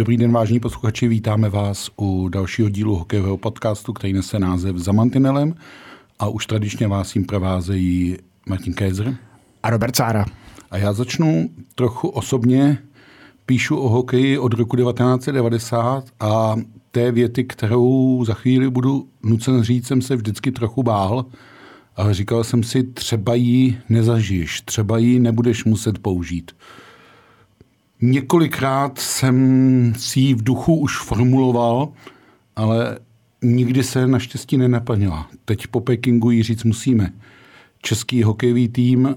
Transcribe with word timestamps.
Dobrý 0.00 0.16
den, 0.16 0.32
vážní 0.32 0.60
posluchači, 0.60 1.08
vítáme 1.08 1.48
vás 1.48 1.90
u 1.96 2.28
dalšího 2.28 2.68
dílu 2.68 2.96
hokejového 2.96 3.36
podcastu, 3.36 3.92
který 3.92 4.12
nese 4.12 4.38
název 4.38 4.76
Za 4.76 4.92
mantinelem 4.92 5.54
a 6.18 6.28
už 6.28 6.46
tradičně 6.46 6.88
vás 6.88 7.16
jim 7.16 7.24
provázejí 7.24 8.16
Martin 8.48 8.74
Kézer 8.74 9.16
a 9.62 9.70
Robert 9.70 9.96
Cára. 9.96 10.24
A 10.70 10.76
já 10.76 10.92
začnu 10.92 11.50
trochu 11.74 12.08
osobně. 12.08 12.78
Píšu 13.46 13.76
o 13.76 13.88
hokeji 13.88 14.38
od 14.38 14.54
roku 14.54 14.76
1990 14.76 16.04
a 16.20 16.56
té 16.90 17.12
věty, 17.12 17.44
kterou 17.44 18.24
za 18.24 18.34
chvíli 18.34 18.70
budu 18.70 19.08
nucen 19.22 19.62
říct, 19.62 19.86
jsem 19.86 20.02
se 20.02 20.16
vždycky 20.16 20.52
trochu 20.52 20.82
bál. 20.82 21.26
Ale 21.96 22.14
říkal 22.14 22.44
jsem 22.44 22.62
si, 22.62 22.82
třeba 22.82 23.34
ji 23.34 23.78
nezažiješ, 23.88 24.60
třeba 24.60 24.98
ji 24.98 25.18
nebudeš 25.20 25.64
muset 25.64 25.98
použít. 25.98 26.52
Několikrát 28.02 28.98
jsem 28.98 29.94
si 29.96 30.20
ji 30.20 30.34
v 30.34 30.42
duchu 30.42 30.76
už 30.76 30.98
formuloval, 30.98 31.88
ale 32.56 32.98
nikdy 33.42 33.82
se 33.82 34.06
naštěstí 34.06 34.56
nenaplnila. 34.56 35.28
Teď 35.44 35.66
po 35.66 35.80
Pekingu 35.80 36.30
ji 36.30 36.42
říct 36.42 36.64
musíme. 36.64 37.12
Český 37.82 38.22
hokejový 38.22 38.68
tým 38.68 39.16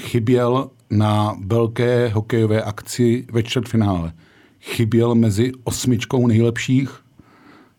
chyběl 0.00 0.70
na 0.90 1.36
velké 1.44 2.08
hokejové 2.08 2.62
akci 2.62 3.26
ve 3.32 3.42
čtvrtfinále. 3.42 4.12
Chyběl 4.60 5.14
mezi 5.14 5.52
osmičkou 5.64 6.26
nejlepších. 6.26 7.00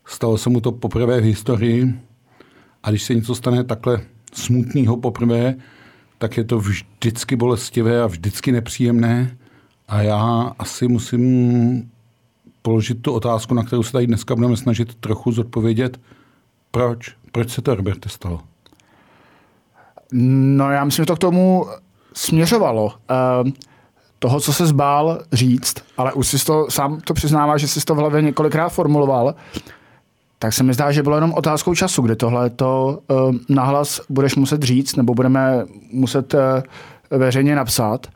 Stalo 0.06 0.38
se 0.38 0.50
mu 0.50 0.60
to 0.60 0.72
poprvé 0.72 1.20
v 1.20 1.24
historii. 1.24 1.94
A 2.82 2.90
když 2.90 3.02
se 3.02 3.14
něco 3.14 3.34
stane 3.34 3.64
takhle 3.64 4.00
smutného 4.32 4.96
poprvé, 4.96 5.54
tak 6.18 6.36
je 6.36 6.44
to 6.44 6.58
vždycky 6.58 7.36
bolestivé 7.36 8.02
a 8.02 8.06
vždycky 8.06 8.52
nepříjemné. 8.52 9.36
A 9.94 10.02
já 10.02 10.52
asi 10.58 10.88
musím 10.88 11.90
položit 12.62 13.02
tu 13.02 13.12
otázku, 13.12 13.54
na 13.54 13.62
kterou 13.62 13.82
se 13.82 13.92
tady 13.92 14.06
dneska 14.06 14.34
budeme 14.34 14.56
snažit 14.56 14.94
trochu 14.94 15.32
zodpovědět. 15.32 16.00
Proč? 16.70 17.12
Proč 17.32 17.50
se 17.50 17.62
to, 17.62 17.74
Roberte, 17.74 18.08
stalo? 18.08 18.40
No 20.12 20.70
já 20.70 20.84
myslím, 20.84 21.02
že 21.02 21.06
to 21.06 21.16
k 21.16 21.18
tomu 21.18 21.66
směřovalo. 22.14 22.84
Uh, 22.84 23.50
toho, 24.18 24.40
co 24.40 24.52
se 24.52 24.66
zbál 24.66 25.18
říct, 25.32 25.74
ale 25.96 26.12
už 26.12 26.26
si 26.28 26.44
to, 26.44 26.66
sám 26.70 27.00
to 27.00 27.14
přiznává, 27.14 27.58
že 27.58 27.68
jsi 27.68 27.84
to 27.84 27.94
v 27.94 27.98
hlavě 27.98 28.22
několikrát 28.22 28.68
formuloval, 28.68 29.34
tak 30.38 30.52
se 30.52 30.62
mi 30.62 30.74
zdá, 30.74 30.92
že 30.92 31.02
bylo 31.02 31.16
jenom 31.16 31.34
otázkou 31.34 31.74
času, 31.74 32.02
kdy 32.02 32.16
tohle 32.16 32.50
to 32.50 32.98
uh, 33.08 33.34
nahlas 33.48 34.00
budeš 34.08 34.36
muset 34.36 34.62
říct, 34.62 34.96
nebo 34.96 35.14
budeme 35.14 35.64
muset 35.92 36.34
uh, 36.34 36.40
veřejně 37.18 37.56
napsat. 37.56 38.06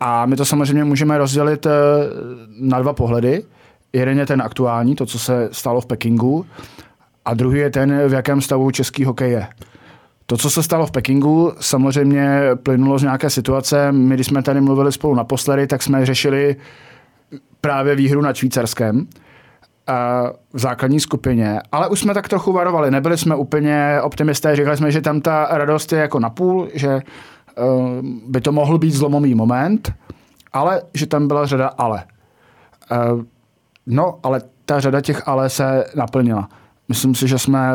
A 0.00 0.26
my 0.26 0.36
to 0.36 0.44
samozřejmě 0.44 0.84
můžeme 0.84 1.18
rozdělit 1.18 1.66
uh, 1.66 1.72
na 2.60 2.82
dva 2.82 2.92
pohledy. 2.92 3.42
Jeden 3.92 4.18
je 4.18 4.26
ten 4.26 4.42
aktuální, 4.42 4.96
to, 4.96 5.06
co 5.06 5.18
se 5.18 5.48
stalo 5.52 5.80
v 5.80 5.86
Pekingu, 5.86 6.46
a 7.24 7.34
druhý 7.34 7.58
je 7.58 7.70
ten, 7.70 8.08
v 8.08 8.12
jakém 8.12 8.40
stavu 8.40 8.70
český 8.70 9.04
hokej 9.04 9.30
je. 9.30 9.46
To, 10.26 10.36
co 10.36 10.50
se 10.50 10.62
stalo 10.62 10.86
v 10.86 10.90
Pekingu, 10.90 11.52
samozřejmě 11.60 12.40
plynulo 12.62 12.98
z 12.98 13.02
nějaké 13.02 13.30
situace. 13.30 13.92
My, 13.92 14.14
když 14.14 14.26
jsme 14.26 14.42
tady 14.42 14.60
mluvili 14.60 14.92
spolu 14.92 15.14
naposledy, 15.14 15.66
tak 15.66 15.82
jsme 15.82 16.06
řešili 16.06 16.56
právě 17.60 17.94
výhru 17.94 18.20
nad 18.20 18.36
Švýcarskem 18.36 19.06
v 20.52 20.58
základní 20.58 21.00
skupině, 21.00 21.60
ale 21.72 21.88
už 21.88 22.00
jsme 22.00 22.14
tak 22.14 22.28
trochu 22.28 22.52
varovali. 22.52 22.90
Nebyli 22.90 23.18
jsme 23.18 23.36
úplně 23.36 23.98
optimisté, 24.02 24.56
říkali 24.56 24.76
jsme, 24.76 24.92
že 24.92 25.00
tam 25.00 25.20
ta 25.20 25.48
radost 25.50 25.92
je 25.92 25.98
jako 25.98 26.20
napůl, 26.20 26.68
že 26.74 26.88
eh, 26.88 27.02
by 28.26 28.40
to 28.40 28.52
mohl 28.52 28.78
být 28.78 28.94
zlomový 28.94 29.34
moment, 29.34 29.92
ale 30.52 30.82
že 30.94 31.06
tam 31.06 31.28
byla 31.28 31.46
řada 31.46 31.68
ale. 31.68 32.04
Eh, 32.92 32.96
no, 33.86 34.18
ale 34.22 34.42
ta 34.64 34.80
řada 34.80 35.00
těch 35.00 35.28
ale 35.28 35.50
se 35.50 35.84
naplnila. 35.96 36.48
Myslím 36.88 37.14
si, 37.14 37.28
že 37.28 37.38
jsme 37.38 37.72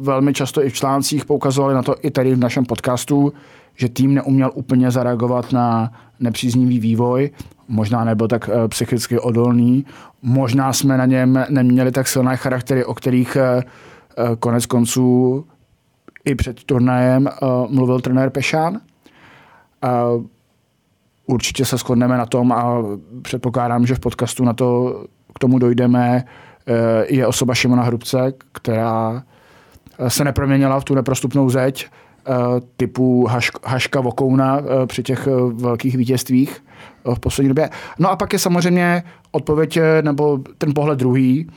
velmi 0.00 0.32
často 0.32 0.64
i 0.64 0.70
v 0.70 0.74
článcích 0.74 1.24
poukazovali 1.24 1.74
na 1.74 1.82
to 1.82 1.94
i 2.02 2.10
tady 2.10 2.34
v 2.34 2.38
našem 2.38 2.64
podcastu, 2.64 3.32
že 3.76 3.88
tým 3.88 4.14
neuměl 4.14 4.50
úplně 4.54 4.90
zareagovat 4.90 5.52
na 5.52 5.92
nepříznivý 6.20 6.80
vývoj, 6.80 7.30
možná 7.68 8.04
nebyl 8.04 8.28
tak 8.28 8.50
eh, 8.52 8.68
psychicky 8.68 9.18
odolný, 9.18 9.86
možná 10.22 10.72
jsme 10.72 10.98
na 10.98 11.06
něm 11.06 11.44
neměli 11.48 11.92
tak 11.92 12.08
silné 12.08 12.36
charaktery, 12.36 12.84
o 12.84 12.94
kterých 12.94 13.36
eh, 13.36 13.62
eh, 13.62 14.36
konec 14.38 14.66
konců 14.66 15.44
i 16.24 16.34
před 16.34 16.64
turnajem 16.64 17.28
mluvil 17.68 18.00
trenér 18.00 18.30
Pešán. 18.30 18.80
Určitě 21.26 21.64
se 21.64 21.76
shodneme 21.76 22.18
na 22.18 22.26
tom 22.26 22.52
a 22.52 22.82
předpokládám, 23.22 23.86
že 23.86 23.94
v 23.94 24.00
podcastu 24.00 24.44
na 24.44 24.52
to 24.52 25.00
k 25.34 25.38
tomu 25.38 25.58
dojdeme, 25.58 26.24
Eh, 26.68 27.14
je 27.14 27.26
osoba 27.26 27.54
Šimona 27.54 27.82
Hrubce, 27.82 28.32
která 28.52 29.22
eh, 29.98 30.10
se 30.10 30.24
neproměnila 30.24 30.80
v 30.80 30.84
tu 30.84 30.94
neprostupnou 30.94 31.50
zeď 31.50 31.86
eh, 31.86 32.32
typu 32.76 33.26
Haška 33.64 34.00
Vokouna 34.00 34.60
při 34.86 35.02
těch 35.02 35.28
velkých 35.52 35.96
vítězstvích 35.96 36.64
v 37.14 37.18
poslední 37.18 37.48
době. 37.48 37.70
No 37.98 38.10
a 38.10 38.16
pak 38.16 38.32
je 38.32 38.38
samozřejmě 38.38 39.02
odpověď 39.30 39.78
nebo 40.02 40.38
ten 40.58 40.74
pohled 40.74 40.98
druhý 40.98 41.50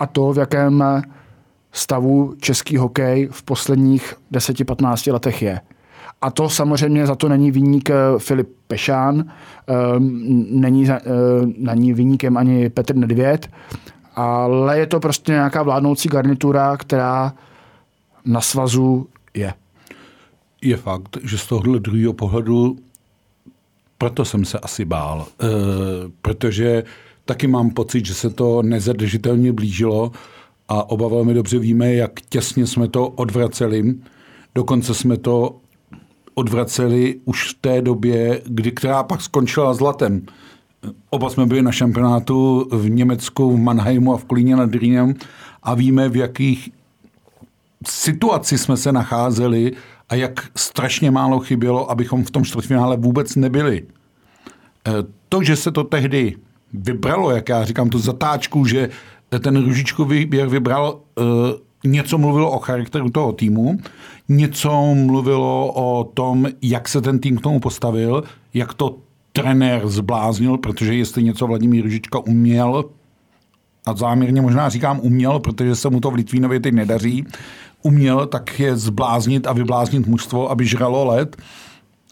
a 0.00 0.06
to, 0.06 0.32
v 0.32 0.38
jakém 0.38 0.84
stavu 1.72 2.34
český 2.40 2.76
hokej 2.76 3.28
v 3.32 3.42
posledních 3.42 4.14
10-15 4.32 5.12
letech 5.12 5.42
je. 5.42 5.60
A 6.20 6.30
to 6.30 6.48
samozřejmě 6.48 7.06
za 7.06 7.14
to 7.14 7.28
není 7.28 7.50
výnik 7.50 7.90
Filip 8.18 8.48
Pešán, 8.66 9.24
není 10.50 10.86
na 11.58 11.74
ní 11.74 11.92
výnikem 11.92 12.36
ani 12.36 12.70
Petr 12.70 12.96
Nedvěd, 12.96 13.50
ale 14.14 14.78
je 14.78 14.86
to 14.86 15.00
prostě 15.00 15.32
nějaká 15.32 15.62
vládnoucí 15.62 16.08
garnitura, 16.08 16.76
která 16.76 17.34
na 18.24 18.40
svazu 18.40 19.08
je. 19.34 19.54
Je 20.62 20.76
fakt, 20.76 21.18
že 21.22 21.38
z 21.38 21.46
tohohle 21.46 21.80
druhého 21.80 22.12
pohledu 22.12 22.76
proto 23.98 24.24
jsem 24.24 24.44
se 24.44 24.58
asi 24.58 24.84
bál, 24.84 25.26
e, 25.26 25.46
protože 26.22 26.84
taky 27.24 27.46
mám 27.46 27.70
pocit, 27.70 28.06
že 28.06 28.14
se 28.14 28.30
to 28.30 28.62
nezadržitelně 28.62 29.52
blížilo 29.52 30.12
a 30.68 30.90
oba 30.90 31.08
velmi 31.08 31.34
dobře 31.34 31.58
víme, 31.58 31.94
jak 31.94 32.20
těsně 32.20 32.66
jsme 32.66 32.88
to 32.88 33.08
odvraceli. 33.08 33.94
Dokonce 34.54 34.94
jsme 34.94 35.16
to 35.16 35.56
odvraceli 36.38 37.20
už 37.24 37.50
v 37.50 37.54
té 37.60 37.82
době, 37.82 38.42
kdy 38.46 38.72
která 38.72 39.02
pak 39.02 39.20
skončila 39.20 39.74
zlatem. 39.74 40.22
Oba 41.10 41.30
jsme 41.30 41.46
byli 41.46 41.62
na 41.62 41.72
šampionátu 41.72 42.68
v 42.72 42.90
Německu, 42.90 43.56
v 43.56 43.60
Mannheimu 43.60 44.14
a 44.14 44.16
v 44.16 44.24
Kolíně 44.24 44.56
nad 44.56 44.74
Rýnem 44.74 45.14
a 45.62 45.74
víme, 45.74 46.08
v 46.08 46.16
jakých 46.16 46.70
situaci 47.86 48.58
jsme 48.58 48.76
se 48.76 48.92
nacházeli 48.92 49.72
a 50.08 50.14
jak 50.14 50.46
strašně 50.56 51.10
málo 51.10 51.40
chybělo, 51.40 51.90
abychom 51.90 52.24
v 52.24 52.30
tom 52.30 52.44
čtvrtfinále 52.44 52.96
vůbec 52.96 53.36
nebyli. 53.36 53.82
E, 53.82 54.92
to, 55.28 55.42
že 55.42 55.56
se 55.56 55.70
to 55.70 55.84
tehdy 55.84 56.36
vybralo, 56.72 57.30
jak 57.30 57.48
já 57.48 57.64
říkám, 57.64 57.90
tu 57.90 57.98
zatáčku, 57.98 58.66
že 58.66 58.88
ten 59.40 59.64
Ružičkový 59.64 60.18
výběr 60.18 60.48
vybral, 60.48 61.00
e, 61.18 61.22
něco 61.84 62.18
mluvilo 62.18 62.50
o 62.50 62.58
charakteru 62.58 63.10
toho 63.10 63.32
týmu, 63.32 63.78
něco 64.28 64.94
mluvilo 64.94 65.72
o 65.72 66.04
tom, 66.04 66.46
jak 66.62 66.88
se 66.88 67.00
ten 67.00 67.18
tým 67.18 67.36
k 67.36 67.40
tomu 67.40 67.60
postavil, 67.60 68.24
jak 68.54 68.74
to 68.74 68.96
trenér 69.32 69.88
zbláznil, 69.88 70.58
protože 70.58 70.94
jestli 70.94 71.22
něco 71.22 71.46
Vladimír 71.46 71.84
Ružička 71.84 72.18
uměl, 72.18 72.84
a 73.86 73.96
záměrně 73.96 74.40
možná 74.40 74.68
říkám 74.68 75.00
uměl, 75.00 75.38
protože 75.38 75.76
se 75.76 75.90
mu 75.90 76.00
to 76.00 76.10
v 76.10 76.14
Litvínově 76.14 76.60
teď 76.60 76.74
nedaří, 76.74 77.26
uměl, 77.82 78.26
tak 78.26 78.60
je 78.60 78.76
zbláznit 78.76 79.46
a 79.46 79.52
vybláznit 79.52 80.06
mužstvo, 80.06 80.50
aby 80.50 80.66
žralo 80.66 81.04
let, 81.04 81.36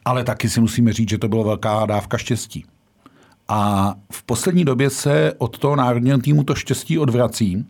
ale 0.05 0.25
taky 0.25 0.49
si 0.49 0.61
musíme 0.61 0.93
říct, 0.93 1.09
že 1.09 1.19
to 1.19 1.29
byla 1.29 1.45
velká 1.45 1.87
dávka 1.87 2.19
štěstí. 2.19 2.65
A 3.49 3.95
v 4.13 4.23
poslední 4.23 4.65
době 4.65 4.91
se 4.91 5.33
od 5.39 5.59
toho 5.59 5.77
národního 5.77 6.19
týmu 6.19 6.45
to 6.45 6.55
štěstí 6.55 6.99
odvrací, 6.99 7.67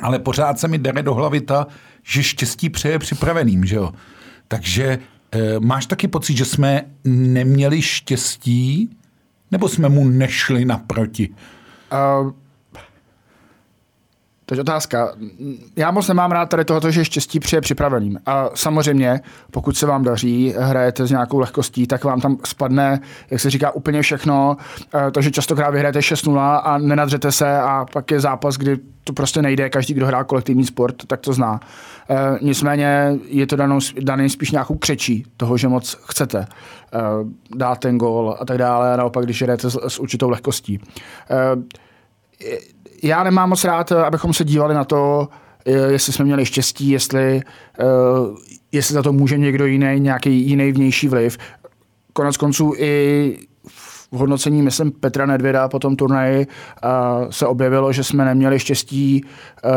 ale 0.00 0.18
pořád 0.18 0.58
se 0.58 0.68
mi 0.68 0.78
dere 0.78 1.02
do 1.02 1.14
hlavy 1.14 1.40
ta, 1.40 1.66
že 2.02 2.22
štěstí 2.22 2.70
přeje 2.70 2.98
připraveným, 2.98 3.64
že 3.64 3.76
jo. 3.76 3.92
Takže 4.48 4.98
E, 5.34 5.60
máš 5.60 5.86
taky 5.86 6.08
pocit, 6.08 6.36
že 6.36 6.44
jsme 6.44 6.84
neměli 7.04 7.82
štěstí, 7.82 8.96
nebo 9.50 9.68
jsme 9.68 9.88
mu 9.88 10.04
nešli 10.04 10.64
naproti? 10.64 11.28
Uh, 11.92 12.32
je 14.50 14.60
otázka. 14.60 15.12
Já 15.76 15.90
moc 15.90 16.08
nemám 16.08 16.32
rád 16.32 16.46
tady 16.46 16.64
tohoto, 16.64 16.90
že 16.90 17.04
štěstí 17.04 17.40
přijde 17.40 17.60
připraveným. 17.60 18.18
A 18.26 18.50
samozřejmě, 18.54 19.20
pokud 19.50 19.76
se 19.76 19.86
vám 19.86 20.04
daří, 20.04 20.54
hrajete 20.58 21.06
s 21.06 21.10
nějakou 21.10 21.38
lehkostí, 21.38 21.86
tak 21.86 22.04
vám 22.04 22.20
tam 22.20 22.36
spadne, 22.46 23.00
jak 23.30 23.40
se 23.40 23.50
říká, 23.50 23.70
úplně 23.70 24.02
všechno. 24.02 24.56
Eh, 24.94 25.10
takže 25.10 25.30
častokrát 25.30 25.70
vyhrajete 25.70 25.98
6-0 25.98 26.60
a 26.64 26.78
nenadřete 26.78 27.32
se 27.32 27.58
a 27.58 27.86
pak 27.92 28.10
je 28.10 28.20
zápas, 28.20 28.56
kdy 28.56 28.78
to 29.04 29.12
prostě 29.12 29.42
nejde. 29.42 29.70
Každý, 29.70 29.94
kdo 29.94 30.06
hrá 30.06 30.24
kolektivní 30.24 30.64
sport, 30.66 31.06
tak 31.06 31.20
to 31.20 31.32
zná. 31.32 31.60
E, 32.10 32.38
nicméně 32.40 33.18
je 33.28 33.46
to 33.46 33.56
danou, 33.56 33.78
daný 34.00 34.30
spíš 34.30 34.50
nějakou 34.50 34.74
křečí 34.74 35.24
toho, 35.36 35.56
že 35.56 35.68
moc 35.68 35.96
chcete 36.04 36.38
e, 36.38 36.46
dát 37.56 37.78
ten 37.78 37.98
gol 37.98 38.36
a 38.40 38.44
tak 38.44 38.58
dále. 38.58 38.94
A 38.94 38.96
naopak, 38.96 39.24
když 39.24 39.42
hrajete 39.42 39.70
s, 39.70 39.78
s 39.88 39.98
určitou 39.98 40.28
lehkostí. 40.30 40.80
Já 43.04 43.22
nemám 43.22 43.48
moc 43.48 43.64
rád, 43.64 43.92
abychom 43.92 44.32
se 44.32 44.44
dívali 44.44 44.74
na 44.74 44.84
to, 44.84 45.28
jestli 45.88 46.12
jsme 46.12 46.24
měli 46.24 46.46
štěstí, 46.46 46.90
jestli, 46.90 47.42
jestli 48.72 48.94
za 48.94 49.02
to 49.02 49.12
může 49.12 49.38
někdo 49.38 49.66
jiný, 49.66 50.00
nějaký 50.00 50.48
jiný 50.48 50.72
vnější 50.72 51.08
vliv. 51.08 51.38
Konec 52.12 52.36
konců 52.36 52.72
i 52.76 53.38
v 54.12 54.16
hodnocení, 54.16 54.62
myslím, 54.62 54.92
Petra 54.92 55.26
Nedvěda 55.26 55.68
po 55.68 55.78
tom 55.78 55.96
turnaji 55.96 56.46
se 57.30 57.46
objevilo, 57.46 57.92
že 57.92 58.04
jsme 58.04 58.24
neměli 58.24 58.58
štěstí 58.58 59.24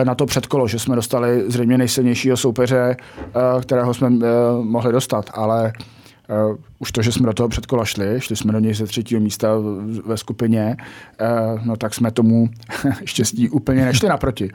na 0.03 0.15
to 0.15 0.25
předkolo, 0.25 0.67
že 0.67 0.79
jsme 0.79 0.95
dostali 0.95 1.43
zřejmě 1.47 1.77
nejsilnějšího 1.77 2.37
soupeře, 2.37 2.95
kterého 3.61 3.93
jsme 3.93 4.09
mohli 4.61 4.91
dostat, 4.91 5.29
ale 5.33 5.73
Uh, 6.49 6.55
už 6.79 6.91
to, 6.91 7.01
že 7.01 7.11
jsme 7.11 7.25
do 7.25 7.33
toho 7.33 7.49
předkola 7.49 7.85
šli, 7.85 8.21
šli 8.21 8.35
jsme 8.35 8.53
do 8.53 8.59
něj 8.59 8.73
ze 8.73 8.85
třetího 8.85 9.21
místa 9.21 9.47
ve 10.05 10.17
skupině, 10.17 10.77
uh, 11.21 11.65
no 11.65 11.77
tak 11.77 11.93
jsme 11.93 12.11
tomu 12.11 12.49
štěstí 13.05 13.49
úplně 13.49 13.85
nešli 13.85 14.09
naproti. 14.09 14.51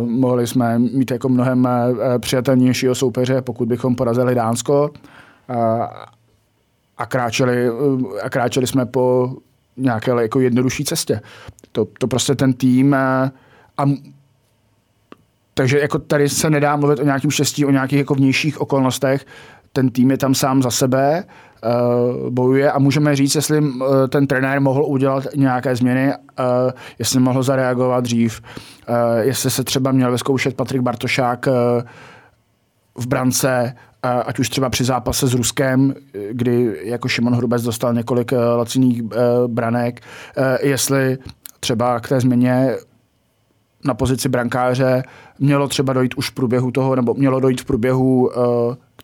Uh, 0.00 0.08
mohli 0.08 0.46
jsme 0.46 0.78
mít 0.78 1.10
jako 1.10 1.28
mnohem 1.28 1.68
přijatelnějšího 2.18 2.94
soupeře, 2.94 3.42
pokud 3.42 3.68
bychom 3.68 3.96
porazili 3.96 4.34
Dánsko 4.34 4.90
a 6.98 7.06
kráčeli, 7.06 7.68
a 8.22 8.30
kráčeli 8.30 8.66
jsme 8.66 8.86
po 8.86 9.36
nějaké 9.76 10.10
jako 10.10 10.40
jednodušší 10.40 10.84
cestě. 10.84 11.20
To, 11.72 11.84
to 11.98 12.06
prostě 12.06 12.34
ten 12.34 12.52
tým 12.52 12.92
uh, 12.92 13.28
a 13.78 13.84
takže 15.54 15.80
jako 15.80 15.98
tady 15.98 16.28
se 16.28 16.50
nedá 16.50 16.76
mluvit 16.76 16.98
o 16.98 17.04
nějakém 17.04 17.30
štěstí, 17.30 17.64
o 17.64 17.70
nějakých 17.70 17.98
jako 17.98 18.14
vnějších 18.14 18.60
okolnostech 18.60 19.26
ten 19.72 19.90
tým 19.90 20.10
je 20.10 20.18
tam 20.18 20.34
sám 20.34 20.62
za 20.62 20.70
sebe, 20.70 21.24
uh, 21.64 22.30
bojuje 22.30 22.72
a 22.72 22.78
můžeme 22.78 23.16
říct, 23.16 23.34
jestli 23.34 23.60
uh, 23.60 23.86
ten 24.08 24.26
trenér 24.26 24.60
mohl 24.60 24.84
udělat 24.84 25.26
nějaké 25.36 25.76
změny, 25.76 26.12
uh, 26.14 26.44
jestli 26.98 27.20
mohl 27.20 27.42
zareagovat 27.42 28.04
dřív, 28.04 28.40
jestli 29.20 29.50
se 29.50 29.64
třeba 29.64 29.92
měl 29.92 30.12
vyzkoušet 30.12 30.56
Patrik 30.56 30.82
Bartošák 30.82 31.48
v 32.98 33.06
brance, 33.06 33.74
ať 34.02 34.38
už 34.38 34.48
třeba 34.48 34.70
při 34.70 34.84
zápase 34.84 35.26
s 35.26 35.34
Ruskem, 35.34 35.94
kdy 36.32 36.80
jako 36.82 37.08
Šimon 37.08 37.34
Hrubec 37.34 37.62
dostal 37.62 37.94
několik 37.94 38.32
laciných 38.32 39.02
branek, 39.46 40.00
jestli 40.62 41.18
třeba 41.60 42.00
k 42.00 42.08
té 42.08 42.20
změně 42.20 42.76
na 43.84 43.94
pozici 43.94 44.28
brankáře 44.28 45.02
mělo 45.38 45.68
třeba 45.68 45.92
dojít 45.92 46.14
už 46.14 46.30
v 46.30 46.34
průběhu 46.34 46.70
toho, 46.70 46.96
nebo 46.96 47.14
mělo 47.14 47.40
dojít 47.40 47.60
v 47.60 47.64
průběhu 47.64 48.30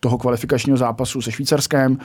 toho 0.05 0.19
kvalifikačního 0.19 0.77
zápasu 0.77 1.23
se 1.23 1.33
Švýcarskem, 1.33 1.99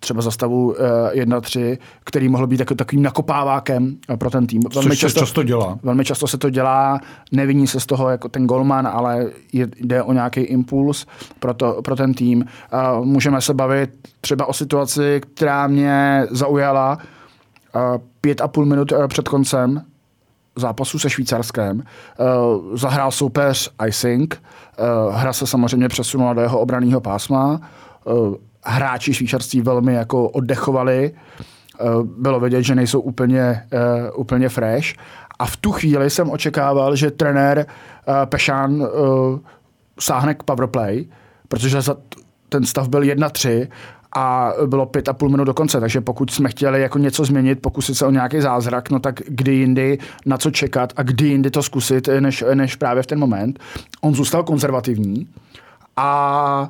třeba 0.00 0.22
za 0.22 0.30
stavu 0.30 0.74
1-3, 1.12 1.78
který 2.04 2.28
mohl 2.28 2.46
být 2.46 2.60
jako 2.60 2.74
takovým 2.74 3.02
nakopávákem 3.02 3.96
pro 4.18 4.30
ten 4.30 4.46
tým. 4.46 4.60
Velmi 4.74 4.90
Což 4.90 4.98
často, 4.98 5.20
se 5.20 5.26
často 5.26 5.42
dělá. 5.42 5.78
Velmi 5.82 6.04
často 6.04 6.26
se 6.26 6.38
to 6.38 6.50
dělá, 6.50 7.00
neviní 7.32 7.66
se 7.66 7.80
z 7.80 7.86
toho 7.86 8.08
jako 8.10 8.28
ten 8.28 8.46
golman, 8.46 8.86
ale 8.86 9.30
jde 9.52 10.02
o 10.02 10.12
nějaký 10.12 10.40
impuls 10.40 11.06
pro, 11.38 11.54
to, 11.54 11.82
pro 11.82 11.96
ten 11.96 12.14
tým. 12.14 12.44
Můžeme 13.00 13.40
se 13.40 13.54
bavit 13.54 13.90
třeba 14.20 14.46
o 14.46 14.52
situaci, 14.52 15.20
která 15.34 15.66
mě 15.66 16.26
zaujala 16.30 16.98
pět 18.20 18.40
a 18.40 18.48
půl 18.48 18.66
minut 18.66 18.92
eh, 18.92 19.08
před 19.08 19.28
koncem 19.28 19.82
zápasu 20.56 20.98
se 20.98 21.10
Švýcarskem. 21.10 21.78
Uh, 21.78 22.76
zahrál 22.76 23.10
soupeř 23.10 23.70
Icing, 23.86 24.42
uh, 24.78 25.14
hra 25.14 25.32
se 25.32 25.46
samozřejmě 25.46 25.88
přesunula 25.88 26.34
do 26.34 26.40
jeho 26.40 26.60
obraného 26.60 27.00
pásma, 27.00 27.60
uh, 28.04 28.34
hráči 28.64 29.14
švýcarství 29.14 29.60
velmi 29.60 29.94
jako 29.94 30.28
oddechovali, 30.28 31.14
bylo 32.02 32.40
vidět, 32.40 32.62
že 32.62 32.74
nejsou 32.74 33.00
úplně, 33.00 33.66
úplně 34.14 34.48
fresh. 34.48 34.94
A 35.38 35.46
v 35.46 35.56
tu 35.56 35.72
chvíli 35.72 36.10
jsem 36.10 36.30
očekával, 36.30 36.96
že 36.96 37.10
trenér 37.10 37.66
Pešán 38.24 38.86
sáhne 40.00 40.34
k 40.34 40.42
powerplay, 40.42 41.04
protože 41.48 41.82
za 41.82 41.96
ten 42.48 42.64
stav 42.64 42.88
byl 42.88 43.00
1-3 43.00 43.68
a 44.14 44.52
bylo 44.66 44.86
pět 44.86 45.08
a 45.08 45.12
půl 45.12 45.28
minut 45.28 45.44
do 45.44 45.54
konce, 45.54 45.80
takže 45.80 46.00
pokud 46.00 46.30
jsme 46.30 46.48
chtěli 46.48 46.80
jako 46.80 46.98
něco 46.98 47.24
změnit, 47.24 47.62
pokusit 47.62 47.96
se 47.96 48.06
o 48.06 48.10
nějaký 48.10 48.40
zázrak, 48.40 48.90
no 48.90 48.98
tak 48.98 49.20
kdy 49.28 49.54
jindy 49.54 49.98
na 50.26 50.38
co 50.38 50.50
čekat 50.50 50.92
a 50.96 51.02
kdy 51.02 51.28
jindy 51.28 51.50
to 51.50 51.62
zkusit, 51.62 52.08
než, 52.20 52.44
než 52.54 52.76
právě 52.76 53.02
v 53.02 53.06
ten 53.06 53.18
moment. 53.18 53.58
On 54.00 54.14
zůstal 54.14 54.42
konzervativní 54.42 55.26
a 55.96 56.68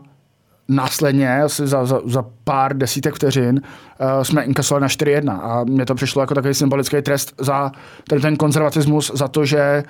následně 0.68 1.42
asi 1.42 1.66
za, 1.66 1.86
za, 1.86 2.00
za 2.04 2.24
pár 2.44 2.76
desítek 2.76 3.14
vteřin 3.14 3.60
uh, 3.60 4.22
jsme 4.22 4.42
inkasovali 4.42 4.82
na 4.82 4.88
4-1 4.88 5.40
a 5.42 5.64
mně 5.64 5.86
to 5.86 5.94
přišlo 5.94 6.22
jako 6.22 6.34
takový 6.34 6.54
symbolický 6.54 7.02
trest 7.02 7.34
za 7.38 7.72
ten, 8.08 8.20
ten 8.20 8.36
konzervatismus, 8.36 9.12
za 9.14 9.28
to, 9.28 9.44
že 9.44 9.82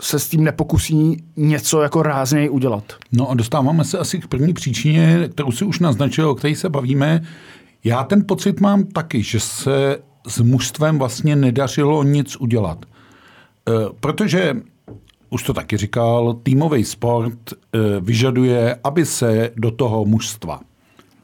se 0.00 0.18
s 0.18 0.28
tím 0.28 0.44
nepokusí 0.44 1.24
něco 1.36 1.82
jako 1.82 2.02
rázněji 2.02 2.48
udělat. 2.48 2.92
No 3.12 3.30
a 3.30 3.34
dostáváme 3.34 3.84
se 3.84 3.98
asi 3.98 4.18
k 4.18 4.26
první 4.26 4.54
příčině, 4.54 5.28
kterou 5.32 5.50
si 5.50 5.64
už 5.64 5.78
naznačil, 5.78 6.30
o 6.30 6.34
které 6.34 6.54
se 6.54 6.68
bavíme. 6.68 7.22
Já 7.84 8.04
ten 8.04 8.24
pocit 8.26 8.60
mám 8.60 8.84
taky, 8.84 9.22
že 9.22 9.40
se 9.40 9.98
s 10.28 10.40
mužstvem 10.40 10.98
vlastně 10.98 11.36
nedařilo 11.36 12.02
nic 12.02 12.36
udělat. 12.36 12.84
E, 12.84 13.72
protože, 14.00 14.56
už 15.30 15.42
to 15.42 15.54
taky 15.54 15.76
říkal, 15.76 16.34
týmový 16.42 16.84
sport 16.84 17.52
e, 17.52 17.56
vyžaduje, 18.00 18.76
aby 18.84 19.06
se 19.06 19.50
do 19.56 19.70
toho 19.70 20.04
mužstva 20.04 20.60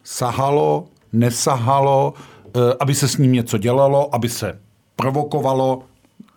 sahalo, 0.05 0.87
nesahalo, 1.13 2.15
e, 2.47 2.75
aby 2.81 2.95
se 2.95 3.09
s 3.09 3.17
ním 3.17 3.33
něco 3.33 3.59
dělalo, 3.59 4.15
aby 4.15 4.29
se 4.29 4.59
provokovalo, 4.97 5.83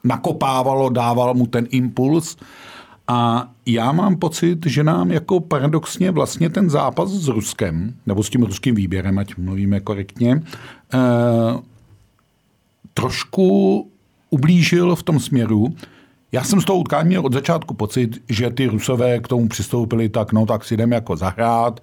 nakopávalo, 0.04 0.90
dával 0.90 1.34
mu 1.34 1.48
ten 1.48 1.68
impuls. 1.70 2.38
A 3.08 3.50
já 3.66 3.92
mám 3.92 4.16
pocit, 4.16 4.66
že 4.66 4.84
nám 4.84 5.12
jako 5.12 5.40
paradoxně 5.40 6.12
vlastně 6.12 6.50
ten 6.50 6.70
zápas 6.70 7.10
s 7.10 7.28
Ruskem, 7.28 7.94
nebo 8.06 8.24
s 8.24 8.30
tím 8.30 8.44
ruským 8.44 8.76
výběrem, 8.76 9.20
ať 9.20 9.38
mluvíme 9.38 9.80
korektně, 9.80 10.44
eh, 10.94 10.98
trošku 12.94 13.88
ublížil 14.30 14.96
v 14.96 15.04
tom 15.04 15.20
směru. 15.20 15.76
Já 16.32 16.44
jsem 16.44 16.62
z 16.62 16.66
toho 16.66 16.80
utkání 16.80 17.08
měl 17.08 17.26
od 17.26 17.34
začátku 17.34 17.74
pocit, 17.74 18.24
že 18.30 18.50
ty 18.50 18.68
Rusové 18.68 19.20
k 19.20 19.28
tomu 19.28 19.48
přistoupili 19.48 20.10
tak, 20.10 20.34
no 20.34 20.46
tak 20.46 20.66
si 20.66 20.78
jdeme 20.78 20.96
jako 20.96 21.16
zahrát, 21.16 21.80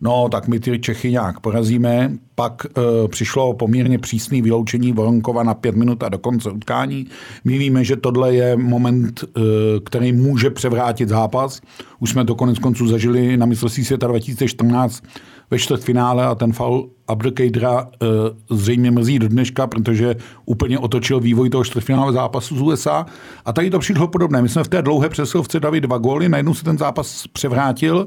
no 0.00 0.28
tak 0.28 0.48
my 0.48 0.60
ty 0.60 0.78
Čechy 0.78 1.10
nějak 1.10 1.40
porazíme. 1.40 2.12
Pak 2.34 2.66
e, 2.66 3.08
přišlo 3.08 3.54
poměrně 3.54 3.98
přísné 3.98 4.42
vyloučení 4.42 4.92
Voronkova 4.92 5.42
na 5.42 5.54
pět 5.54 5.76
minut 5.76 6.02
a 6.02 6.08
do 6.08 6.18
konce 6.18 6.50
utkání. 6.50 7.06
My 7.44 7.58
víme, 7.58 7.84
že 7.84 7.96
tohle 7.96 8.34
je 8.34 8.56
moment, 8.56 9.24
e, 9.24 9.40
který 9.84 10.12
může 10.12 10.50
převrátit 10.50 11.08
zápas. 11.08 11.60
Už 11.98 12.10
jsme 12.10 12.24
to 12.24 12.34
konec 12.34 12.58
konců 12.58 12.86
zažili 12.88 13.36
na 13.36 13.46
mistrovství 13.46 13.84
světa 13.84 14.06
2014 14.06 15.02
ve 15.50 15.58
čtvrtfinále 15.58 16.26
a 16.26 16.34
ten 16.34 16.52
faul 16.52 16.90
Abdelkadra 17.08 17.80
e, 17.80 18.06
zřejmě 18.50 18.90
mrzí 18.90 19.18
do 19.18 19.28
dneška, 19.28 19.66
protože 19.66 20.16
úplně 20.46 20.78
otočil 20.78 21.20
vývoj 21.20 21.50
toho 21.50 21.64
čtvrtfinále 21.64 22.12
zápasu 22.12 22.56
z 22.56 22.62
USA. 22.62 23.06
A 23.44 23.52
tady 23.52 23.70
to 23.70 23.78
přišlo 23.78 24.08
podobné. 24.08 24.42
My 24.42 24.48
jsme 24.48 24.64
v 24.64 24.68
té 24.68 24.82
dlouhé 24.82 25.08
přesilovce 25.08 25.60
dali 25.60 25.80
dva 25.80 25.98
góly, 25.98 26.28
najednou 26.28 26.54
se 26.54 26.64
ten 26.64 26.78
zápas 26.78 27.26
převrátil. 27.26 28.06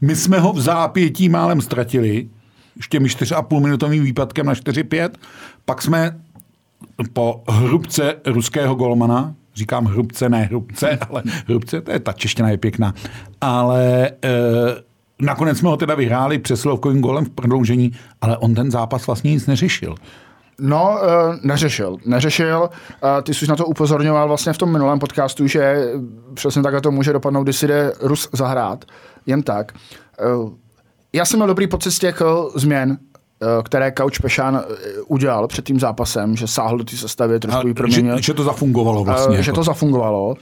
My 0.00 0.16
jsme 0.16 0.38
ho 0.38 0.52
v 0.52 0.60
zápětí 0.60 1.28
málem 1.28 1.60
ztratili, 1.60 2.28
ještě 2.76 3.00
mi 3.00 3.08
4,5 3.08 3.60
minutovým 3.62 4.04
výpadkem 4.04 4.46
na 4.46 4.54
4-5. 4.54 5.10
Pak 5.64 5.82
jsme 5.82 6.20
po 7.12 7.42
hrubce 7.48 8.14
ruského 8.26 8.74
golmana, 8.74 9.34
říkám 9.54 9.84
hrubce, 9.84 10.28
ne 10.28 10.42
hrubce, 10.42 10.98
ale 11.10 11.22
hrubce, 11.46 11.80
to 11.80 11.90
je 11.90 11.98
ta 11.98 12.12
čeština 12.12 12.50
je 12.50 12.56
pěkná, 12.56 12.94
ale 13.40 14.08
e, 14.08 14.12
nakonec 15.22 15.58
jsme 15.58 15.68
ho 15.68 15.76
teda 15.76 15.94
vyhráli 15.94 16.38
přesilovkovým 16.38 17.00
golem 17.00 17.24
v 17.24 17.30
prodloužení, 17.30 17.92
ale 18.20 18.38
on 18.38 18.54
ten 18.54 18.70
zápas 18.70 19.06
vlastně 19.06 19.30
nic 19.30 19.46
neřešil. 19.46 19.94
No, 20.60 20.98
uh, 21.02 21.36
neřešil. 21.42 21.96
Neřešil. 22.06 22.60
Uh, 22.60 23.22
ty 23.22 23.34
jsi 23.34 23.46
na 23.46 23.56
to 23.56 23.66
upozorňoval 23.66 24.28
vlastně 24.28 24.52
v 24.52 24.58
tom 24.58 24.72
minulém 24.72 24.98
podcastu, 24.98 25.46
že 25.46 25.92
přesně 26.34 26.62
takhle 26.62 26.80
to 26.80 26.90
může 26.90 27.12
dopadnout, 27.12 27.42
když 27.42 27.56
si 27.56 27.66
jde 27.66 27.92
Rus 28.00 28.28
zahrát. 28.32 28.84
Jen 29.26 29.42
tak. 29.42 29.72
Uh, 30.36 30.50
já 31.12 31.24
jsem 31.24 31.38
měl 31.38 31.46
dobrý 31.46 31.66
pocit 31.66 31.90
z 31.90 31.98
těch 31.98 32.20
eh, 32.20 32.58
změn, 32.58 32.98
eh, 33.42 33.62
které 33.62 33.92
Couch 33.92 34.20
Pešán 34.22 34.56
eh, 34.56 35.00
udělal 35.06 35.48
před 35.48 35.64
tím 35.64 35.80
zápasem, 35.80 36.36
že 36.36 36.46
sáhl 36.46 36.78
do 36.78 36.84
té 36.84 36.96
sestavy, 36.96 37.40
trošku 37.40 37.68
ji 37.68 37.74
proměnil. 37.74 38.16
Že, 38.16 38.22
že 38.22 38.34
to 38.34 38.44
zafungovalo 38.44 39.04
vlastně. 39.04 39.42
Že 39.42 39.50
jako. 39.50 39.60
to 39.60 39.64
zafungovalo. 39.64 40.34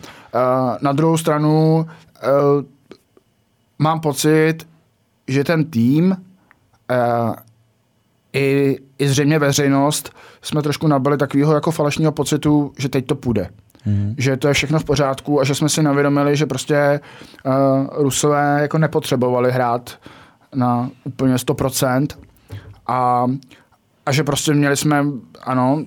Na 0.83 0.93
druhou 0.93 1.17
stranu 1.17 1.87
mám 3.79 4.01
pocit, 4.01 4.55
že 5.29 5.45
ten 5.45 5.65
tým 5.65 6.11
uh, 6.11 7.35
i, 8.33 8.79
i 8.99 9.09
zřejmě 9.09 9.39
veřejnost 9.39 10.13
jsme 10.43 10.63
trošku 10.63 10.87
nabili 10.87 11.17
takového 11.17 11.55
jako 11.55 11.71
falešného 11.71 12.13
pocitu, 12.13 12.73
že 12.79 12.89
teď 12.89 13.07
to 13.07 13.15
půjde. 13.15 13.49
Hmm. 13.85 14.15
Že 14.19 14.37
to 14.37 14.49
je 14.49 14.55
všechno 14.55 14.79
v 14.79 14.85
pořádku 14.85 15.41
a 15.41 15.45
že 15.45 15.55
jsme 15.55 15.69
si 15.69 15.83
navědomili, 15.83 16.37
že 16.37 16.47
prostě 16.47 17.01
uh, 17.47 17.53
Rusové 17.93 18.59
jako 18.63 18.79
nepotřebovali 18.79 19.53
hrát 19.53 19.99
na 20.55 20.91
úplně 21.05 21.35
100% 21.35 22.07
a, 22.87 23.27
a 24.07 24.13
že 24.13 24.25
prostě 24.25 24.55
měli 24.55 24.77
jsme, 24.77 25.05
ano, 25.43 25.85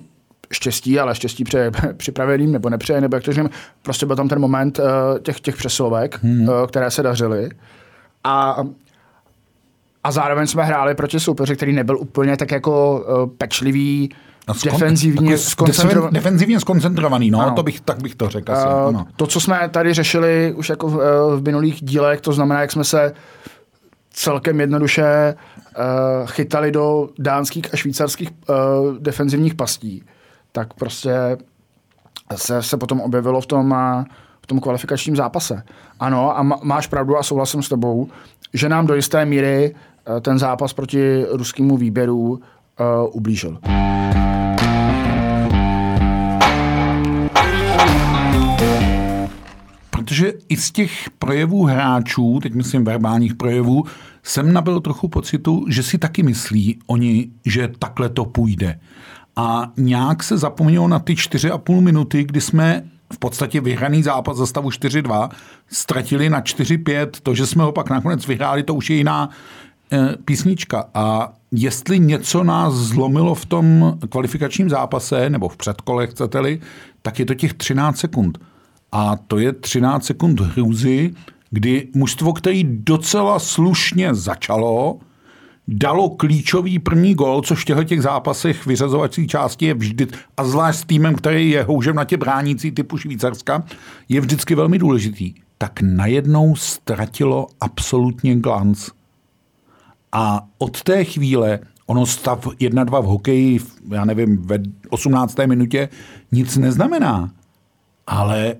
štěstí, 0.52 1.00
ale 1.00 1.14
štěstí 1.14 1.44
pře, 1.44 1.70
připraveným 1.96 2.52
nebo 2.52 2.70
nepřeje, 2.70 3.00
nebo 3.00 3.16
jak 3.16 3.24
to 3.24 3.32
říkám, 3.32 3.50
prostě 3.82 4.06
byl 4.06 4.16
tam 4.16 4.28
ten 4.28 4.38
moment 4.38 4.78
uh, 4.78 4.84
těch, 5.18 5.40
těch 5.40 5.56
přesilovek, 5.56 6.22
hmm. 6.22 6.48
uh, 6.48 6.66
které 6.66 6.90
se 6.90 7.02
dařily. 7.02 7.50
A, 8.24 8.64
a 10.04 10.12
zároveň 10.12 10.46
jsme 10.46 10.64
hráli 10.64 10.94
proti 10.94 11.20
soupeři, 11.20 11.56
který 11.56 11.72
nebyl 11.72 11.98
úplně 11.98 12.36
tak 12.36 12.50
jako 12.50 13.04
uh, 13.24 13.30
pečlivý, 13.30 14.10
skon, 14.52 14.72
defenzivně, 14.72 15.38
skoncentrovaný. 15.38 16.12
defenzivně 16.12 16.60
skoncentrovaný, 16.60 17.30
no, 17.30 17.52
to 17.56 17.62
bych, 17.62 17.80
tak 17.80 18.02
bych 18.02 18.14
to 18.14 18.28
řekl. 18.28 18.52
Asi, 18.52 18.66
uh, 18.66 18.72
ano. 18.72 19.06
To, 19.16 19.26
co 19.26 19.40
jsme 19.40 19.68
tady 19.68 19.94
řešili 19.94 20.54
už 20.56 20.68
jako 20.68 20.88
v, 20.88 20.96
v 21.36 21.42
minulých 21.42 21.84
dílech, 21.84 22.20
to 22.20 22.32
znamená, 22.32 22.60
jak 22.60 22.72
jsme 22.72 22.84
se 22.84 23.12
celkem 24.10 24.60
jednoduše 24.60 25.34
uh, 25.34 26.26
chytali 26.26 26.72
do 26.72 27.08
dánských 27.18 27.74
a 27.74 27.76
švýcarských 27.76 28.30
uh, 28.30 28.56
defenzivních 28.98 29.54
pastí, 29.54 30.04
tak 30.52 30.74
prostě 30.74 31.14
se, 32.36 32.62
se 32.62 32.76
potom 32.76 33.00
objevilo 33.00 33.40
v 33.40 33.46
tom, 33.46 33.70
uh, 33.70 34.04
v 34.42 34.46
tom 34.46 34.60
kvalifikačním 34.60 35.16
zápase. 35.16 35.62
Ano, 36.00 36.38
a 36.38 36.42
máš 36.42 36.86
pravdu 36.86 37.18
a 37.18 37.22
souhlasím 37.22 37.62
s 37.62 37.68
tebou, 37.68 38.08
že 38.54 38.68
nám 38.68 38.86
do 38.86 38.94
jisté 38.94 39.24
míry 39.24 39.74
uh, 39.74 40.20
ten 40.20 40.38
zápas 40.38 40.72
proti 40.72 41.24
ruskému 41.30 41.76
výběru 41.76 42.18
uh, 42.20 42.38
ublížil. 43.12 43.58
Protože 49.90 50.32
i 50.48 50.56
z 50.56 50.70
těch 50.70 51.10
projevů 51.18 51.64
hráčů, 51.64 52.38
teď 52.42 52.54
myslím 52.54 52.84
verbálních 52.84 53.34
projevů, 53.34 53.84
jsem 54.22 54.52
nabil 54.52 54.80
trochu 54.80 55.08
pocitu, 55.08 55.64
že 55.68 55.82
si 55.82 55.98
taky 55.98 56.22
myslí 56.22 56.78
oni, 56.86 57.30
že 57.46 57.68
takhle 57.78 58.08
to 58.08 58.24
půjde. 58.24 58.80
A 59.36 59.72
nějak 59.76 60.22
se 60.22 60.38
zapomnělo 60.38 60.88
na 60.88 60.98
ty 60.98 61.14
4,5 61.14 61.80
minuty, 61.80 62.24
kdy 62.24 62.40
jsme 62.40 62.82
v 63.12 63.18
podstatě 63.18 63.60
vyhraný 63.60 64.02
zápas 64.02 64.36
za 64.36 64.46
stavu 64.46 64.68
4-2, 64.68 65.28
ztratili 65.70 66.30
na 66.30 66.40
4-5, 66.40 67.08
to, 67.22 67.34
že 67.34 67.46
jsme 67.46 67.64
ho 67.64 67.72
pak 67.72 67.90
nakonec 67.90 68.26
vyhráli, 68.26 68.62
to 68.62 68.74
už 68.74 68.90
je 68.90 68.96
jiná 68.96 69.30
e, 69.92 70.16
písnička. 70.24 70.84
A 70.94 71.32
jestli 71.52 71.98
něco 71.98 72.44
nás 72.44 72.74
zlomilo 72.74 73.34
v 73.34 73.46
tom 73.46 73.98
kvalifikačním 74.08 74.70
zápase, 74.70 75.30
nebo 75.30 75.48
v 75.48 75.56
předkole, 75.56 76.06
chcete-li, 76.06 76.60
tak 77.02 77.18
je 77.18 77.26
to 77.26 77.34
těch 77.34 77.54
13 77.54 77.98
sekund. 77.98 78.38
A 78.92 79.16
to 79.16 79.38
je 79.38 79.52
13 79.52 80.04
sekund 80.04 80.40
hrůzy, 80.40 81.14
kdy 81.50 81.88
mužstvo, 81.94 82.32
který 82.32 82.64
docela 82.64 83.38
slušně 83.38 84.14
začalo, 84.14 84.98
dalo 85.68 86.10
klíčový 86.10 86.78
první 86.78 87.14
gol, 87.14 87.42
což 87.42 87.62
v 87.62 87.64
těchto 87.64 87.84
těch 87.84 88.02
zápasech 88.02 88.66
vyřazovací 88.66 89.28
části 89.28 89.66
je 89.66 89.74
vždy, 89.74 90.06
a 90.36 90.44
zvlášť 90.44 90.80
s 90.80 90.84
týmem, 90.84 91.14
který 91.14 91.50
je 91.50 91.62
houžem 91.62 91.96
na 91.96 92.04
tě 92.04 92.16
bránící 92.16 92.72
typu 92.72 92.98
Švýcarska, 92.98 93.64
je 94.08 94.20
vždycky 94.20 94.54
velmi 94.54 94.78
důležitý. 94.78 95.34
Tak 95.58 95.80
najednou 95.82 96.56
ztratilo 96.56 97.46
absolutně 97.60 98.36
glanc. 98.36 98.88
A 100.12 100.46
od 100.58 100.82
té 100.82 101.04
chvíle 101.04 101.58
ono 101.86 102.06
stav 102.06 102.46
1-2 102.46 103.02
v 103.02 103.04
hokeji, 103.04 103.58
já 103.88 104.04
nevím, 104.04 104.42
ve 104.42 104.58
18. 104.90 105.36
minutě 105.46 105.88
nic 106.32 106.56
neznamená. 106.56 107.30
Ale 108.06 108.54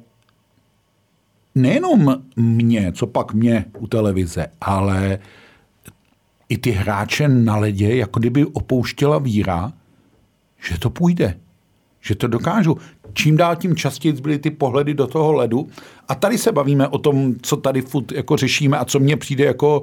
nejenom 1.55 2.17
mě, 2.37 2.93
co 2.93 3.07
pak 3.07 3.35
mě 3.35 3.65
u 3.79 3.87
televize, 3.87 4.47
ale 4.61 5.19
i 6.51 6.59
ty 6.59 6.71
hráče 6.71 7.29
na 7.29 7.57
ledě, 7.57 7.97
jako 7.97 8.21
kdyby 8.21 8.45
opouštěla 8.45 9.19
víra, 9.19 9.73
že 10.69 10.79
to 10.79 10.91
půjde, 10.91 11.39
že 12.01 12.15
to 12.15 12.27
dokážu. 12.27 12.77
Čím 13.13 13.37
dál 13.37 13.57
tím 13.57 13.77
častěji 13.77 14.13
byly 14.13 14.39
ty 14.39 14.51
pohledy 14.51 14.95
do 14.95 15.07
toho 15.07 15.33
ledu. 15.33 15.69
A 16.09 16.15
tady 16.15 16.39
se 16.39 16.53
bavíme 16.53 16.89
o 16.89 16.99
tom, 16.99 17.35
co 17.43 17.57
tady 17.57 17.83
furt 17.83 18.13
jako 18.13 18.37
řešíme 18.37 18.79
a 18.79 18.85
co 18.85 18.99
mně 18.99 19.17
přijde 19.17 19.45
jako 19.45 19.83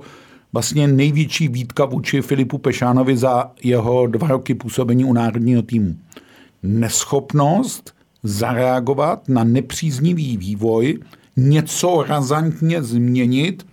vlastně 0.53 0.87
největší 0.87 1.47
výtka 1.47 1.85
vůči 1.85 2.21
Filipu 2.21 2.57
Pešánovi 2.57 3.17
za 3.17 3.51
jeho 3.63 4.07
dva 4.07 4.27
roky 4.27 4.55
působení 4.55 5.05
u 5.05 5.13
národního 5.13 5.61
týmu. 5.61 5.95
Neschopnost 6.63 7.93
zareagovat 8.23 9.29
na 9.29 9.43
nepříznivý 9.43 10.37
vývoj, 10.37 10.99
něco 11.37 12.05
razantně 12.07 12.83
změnit 12.83 13.65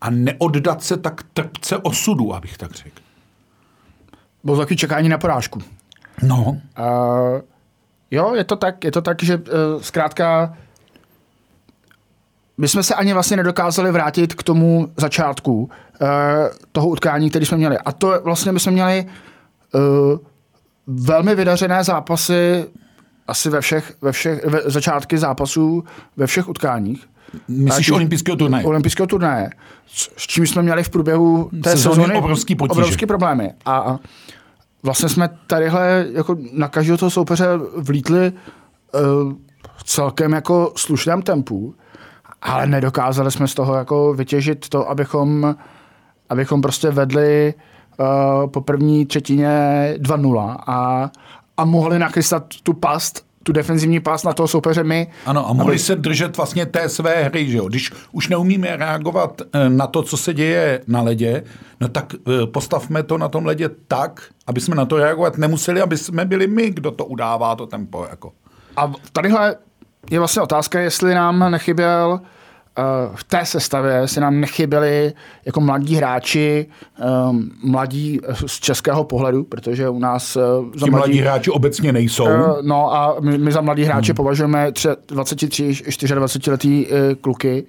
a 0.00 0.10
neoddat 0.10 0.82
se 0.82 0.96
tak 0.96 1.22
trpce 1.34 1.76
osudu, 1.76 2.34
abych 2.34 2.58
tak 2.58 2.72
řekl. 2.72 3.02
Bylo 4.44 4.56
taky 4.56 4.76
čekání 4.76 5.08
na 5.08 5.18
porážku. 5.18 5.62
No. 6.22 6.44
Uh, 6.44 6.56
jo, 8.10 8.34
je 8.34 8.44
to 8.44 8.56
tak, 8.56 8.84
je 8.84 8.92
to 8.92 9.02
tak, 9.02 9.22
že 9.22 9.36
uh, 9.36 9.42
zkrátka 9.80 10.56
my 12.58 12.68
jsme 12.68 12.82
se 12.82 12.94
ani 12.94 13.12
vlastně 13.12 13.36
nedokázali 13.36 13.92
vrátit 13.92 14.34
k 14.34 14.42
tomu 14.42 14.92
začátku 14.96 15.62
uh, 15.62 15.68
toho 16.72 16.88
utkání, 16.88 17.30
který 17.30 17.46
jsme 17.46 17.56
měli. 17.56 17.78
A 17.78 17.92
to 17.92 18.20
vlastně 18.24 18.52
my 18.52 18.60
jsme 18.60 18.72
měli 18.72 19.06
uh, 19.74 19.80
velmi 20.86 21.34
vydařené 21.34 21.84
zápasy 21.84 22.64
asi 23.26 23.50
ve 23.50 23.60
všech, 23.60 23.92
ve 24.02 24.12
všech 24.12 24.46
ve 24.46 24.60
začátky 24.64 25.18
zápasů 25.18 25.84
ve 26.16 26.26
všech 26.26 26.48
utkáních. 26.48 27.08
Myslíš 27.48 27.90
olympijského 27.90 28.36
turnaje? 28.36 28.64
Olympijského 28.64 29.06
turnaje, 29.06 29.50
s 30.16 30.26
čím 30.26 30.46
jsme 30.46 30.62
měli 30.62 30.82
v 30.82 30.88
průběhu 30.88 31.50
té 31.62 31.70
sezóny, 31.70 31.94
sezóny 31.94 32.14
obrovský 32.14 32.54
potíže. 32.54 32.80
obrovský 32.80 33.06
problémy. 33.06 33.52
A, 33.64 33.98
vlastně 34.82 35.08
jsme 35.08 35.28
tadyhle 35.46 36.06
jako 36.12 36.36
na 36.52 36.68
každého 36.68 36.98
toho 36.98 37.10
soupeře 37.10 37.46
vlítli 37.76 38.32
uh, 38.32 39.32
celkem 39.84 40.32
jako 40.32 40.72
slušném 40.76 41.22
tempu, 41.22 41.74
ale 42.42 42.66
nedokázali 42.66 43.30
jsme 43.30 43.48
z 43.48 43.54
toho 43.54 43.74
jako 43.74 44.14
vytěžit 44.14 44.68
to, 44.68 44.90
abychom, 44.90 45.56
abychom 46.28 46.62
prostě 46.62 46.90
vedli 46.90 47.54
uh, 48.00 48.50
po 48.50 48.60
první 48.60 49.06
třetině 49.06 49.48
2-0 49.98 50.56
a, 50.66 51.10
a 51.56 51.64
mohli 51.64 51.98
nachystat 51.98 52.44
tu 52.62 52.72
past, 52.72 53.29
tu 53.42 53.52
defenzivní 53.52 54.00
past 54.00 54.24
na 54.24 54.32
toho 54.32 54.48
soupeře 54.48 54.84
my. 54.84 55.06
Ano, 55.26 55.48
a 55.48 55.52
mohli 55.52 55.72
aby... 55.72 55.78
se 55.78 55.96
držet 55.96 56.36
vlastně 56.36 56.66
té 56.66 56.88
své 56.88 57.22
hry, 57.22 57.50
že 57.50 57.56
jo? 57.56 57.68
Když 57.68 57.92
už 58.12 58.28
neumíme 58.28 58.76
reagovat 58.76 59.42
eh, 59.52 59.70
na 59.70 59.86
to, 59.86 60.02
co 60.02 60.16
se 60.16 60.34
děje 60.34 60.80
na 60.86 61.02
ledě, 61.02 61.44
no 61.80 61.88
tak 61.88 62.14
eh, 62.14 62.46
postavme 62.46 63.02
to 63.02 63.18
na 63.18 63.28
tom 63.28 63.46
ledě 63.46 63.70
tak, 63.88 64.22
aby 64.46 64.60
jsme 64.60 64.76
na 64.76 64.84
to 64.84 64.96
reagovat 64.96 65.38
nemuseli, 65.38 65.80
aby 65.80 65.98
jsme 65.98 66.24
byli 66.24 66.46
my, 66.46 66.70
kdo 66.70 66.90
to 66.90 67.04
udává, 67.04 67.56
to 67.56 67.66
tempo. 67.66 68.06
Jako. 68.10 68.32
A 68.76 68.92
tadyhle 69.12 69.56
je 70.10 70.18
vlastně 70.18 70.42
otázka, 70.42 70.80
jestli 70.80 71.14
nám 71.14 71.50
nechyběl 71.50 72.20
Eh, 72.20 72.22
v 73.14 73.24
té 73.24 73.46
sestavě 73.46 74.08
se 74.08 74.20
nám 74.20 74.40
nechyběli 74.40 75.12
jako 75.44 75.60
mladí 75.60 75.94
hráči, 75.96 76.66
um, 77.30 77.50
mladí 77.64 78.20
z 78.46 78.60
českého 78.60 79.04
pohledu, 79.04 79.44
protože 79.44 79.88
u 79.88 79.98
nás... 79.98 80.32
Za 80.74 80.84
Ti 80.84 80.90
mladí, 80.90 80.90
mladí 80.90 81.18
hráči 81.18 81.50
obecně 81.50 81.92
nejsou. 81.92 82.24
Uh, 82.24 82.56
no 82.62 82.94
a 82.94 83.16
my, 83.20 83.38
my 83.38 83.52
za 83.52 83.60
mladí 83.60 83.84
hráče 83.84 84.12
hmm. 84.12 84.16
považujeme 84.16 84.72
23, 85.08 85.72
24 86.14 86.50
letý 86.50 86.86
kluky, 87.20 87.66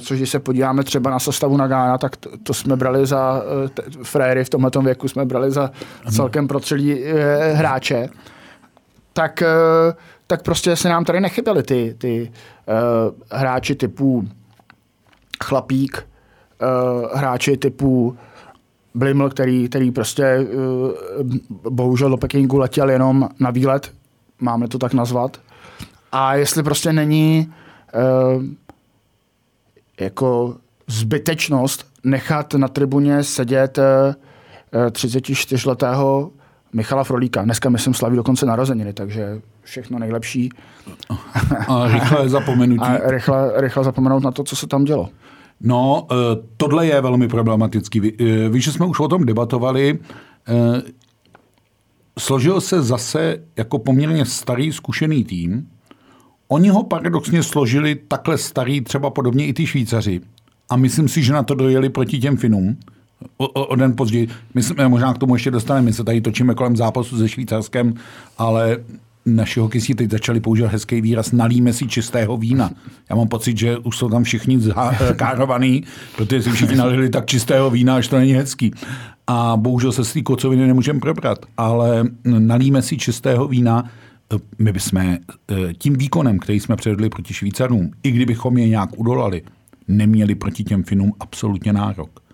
což 0.00 0.18
když 0.18 0.30
se 0.30 0.38
podíváme 0.38 0.84
třeba 0.84 1.10
na 1.10 1.18
sestavu 1.18 1.56
Nagána, 1.56 1.98
tak 1.98 2.16
to, 2.16 2.30
to 2.42 2.54
jsme 2.54 2.76
brali 2.76 3.06
za 3.06 3.42
t- 3.74 3.82
fréry 4.02 4.44
v 4.44 4.48
tomhle 4.48 4.70
věku, 4.82 5.08
jsme 5.08 5.24
brali 5.24 5.50
za 5.50 5.70
celkem 6.10 6.48
protřelí 6.48 6.94
uh, 6.94 7.10
hráče. 7.52 8.08
Tak 9.12 9.42
tak 10.26 10.42
prostě 10.42 10.76
se 10.76 10.88
nám 10.88 11.04
tady 11.04 11.20
nechyběly 11.20 11.62
ty, 11.62 11.94
ty 11.98 12.32
uh, 12.66 13.38
hráči 13.38 13.74
typu 13.74 14.28
Chlapík, 15.44 16.08
uh, 16.62 17.18
hráči 17.18 17.56
typu 17.56 18.16
Bliml, 18.94 19.30
který, 19.30 19.68
který 19.68 19.90
prostě 19.90 20.38
uh, 20.38 21.70
bohužel 21.70 22.10
do 22.10 22.16
Pekingu 22.16 22.58
letěl 22.58 22.90
jenom 22.90 23.28
na 23.40 23.50
výlet, 23.50 23.92
máme 24.40 24.68
to 24.68 24.78
tak 24.78 24.94
nazvat. 24.94 25.40
A 26.12 26.34
jestli 26.34 26.62
prostě 26.62 26.92
není 26.92 27.52
uh, 28.36 28.44
jako 30.00 30.56
zbytečnost 30.86 31.86
nechat 32.04 32.54
na 32.54 32.68
tribuně 32.68 33.22
sedět 33.22 33.78
eh, 33.78 34.14
34-letého 34.72 36.30
Michala 36.72 37.04
Frolíka. 37.04 37.42
Dneska, 37.42 37.70
myslím, 37.70 37.94
slaví 37.94 38.16
dokonce 38.16 38.46
narozeniny, 38.46 38.92
takže 38.92 39.40
všechno 39.62 39.98
nejlepší. 39.98 40.48
A 41.68 41.88
rychle 41.88 42.28
zapomenutí. 42.28 42.80
A 42.80 43.10
rychle, 43.10 43.60
rychle 43.60 43.84
zapomenout 43.84 44.22
na 44.22 44.30
to, 44.30 44.44
co 44.44 44.56
se 44.56 44.66
tam 44.66 44.84
dělo. 44.84 45.08
No, 45.60 46.06
tohle 46.56 46.86
je 46.86 47.00
velmi 47.00 47.28
problematický. 47.28 48.00
Víš, 48.50 48.64
že 48.64 48.72
jsme 48.72 48.86
už 48.86 49.00
o 49.00 49.08
tom 49.08 49.26
debatovali 49.26 49.98
složil 52.18 52.60
se 52.60 52.82
zase 52.82 53.38
jako 53.56 53.78
poměrně 53.78 54.24
starý, 54.24 54.72
zkušený 54.72 55.24
tým. 55.24 55.68
Oni 56.48 56.68
ho 56.68 56.82
paradoxně 56.82 57.42
složili 57.42 57.94
takhle 57.94 58.38
starý, 58.38 58.80
třeba 58.80 59.10
podobně 59.10 59.46
i 59.46 59.52
ty 59.52 59.66
Švýcaři. 59.66 60.20
A 60.70 60.76
myslím 60.76 61.08
si, 61.08 61.22
že 61.22 61.32
na 61.32 61.42
to 61.42 61.54
dojeli 61.54 61.88
proti 61.88 62.18
těm 62.18 62.36
Finům. 62.36 62.76
O, 63.36 63.46
o, 63.46 63.66
o 63.66 63.76
den 63.76 63.96
později. 63.96 64.28
My 64.54 64.62
jsme 64.62 64.88
možná 64.88 65.14
k 65.14 65.18
tomu 65.18 65.34
ještě 65.34 65.50
dostaneme. 65.50 65.84
My 65.84 65.92
se 65.92 66.04
tady 66.04 66.20
točíme 66.20 66.54
kolem 66.54 66.76
zápasu 66.76 67.18
se 67.18 67.28
Švýcarskem, 67.28 67.94
ale 68.38 68.78
naši 69.26 69.60
hokejisti 69.60 69.94
teď 69.94 70.10
začali 70.10 70.40
používat 70.40 70.72
hezký 70.72 71.00
výraz 71.00 71.32
nalíme 71.32 71.72
si 71.72 71.86
čistého 71.86 72.36
vína. 72.36 72.70
Já 73.10 73.16
mám 73.16 73.28
pocit, 73.28 73.58
že 73.58 73.78
už 73.78 73.96
jsou 73.96 74.10
tam 74.10 74.24
všichni 74.24 74.58
károvaný, 75.16 75.84
protože 76.16 76.42
si 76.42 76.50
všichni 76.50 76.76
nalili 76.76 77.10
tak 77.10 77.26
čistého 77.26 77.70
vína, 77.70 77.96
až 77.96 78.08
to 78.08 78.18
není 78.18 78.32
hezký. 78.32 78.72
A 79.26 79.56
bohužel 79.56 79.92
se 79.92 80.04
z 80.04 80.12
té 80.12 80.22
kocoviny 80.22 80.66
nemůžeme 80.66 81.00
probrat, 81.00 81.38
ale 81.56 82.04
nalíme 82.24 82.82
si 82.82 82.96
čistého 82.96 83.48
vína, 83.48 83.90
my 84.58 84.72
bychom 84.72 85.00
eh, 85.00 85.18
tím 85.78 85.94
výkonem, 85.94 86.38
který 86.38 86.60
jsme 86.60 86.76
předvedli 86.76 87.08
proti 87.08 87.34
Švýcarům, 87.34 87.90
i 88.02 88.10
kdybychom 88.10 88.58
je 88.58 88.68
nějak 88.68 88.90
udolali, 88.96 89.42
neměli 89.88 90.34
proti 90.34 90.64
těm 90.64 90.82
Finům 90.82 91.12
absolutně 91.20 91.72
nárok. 91.72 92.25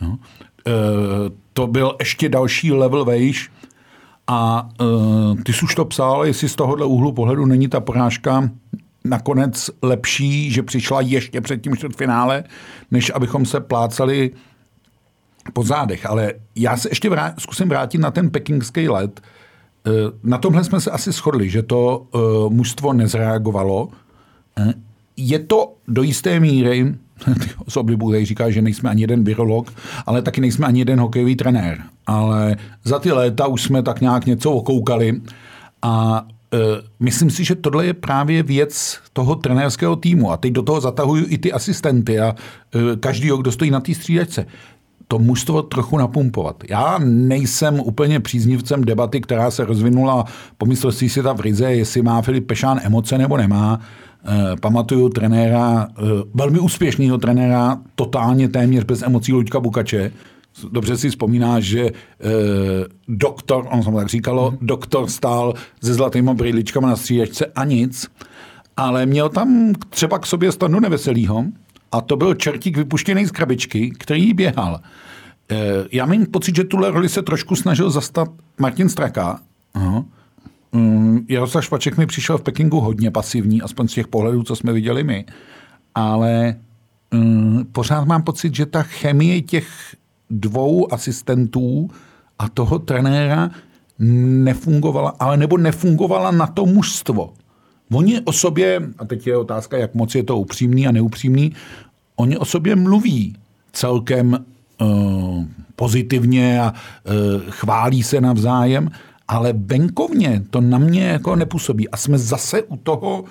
No. 0.00 0.18
To 1.52 1.66
byl 1.66 1.96
ještě 2.00 2.28
další 2.28 2.72
level 2.72 3.04
vejš, 3.04 3.50
a 4.26 4.68
uh, 4.80 5.40
ty 5.42 5.52
jsi 5.52 5.64
už 5.64 5.74
to 5.74 5.84
psal, 5.84 6.24
jestli 6.24 6.48
z 6.48 6.56
tohohle 6.56 6.86
úhlu 6.86 7.12
pohledu 7.12 7.46
není 7.46 7.68
ta 7.68 7.80
porážka 7.80 8.50
nakonec 9.04 9.70
lepší, 9.82 10.50
že 10.50 10.62
přišla 10.62 11.00
ještě 11.00 11.40
před 11.40 11.62
tím 11.62 11.76
čtvrtfinále, 11.76 12.44
než 12.90 13.12
abychom 13.14 13.46
se 13.46 13.60
plácali 13.60 14.30
po 15.52 15.62
zádech. 15.62 16.06
Ale 16.06 16.32
já 16.56 16.76
se 16.76 16.88
ještě 16.88 17.10
vrát, 17.10 17.40
zkusím 17.40 17.68
vrátit 17.68 17.98
na 17.98 18.10
ten 18.10 18.30
pekingský 18.30 18.88
let. 18.88 19.20
Uh, 19.86 19.92
na 20.22 20.38
tomhle 20.38 20.64
jsme 20.64 20.80
se 20.80 20.90
asi 20.90 21.12
shodli, 21.12 21.50
že 21.50 21.62
to 21.62 22.06
mužstvo 22.48 22.92
nezreagovalo. 22.92 23.88
Je 25.16 25.38
to 25.38 25.74
do 25.88 26.02
jisté 26.02 26.40
míry 26.40 26.94
z 27.68 27.76
oblibu 27.76 28.10
tady 28.10 28.24
říká, 28.24 28.50
že 28.50 28.62
nejsme 28.62 28.90
ani 28.90 29.02
jeden 29.02 29.24
virolog, 29.24 29.72
ale 30.06 30.22
taky 30.22 30.40
nejsme 30.40 30.66
ani 30.66 30.80
jeden 30.80 31.00
hokejový 31.00 31.36
trenér. 31.36 31.82
Ale 32.06 32.56
za 32.84 32.98
ty 32.98 33.12
léta 33.12 33.46
už 33.46 33.62
jsme 33.62 33.82
tak 33.82 34.00
nějak 34.00 34.26
něco 34.26 34.52
okoukali 34.52 35.20
a 35.82 36.24
e, 36.54 36.58
myslím 37.00 37.30
si, 37.30 37.44
že 37.44 37.54
tohle 37.54 37.86
je 37.86 37.94
právě 37.94 38.42
věc 38.42 38.98
toho 39.12 39.34
trenérského 39.34 39.96
týmu. 39.96 40.32
A 40.32 40.36
teď 40.36 40.52
do 40.52 40.62
toho 40.62 40.80
zatahuju 40.80 41.26
i 41.28 41.38
ty 41.38 41.52
asistenty 41.52 42.20
a 42.20 42.34
e, 42.74 42.96
každý, 42.96 43.30
kdo 43.38 43.52
stojí 43.52 43.70
na 43.70 43.80
té 43.80 43.94
střídačce 43.94 44.46
to 45.08 45.18
mužstvo 45.18 45.62
trochu 45.62 45.98
napumpovat. 45.98 46.64
Já 46.68 46.98
nejsem 47.04 47.80
úplně 47.80 48.20
příznivcem 48.20 48.84
debaty, 48.84 49.20
která 49.20 49.50
se 49.50 49.64
rozvinula 49.64 50.24
po 50.58 50.66
mistrovství 50.66 51.08
světa 51.08 51.32
v 51.32 51.40
Rize, 51.40 51.72
jestli 51.72 52.02
má 52.02 52.22
Filip 52.22 52.46
Pešán 52.46 52.80
emoce 52.82 53.18
nebo 53.18 53.36
nemá. 53.36 53.80
Eh, 54.28 54.56
pamatuju 54.60 55.08
trenéra, 55.08 55.88
eh, 55.90 56.02
velmi 56.34 56.58
úspěšného 56.58 57.18
trenéra, 57.18 57.78
totálně 57.94 58.48
téměř 58.48 58.84
bez 58.84 59.02
emocí 59.02 59.32
Luďka 59.32 59.60
Bukače. 59.60 60.12
Dobře 60.70 60.96
si 60.96 61.10
vzpomínáš, 61.10 61.64
že 61.64 61.86
eh, 61.86 61.92
doktor, 63.08 63.68
on 63.70 63.82
jsem 63.82 63.94
tak 63.94 64.08
říkalo, 64.08 64.50
mm. 64.50 64.58
doktor 64.60 65.10
stál 65.10 65.54
se 65.82 65.94
zlatýma 65.94 66.34
brýličkama 66.34 66.88
na 66.88 66.96
střídačce 66.96 67.46
a 67.46 67.64
nic, 67.64 68.06
ale 68.76 69.06
měl 69.06 69.28
tam 69.28 69.72
třeba 69.90 70.18
k 70.18 70.26
sobě 70.26 70.52
stanu 70.52 70.80
neveselýho 70.80 71.44
a 71.92 72.00
to 72.00 72.16
byl 72.16 72.34
čertík 72.34 72.76
vypuštěný 72.76 73.26
z 73.26 73.30
krabičky, 73.30 73.90
který 73.90 74.34
běhal. 74.34 74.80
Já 75.92 76.06
mám 76.06 76.26
pocit, 76.26 76.56
že 76.56 76.64
tuhle 76.64 76.90
roli 76.90 77.08
se 77.08 77.22
trošku 77.22 77.56
snažil 77.56 77.90
zastat 77.90 78.28
Martin 78.58 78.88
Straka. 78.88 79.40
Aha. 79.74 80.04
Mm, 80.72 81.26
Jaroslav 81.28 81.64
Špaček 81.64 81.96
mi 81.96 82.06
přišel 82.06 82.38
v 82.38 82.42
Pekingu 82.42 82.80
hodně 82.80 83.10
pasivní, 83.10 83.62
aspoň 83.62 83.88
z 83.88 83.92
těch 83.92 84.08
pohledů, 84.08 84.42
co 84.42 84.56
jsme 84.56 84.72
viděli 84.72 85.04
my. 85.04 85.24
Ale 85.94 86.56
um, 87.12 87.66
pořád 87.72 88.04
mám 88.04 88.22
pocit, 88.22 88.54
že 88.54 88.66
ta 88.66 88.82
chemie 88.82 89.42
těch 89.42 89.96
dvou 90.30 90.92
asistentů 90.92 91.90
a 92.38 92.48
toho 92.48 92.78
trenéra 92.78 93.50
nefungovala, 93.98 95.14
ale 95.20 95.36
nebo 95.36 95.58
nefungovala 95.58 96.30
na 96.30 96.46
to 96.46 96.66
mužstvo. 96.66 97.32
Oni 97.92 98.20
o 98.20 98.32
sobě, 98.32 98.82
a 98.98 99.04
teď 99.04 99.26
je 99.26 99.36
otázka, 99.36 99.76
jak 99.76 99.94
moc 99.94 100.14
je 100.14 100.22
to 100.22 100.38
upřímný 100.38 100.86
a 100.86 100.92
neupřímný, 100.92 101.52
oni 102.16 102.38
o 102.38 102.44
sobě 102.44 102.76
mluví 102.76 103.36
celkem 103.72 104.44
uh, 104.80 105.44
pozitivně 105.76 106.60
a 106.60 106.72
uh, 106.72 107.12
chválí 107.50 108.02
se 108.02 108.20
navzájem, 108.20 108.90
ale 109.28 109.52
venkovně 109.52 110.42
to 110.50 110.60
na 110.60 110.78
mě 110.78 111.04
jako 111.04 111.36
nepůsobí. 111.36 111.88
A 111.88 111.96
jsme 111.96 112.18
zase 112.18 112.62
u 112.62 112.76
toho 112.76 113.24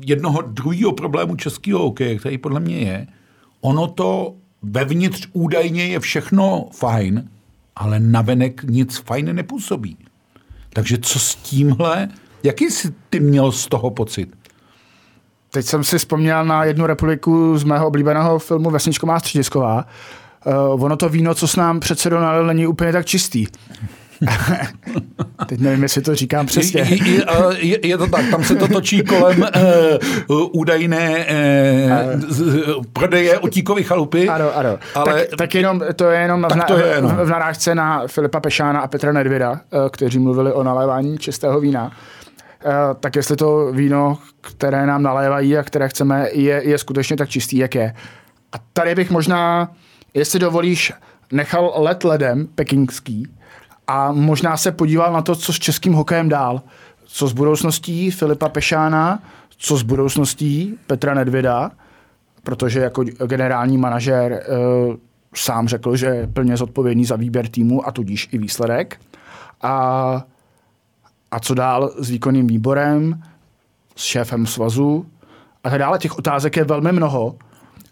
jednoho 0.00 0.42
druhého 0.42 0.92
problému 0.92 1.36
českého 1.36 1.78
hokeje, 1.78 2.18
který 2.18 2.38
podle 2.38 2.60
mě 2.60 2.76
je, 2.76 3.06
ono 3.60 3.86
to 3.86 4.34
vevnitř 4.62 5.28
údajně 5.32 5.86
je 5.86 6.00
všechno 6.00 6.68
fajn, 6.72 7.28
ale 7.76 8.00
navenek 8.00 8.62
nic 8.62 8.96
fajn 8.96 9.34
nepůsobí. 9.34 9.96
Takže 10.72 10.98
co 10.98 11.18
s 11.18 11.34
tímhle, 11.34 12.08
jaký 12.42 12.64
jsi 12.64 12.94
ty 13.10 13.20
měl 13.20 13.52
z 13.52 13.66
toho 13.66 13.90
pocit? 13.90 14.36
Teď 15.50 15.66
jsem 15.66 15.84
si 15.84 15.98
vzpomněl 15.98 16.44
na 16.44 16.64
jednu 16.64 16.86
republiku 16.86 17.58
z 17.58 17.64
mého 17.64 17.86
oblíbeného 17.86 18.38
filmu 18.38 18.70
Vesničková 18.70 19.20
středisková. 19.20 19.86
Uh, 20.74 20.84
ono 20.84 20.96
to 20.96 21.08
víno, 21.08 21.34
co 21.34 21.48
s 21.48 21.56
nám 21.56 21.80
přece 21.80 22.10
není 22.46 22.66
úplně 22.66 22.92
tak 22.92 23.06
čistý. 23.06 23.46
Teď 25.46 25.60
nevím, 25.60 25.82
jestli 25.82 26.02
to 26.02 26.14
říkám 26.14 26.46
přesně. 26.46 26.80
Je, 26.80 27.24
je, 27.58 27.86
je 27.86 27.98
to 27.98 28.06
tak, 28.06 28.30
tam 28.30 28.44
se 28.44 28.56
to 28.56 28.68
točí 28.68 29.02
kolem 29.02 29.46
uh, 30.28 30.46
údajné 30.52 31.26
uh, 31.26 32.84
prodeje 32.92 33.38
otíkové 33.38 33.82
chalupy. 33.82 34.28
Ano, 34.28 34.56
ano. 34.56 34.78
Ale, 34.94 35.14
tak, 35.14 35.38
tak 35.38 35.54
jenom, 35.54 35.82
to 35.96 36.10
je 36.10 36.20
jenom 36.20 36.46
v, 36.50 36.64
to 36.66 36.78
je, 36.78 37.00
no. 37.00 37.08
v, 37.08 37.12
v 37.12 37.28
narážce 37.28 37.74
na 37.74 38.06
Filipa 38.06 38.40
Pešána 38.40 38.80
a 38.80 38.86
Petra 38.86 39.12
Nedvěda, 39.12 39.50
uh, 39.50 39.58
kteří 39.90 40.18
mluvili 40.18 40.52
o 40.52 40.62
nalévání 40.62 41.18
čistého 41.18 41.60
vína. 41.60 41.84
Uh, 41.84 42.72
tak 43.00 43.16
jestli 43.16 43.36
to 43.36 43.72
víno, 43.72 44.18
které 44.40 44.86
nám 44.86 45.02
nalévají 45.02 45.56
a 45.56 45.62
které 45.62 45.88
chceme, 45.88 46.28
je, 46.32 46.62
je 46.64 46.78
skutečně 46.78 47.16
tak 47.16 47.28
čistý, 47.28 47.58
jak 47.58 47.74
je. 47.74 47.94
A 48.52 48.56
tady 48.72 48.94
bych 48.94 49.10
možná, 49.10 49.72
jestli 50.14 50.38
dovolíš, 50.38 50.92
nechal 51.32 51.72
let 51.76 52.04
ledem 52.04 52.46
pekingský, 52.54 53.28
a 53.86 54.12
možná 54.12 54.56
se 54.56 54.72
podíval 54.72 55.12
na 55.12 55.22
to, 55.22 55.36
co 55.36 55.52
s 55.52 55.58
českým 55.58 55.92
hokejem 55.92 56.28
dál. 56.28 56.62
Co 57.04 57.28
s 57.28 57.32
budoucností 57.32 58.10
Filipa 58.10 58.48
Pešána, 58.48 59.22
co 59.56 59.76
s 59.76 59.82
budoucností 59.82 60.78
Petra 60.86 61.14
Nedvěda, 61.14 61.70
protože 62.42 62.80
jako 62.80 63.04
generální 63.26 63.78
manažer 63.78 64.32
e, 64.32 64.42
sám 65.34 65.68
řekl, 65.68 65.96
že 65.96 66.06
je 66.06 66.26
plně 66.26 66.56
zodpovědný 66.56 67.04
za 67.04 67.16
výběr 67.16 67.48
týmu 67.48 67.88
a 67.88 67.92
tudíž 67.92 68.28
i 68.32 68.38
výsledek. 68.38 69.00
A, 69.62 70.24
a 71.30 71.40
co 71.40 71.54
dál 71.54 71.90
s 71.98 72.10
výkonným 72.10 72.46
výborem, 72.46 73.22
s 73.96 74.02
šéfem 74.02 74.46
svazu 74.46 75.06
a 75.64 75.70
tak 75.70 75.78
dále. 75.78 75.98
Těch 75.98 76.18
otázek 76.18 76.56
je 76.56 76.64
velmi 76.64 76.92
mnoho. 76.92 77.36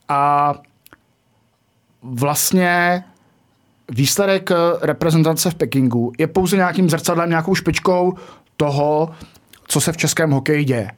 A 0.09 0.55
vlastně 2.03 3.05
výsledek 3.95 4.51
eh, 4.51 4.55
reprezentace 4.83 5.51
v 5.51 5.55
Pekingu 5.55 6.13
je 6.19 6.27
pouze 6.27 6.57
nějakým 6.57 6.91
zrcadlem, 6.91 7.29
nějakou 7.29 7.55
špičkou 7.55 8.15
toho, 8.57 9.11
co 9.69 9.81
se 9.81 9.93
v 9.93 9.97
českém 9.97 10.31
hokeji 10.31 10.65
děje. 10.65 10.91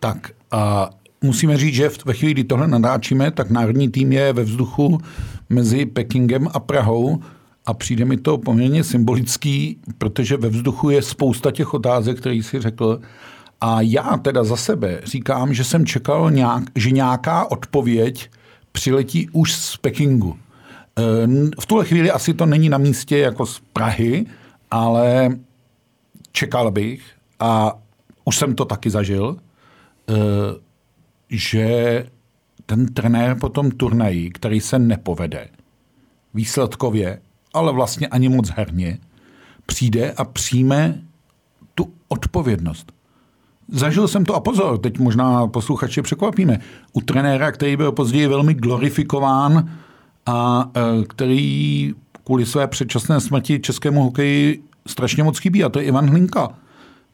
Tak 0.00 0.30
a 0.50 0.90
musíme 1.22 1.56
říct, 1.56 1.74
že 1.74 1.90
ve 2.04 2.14
chvíli, 2.14 2.32
kdy 2.32 2.44
tohle 2.44 2.68
nadáčíme, 2.68 3.30
tak 3.30 3.50
národní 3.50 3.88
tým 3.88 4.12
je 4.12 4.32
ve 4.32 4.42
vzduchu 4.42 4.98
mezi 5.48 5.86
Pekingem 5.86 6.48
a 6.54 6.60
Prahou 6.60 7.20
a 7.66 7.74
přijde 7.74 8.04
mi 8.04 8.16
to 8.16 8.38
poměrně 8.38 8.84
symbolický, 8.84 9.78
protože 9.98 10.36
ve 10.36 10.48
vzduchu 10.48 10.90
je 10.90 11.02
spousta 11.02 11.50
těch 11.50 11.74
otázek, 11.74 12.18
které 12.18 12.42
si 12.42 12.60
řekl. 12.60 13.00
A 13.60 13.80
já 13.80 14.16
teda 14.22 14.44
za 14.44 14.56
sebe 14.56 15.00
říkám, 15.04 15.54
že 15.54 15.64
jsem 15.64 15.86
čekal, 15.86 16.30
nějak, 16.30 16.64
že 16.76 16.90
nějaká 16.90 17.50
odpověď 17.50 18.30
přiletí 18.72 19.28
už 19.32 19.52
z 19.52 19.76
Pekingu. 19.76 20.36
Eh, 20.98 21.26
v 21.60 21.66
tuhle 21.66 21.84
chvíli 21.84 22.10
asi 22.10 22.34
to 22.34 22.46
není 22.46 22.68
na 22.68 22.78
místě 22.78 23.18
jako 23.18 23.46
z 23.46 23.62
Prahy, 23.72 24.26
ale 24.70 25.38
čekal 26.32 26.70
bych 26.70 27.02
a 27.40 27.78
už 28.24 28.36
jsem 28.36 28.54
to 28.54 28.64
taky 28.64 28.90
zažil, 28.90 29.36
eh, 30.08 30.14
že 31.30 32.06
ten 32.66 32.86
trenér 32.86 33.36
po 33.40 33.48
tom 33.48 33.70
turnaji, 33.70 34.30
který 34.30 34.60
se 34.60 34.78
nepovede, 34.78 35.48
výsledkově, 36.34 37.20
ale 37.54 37.72
vlastně 37.72 38.06
ani 38.06 38.28
moc 38.28 38.50
herně, 38.50 38.98
přijde 39.66 40.12
a 40.12 40.24
přijme 40.24 41.02
tu 41.74 41.92
odpovědnost. 42.08 42.92
Zažil 43.68 44.08
jsem 44.08 44.24
to 44.24 44.34
a 44.34 44.40
pozor, 44.40 44.78
teď 44.78 44.98
možná 44.98 45.46
posluchači 45.46 46.02
překvapíme. 46.02 46.58
U 46.92 47.00
trenéra, 47.00 47.52
který 47.52 47.76
byl 47.76 47.92
později 47.92 48.26
velmi 48.26 48.54
glorifikován 48.54 49.70
a 50.26 50.70
e, 50.76 51.04
který 51.04 51.92
kvůli 52.24 52.46
své 52.46 52.66
předčasné 52.66 53.20
smrti 53.20 53.60
českému 53.60 54.02
hokeji 54.02 54.62
strašně 54.86 55.22
moc 55.22 55.38
chybí, 55.38 55.64
a 55.64 55.68
to 55.68 55.78
je 55.78 55.84
Ivan 55.84 56.10
Hlinka. 56.10 56.48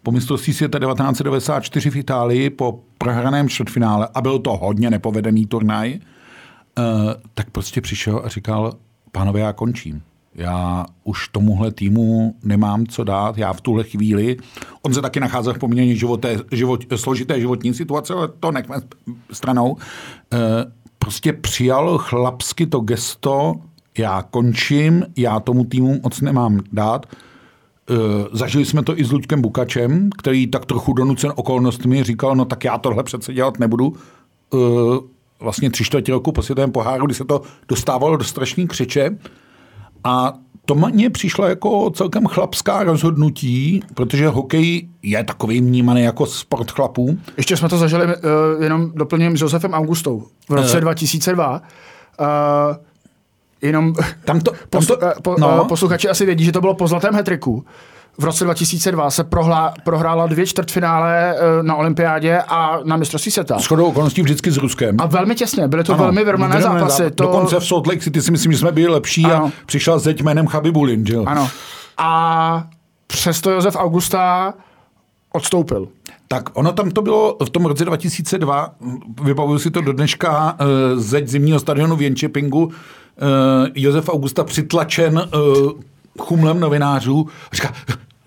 Po 0.03 0.13
mistrovství 0.13 0.53
světa 0.53 0.79
1994 0.79 1.91
v 1.91 1.97
Itálii, 1.97 2.51
po 2.51 2.81
prohraném 2.99 3.49
čtvrtfinále, 3.49 4.09
a 4.15 4.21
byl 4.21 4.39
to 4.39 4.57
hodně 4.57 4.91
nepovedený 4.91 5.47
turnaj, 5.47 5.93
e, 5.93 6.01
tak 7.35 7.51
prostě 7.51 7.81
přišel 7.81 8.23
a 8.25 8.29
říkal, 8.29 8.73
pánové, 9.13 9.41
já 9.41 9.53
končím. 9.53 10.03
Já 10.35 10.87
už 11.05 11.29
tomuhle 11.29 11.73
týmu 11.73 12.35
nemám 12.45 12.87
co 12.87 13.05
dát, 13.05 13.39
já 13.39 13.53
v 13.53 13.61
tuhle 13.61 13.85
chvíli, 13.85 14.37
on 14.83 14.95
se 14.95 15.03
taky 15.03 15.21
nacházel 15.21 15.55
v 15.55 15.59
poměrně 15.59 15.97
životé, 15.97 16.37
život, 16.53 16.85
složité 16.97 17.41
životní 17.41 17.75
situace, 17.75 18.15
ale 18.15 18.29
to 18.41 18.53
nechme 18.53 18.77
stranou, 19.33 19.77
e, 20.33 20.39
prostě 21.05 21.33
přijal 21.33 21.99
chlapsky 21.99 22.67
to 22.67 22.81
gesto, 22.81 23.55
já 23.99 24.23
končím, 24.23 25.07
já 25.17 25.41
tomu 25.41 25.65
týmu 25.65 26.01
moc 26.03 26.21
nemám 26.21 26.61
dát. 26.73 27.07
E, 27.07 27.15
zažili 28.33 28.65
jsme 28.65 28.83
to 28.83 28.99
i 28.99 29.05
s 29.05 29.13
Luďkem 29.13 29.43
Bukačem, 29.43 30.11
který 30.19 30.47
tak 30.47 30.67
trochu 30.67 30.93
donucen 30.93 31.33
okolnostmi 31.37 32.05
říkal, 32.05 32.37
no 32.37 32.45
tak 32.45 32.65
já 32.65 32.79
tohle 32.79 33.03
přece 33.03 33.35
dělat 33.35 33.59
nebudu. 33.59 33.95
E, 34.55 34.57
vlastně 35.41 35.71
tři 35.71 35.85
čtvrtě 35.85 36.13
roku 36.13 36.33
po 36.33 36.43
světovém 36.43 36.73
poháru, 36.73 37.07
kdy 37.07 37.15
se 37.15 37.25
to 37.25 37.43
dostávalo 37.69 38.17
do 38.17 38.25
strašný 38.25 38.69
křiče. 38.69 39.19
A 40.05 40.39
to 40.71 40.75
mně 40.75 41.11
přišlo 41.11 41.47
jako 41.47 41.91
celkem 41.91 42.27
chlapská 42.27 42.83
rozhodnutí, 42.83 43.83
protože 43.95 44.29
hokej 44.29 44.89
je 45.03 45.25
takový 45.25 45.61
vnímaný 45.61 46.03
jako 46.03 46.27
sport 46.27 46.71
chlapů. 46.71 47.19
Ještě 47.37 47.57
jsme 47.57 47.69
to 47.69 47.79
zažili, 47.79 48.05
uh, 48.07 48.13
jenom 48.63 48.93
doplním 48.95 49.37
s 49.37 49.41
Josefem 49.41 49.75
Augustou 49.75 50.27
v 50.49 50.53
roce 50.53 50.75
uh. 50.75 50.81
2002. 50.81 51.63
Uh, 52.21 52.27
jenom 53.63 53.95
tam 54.25 54.41
to, 54.41 54.53
tam 54.69 54.87
to, 54.87 54.99
po, 55.23 55.37
no. 55.39 55.65
posluchači 55.65 56.09
asi 56.09 56.27
vědí, 56.27 56.45
že 56.45 56.53
to 56.53 56.61
bylo 56.61 56.75
po 56.75 56.89
zlatém 56.89 57.15
hetriku 57.15 57.65
v 58.19 58.25
roce 58.25 58.45
2002 58.45 59.11
se 59.11 59.25
prohlá, 59.25 59.75
prohrála 59.85 60.27
dvě 60.27 60.47
čtvrtfinále 60.47 61.35
eh, 61.35 61.63
na 61.63 61.77
olympiádě 61.77 62.39
a 62.49 62.79
na 62.85 62.97
mistrovství 62.97 63.33
světa. 63.33 63.59
Shodou 63.59 63.87
okolností 63.87 64.23
vždycky 64.23 64.51
s 64.51 64.57
Ruskem. 64.57 64.97
A 64.99 65.07
velmi 65.07 65.35
těsně, 65.35 65.69
byly 65.69 65.85
to 65.85 65.93
ano, 65.93 66.03
velmi 66.03 66.25
vyrovnané 66.25 66.63
zápasy. 66.63 67.03
Záp- 67.03 67.15
to... 67.15 67.25
Dokonce 67.25 67.61
v 67.61 67.67
Salt 67.67 67.87
Lake 67.87 68.01
City 68.01 68.23
si 68.23 68.31
myslím, 68.31 68.53
že 68.53 68.59
jsme 68.59 68.73
byli 68.73 68.89
lepší 68.89 69.25
ano. 69.25 69.45
a 69.47 69.51
přišel 69.67 69.99
zeď 69.99 70.23
jménem 70.23 70.47
Chabibulin, 70.47 71.07
že? 71.07 71.17
Ano. 71.17 71.49
A 71.99 72.65
přesto 73.07 73.51
Josef 73.51 73.77
Augusta 73.77 74.55
odstoupil. 75.33 75.89
Tak 76.29 76.59
ono 76.59 76.73
tam 76.73 76.91
to 76.91 77.03
bylo 77.03 77.37
v 77.45 77.51
tom 77.51 77.67
roce 77.67 77.85
2002, 77.85 78.75
vybavuju 79.23 79.59
si 79.59 79.71
to 79.71 79.81
do 79.81 79.93
dneška, 79.93 80.57
eh, 80.59 80.65
zeď 80.97 81.29
zimního 81.29 81.61
stadionu 81.61 81.97
v 81.97 82.03
Jenčepingu, 82.03 82.71
eh, 82.71 83.71
Josef 83.75 84.09
Augusta 84.09 84.45
přitlačen 84.45 85.29
chumlem 86.19 86.61
novinářů, 86.61 87.29
říká, 87.53 87.75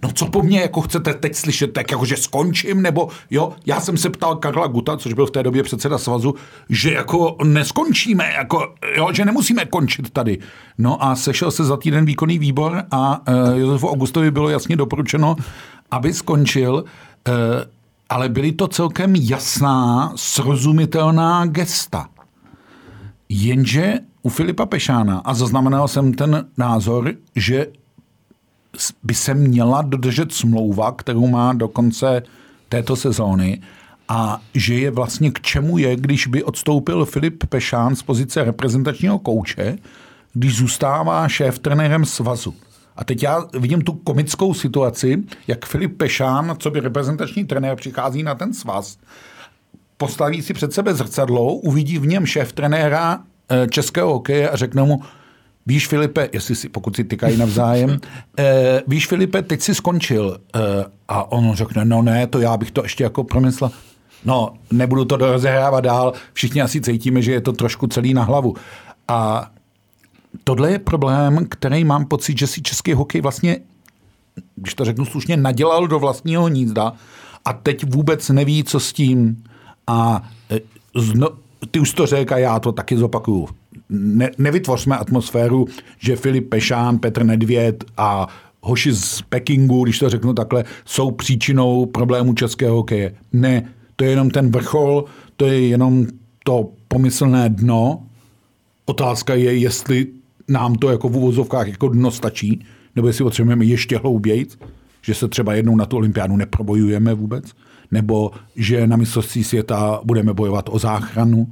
no 0.03 0.11
co 0.11 0.25
po 0.25 0.43
mně 0.43 0.61
jako 0.61 0.81
chcete 0.81 1.13
teď 1.13 1.35
slyšet, 1.35 1.73
tak 1.73 1.91
jako, 1.91 2.05
že 2.05 2.17
skončím, 2.17 2.81
nebo 2.81 3.09
jo, 3.31 3.53
já 3.65 3.81
jsem 3.81 3.97
se 3.97 4.09
ptal 4.09 4.35
Karla 4.35 4.67
Guta, 4.67 4.97
což 4.97 5.13
byl 5.13 5.25
v 5.25 5.31
té 5.31 5.43
době 5.43 5.63
předseda 5.63 5.97
svazu, 5.97 6.35
že 6.69 6.93
jako 6.93 7.37
neskončíme, 7.43 8.33
jako, 8.33 8.73
jo, 8.95 9.09
že 9.13 9.25
nemusíme 9.25 9.65
končit 9.65 10.09
tady. 10.09 10.39
No 10.77 11.03
a 11.03 11.15
sešel 11.15 11.51
se 11.51 11.63
za 11.63 11.77
týden 11.77 12.05
výkonný 12.05 12.39
výbor 12.39 12.83
a 12.91 13.27
uh, 13.27 13.57
Josefu 13.57 13.89
Augustovi 13.89 14.31
bylo 14.31 14.49
jasně 14.49 14.75
doporučeno, 14.75 15.35
aby 15.91 16.13
skončil, 16.13 16.73
uh, 16.73 17.33
ale 18.09 18.29
byly 18.29 18.51
to 18.51 18.67
celkem 18.67 19.15
jasná, 19.15 20.11
srozumitelná 20.15 21.45
gesta. 21.45 22.07
Jenže 23.29 23.93
u 24.23 24.29
Filipa 24.29 24.65
Pešána, 24.65 25.21
a 25.25 25.33
zaznamenal 25.33 25.87
jsem 25.87 26.13
ten 26.13 26.45
názor, 26.57 27.13
že 27.35 27.67
by 29.03 29.13
se 29.13 29.33
měla 29.33 29.81
dodržet 29.81 30.33
smlouva, 30.33 30.91
kterou 30.91 31.27
má 31.27 31.53
do 31.53 31.67
konce 31.67 32.23
této 32.69 32.95
sezóny 32.95 33.61
a 34.09 34.41
že 34.53 34.75
je 34.75 34.91
vlastně 34.91 35.31
k 35.31 35.41
čemu 35.41 35.77
je, 35.77 35.95
když 35.95 36.27
by 36.27 36.43
odstoupil 36.43 37.05
Filip 37.05 37.43
Pešán 37.49 37.95
z 37.95 38.03
pozice 38.03 38.43
reprezentačního 38.43 39.19
kouče, 39.19 39.77
když 40.33 40.57
zůstává 40.57 41.27
šéf 41.27 41.59
trenérem 41.59 42.05
svazu. 42.05 42.53
A 42.95 43.03
teď 43.03 43.23
já 43.23 43.45
vidím 43.59 43.81
tu 43.81 43.93
komickou 43.93 44.53
situaci, 44.53 45.23
jak 45.47 45.65
Filip 45.65 45.97
Pešán, 45.97 46.55
co 46.59 46.71
by 46.71 46.79
reprezentační 46.79 47.45
trenér, 47.45 47.75
přichází 47.75 48.23
na 48.23 48.35
ten 48.35 48.53
svaz, 48.53 48.97
postaví 49.97 50.41
si 50.41 50.53
před 50.53 50.73
sebe 50.73 50.93
zrcadlo, 50.93 51.53
uvidí 51.53 51.97
v 51.97 52.07
něm 52.07 52.25
šéf 52.25 52.53
trenéra 52.53 53.23
českého 53.69 54.13
hokeje 54.13 54.49
a 54.49 54.55
řekne 54.55 54.83
mu, 54.83 55.01
Víš, 55.65 55.87
Filipe, 55.87 56.29
jestli 56.33 56.55
si, 56.55 56.69
pokud 56.69 56.95
si 56.95 57.03
tykají 57.03 57.37
navzájem, 57.37 57.99
eh, 58.39 58.81
víš, 58.87 59.07
Filipe, 59.07 59.41
teď 59.41 59.61
si 59.61 59.75
skončil. 59.75 60.37
Eh, 60.55 60.59
a 61.07 61.31
on 61.31 61.53
řekne, 61.53 61.85
no 61.85 62.01
ne, 62.01 62.27
to 62.27 62.39
já 62.39 62.57
bych 62.57 62.71
to 62.71 62.83
ještě 62.83 63.03
jako 63.03 63.23
promyslel. 63.23 63.71
No, 64.25 64.53
nebudu 64.71 65.05
to 65.05 65.17
rozehrávat 65.17 65.83
dál, 65.83 66.13
všichni 66.33 66.61
asi 66.61 66.81
cítíme, 66.81 67.21
že 67.21 67.31
je 67.31 67.41
to 67.41 67.53
trošku 67.53 67.87
celý 67.87 68.13
na 68.13 68.23
hlavu. 68.23 68.55
A 69.07 69.51
tohle 70.43 70.71
je 70.71 70.79
problém, 70.79 71.45
který 71.49 71.83
mám 71.83 72.05
pocit, 72.05 72.37
že 72.37 72.47
si 72.47 72.61
český 72.61 72.93
hokej 72.93 73.21
vlastně, 73.21 73.57
když 74.55 74.73
to 74.73 74.85
řeknu 74.85 75.05
slušně, 75.05 75.37
nadělal 75.37 75.87
do 75.87 75.99
vlastního 75.99 76.43
hnízda 76.43 76.93
a 77.45 77.53
teď 77.53 77.93
vůbec 77.93 78.29
neví, 78.29 78.63
co 78.63 78.79
s 78.79 78.93
tím. 78.93 79.43
A 79.87 80.29
eh, 80.51 80.59
zno, 80.95 81.29
ty 81.71 81.79
už 81.79 81.93
to 81.93 82.05
řek 82.05 82.31
a 82.31 82.37
já 82.37 82.59
to 82.59 82.71
taky 82.71 82.97
zopakuju 82.97 83.47
ne, 83.93 84.29
nevytvořme 84.37 84.97
atmosféru, 84.97 85.67
že 85.99 86.15
Filip 86.15 86.49
Pešán, 86.49 86.99
Petr 86.99 87.23
Nedvěd 87.23 87.83
a 87.97 88.27
hoši 88.61 88.93
z 88.93 89.21
Pekingu, 89.21 89.83
když 89.83 89.99
to 89.99 90.09
řeknu 90.09 90.33
takhle, 90.33 90.63
jsou 90.85 91.11
příčinou 91.11 91.85
problému 91.85 92.33
českého 92.33 92.75
hokeje. 92.75 93.15
Ne, 93.33 93.69
to 93.95 94.03
je 94.03 94.09
jenom 94.09 94.29
ten 94.29 94.51
vrchol, 94.51 95.05
to 95.37 95.45
je 95.45 95.67
jenom 95.67 96.05
to 96.45 96.69
pomyslné 96.87 97.49
dno. 97.49 98.03
Otázka 98.85 99.33
je, 99.33 99.57
jestli 99.57 100.07
nám 100.47 100.75
to 100.75 100.91
jako 100.91 101.09
v 101.09 101.17
uvozovkách 101.17 101.67
jako 101.67 101.87
dno 101.87 102.11
stačí, 102.11 102.65
nebo 102.95 103.07
jestli 103.07 103.23
potřebujeme 103.23 103.65
ještě 103.65 103.97
hloubějc, 103.97 104.57
že 105.01 105.13
se 105.13 105.27
třeba 105.27 105.53
jednou 105.53 105.75
na 105.75 105.85
tu 105.85 105.97
olympiádu 105.97 106.37
neprobojujeme 106.37 107.13
vůbec, 107.13 107.45
nebo 107.91 108.31
že 108.55 108.87
na 108.87 108.97
mistrovství 108.97 109.43
světa 109.43 109.99
budeme 110.03 110.33
bojovat 110.33 110.69
o 110.69 110.79
záchranu. 110.79 111.47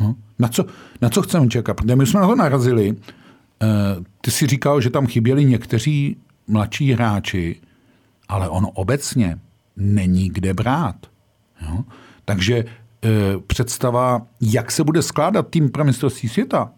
Hm? 0.00 0.14
Na 0.38 0.48
co, 0.48 0.64
na 1.02 1.08
co 1.08 1.22
chceme 1.22 1.48
čekat? 1.48 1.74
Protože 1.74 1.96
my 1.96 2.06
jsme 2.06 2.20
na 2.20 2.26
to 2.26 2.34
narazili. 2.34 2.96
Eh, 3.62 3.66
ty 4.20 4.30
si 4.30 4.46
říkal, 4.46 4.80
že 4.80 4.90
tam 4.90 5.06
chyběli 5.06 5.44
někteří 5.44 6.16
mladší 6.48 6.92
hráči, 6.92 7.56
ale 8.28 8.48
on 8.48 8.66
obecně 8.74 9.38
není 9.76 10.28
kde 10.28 10.54
brát. 10.54 10.96
Jo? 11.62 11.84
Takže 12.24 12.56
e, 12.56 12.64
představa, 13.46 14.26
jak 14.40 14.72
se 14.72 14.84
bude 14.84 15.02
skládat 15.02 15.48
tým 15.48 15.70
pro 15.70 15.84
mistrovství 15.84 16.28
světa, 16.28 16.70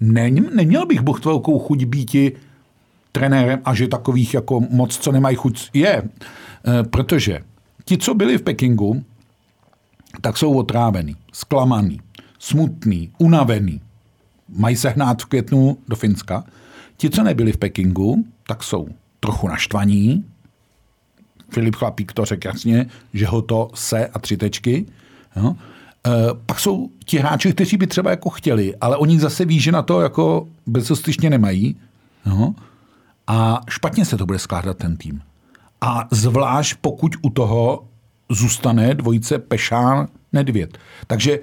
ne, 0.00 0.30
neměl 0.30 0.86
bych 0.86 1.00
Bůh 1.00 1.24
velkou 1.24 1.58
chuť 1.58 1.84
býti 1.84 2.32
trenérem 3.12 3.60
a 3.64 3.74
že 3.74 3.88
takových 3.88 4.34
jako 4.34 4.60
moc, 4.60 4.98
co 4.98 5.12
nemají 5.12 5.36
chuť, 5.36 5.70
je. 5.74 5.92
E, 5.96 6.82
protože 6.82 7.40
ti, 7.88 7.98
co 7.98 8.14
byli 8.14 8.38
v 8.38 8.42
Pekingu, 8.42 9.04
tak 10.20 10.36
jsou 10.36 10.58
otrávený, 10.58 11.16
zklamaný 11.32 12.00
smutný, 12.38 13.10
unavený. 13.18 13.80
Mají 14.48 14.76
se 14.76 14.88
hnát 14.88 15.22
v 15.22 15.24
květnu 15.24 15.78
do 15.88 15.96
Finska. 15.96 16.44
Ti, 16.96 17.10
co 17.10 17.22
nebyli 17.22 17.52
v 17.52 17.56
Pekingu, 17.56 18.24
tak 18.46 18.62
jsou 18.62 18.88
trochu 19.20 19.48
naštvaní. 19.48 20.24
Filip 21.48 21.76
Chlapík 21.76 22.12
to 22.12 22.24
řekl 22.24 22.48
jasně, 22.48 22.86
že 23.14 23.26
ho 23.26 23.42
to 23.42 23.70
se 23.74 24.06
a 24.06 24.18
tři 24.18 24.36
tečky. 24.36 24.86
Jo. 25.36 25.56
E, 26.06 26.10
pak 26.46 26.60
jsou 26.60 26.90
ti 27.04 27.18
hráči, 27.18 27.52
kteří 27.52 27.76
by 27.76 27.86
třeba 27.86 28.10
jako 28.10 28.30
chtěli, 28.30 28.76
ale 28.76 28.96
oni 28.96 29.20
zase 29.20 29.44
ví, 29.44 29.60
že 29.60 29.72
na 29.72 29.82
to 29.82 30.00
jako 30.00 30.48
bezostyšně 30.66 31.30
nemají. 31.30 31.76
Jo. 32.26 32.54
A 33.26 33.60
špatně 33.68 34.04
se 34.04 34.16
to 34.16 34.26
bude 34.26 34.38
skládat 34.38 34.76
ten 34.76 34.96
tým. 34.96 35.22
A 35.80 36.08
zvlášť 36.10 36.76
pokud 36.80 37.12
u 37.22 37.30
toho 37.30 37.84
zůstane 38.30 38.94
dvojice 38.94 39.38
Pešán 39.38 40.08
Nedvěd. 40.32 40.78
Takže 41.06 41.38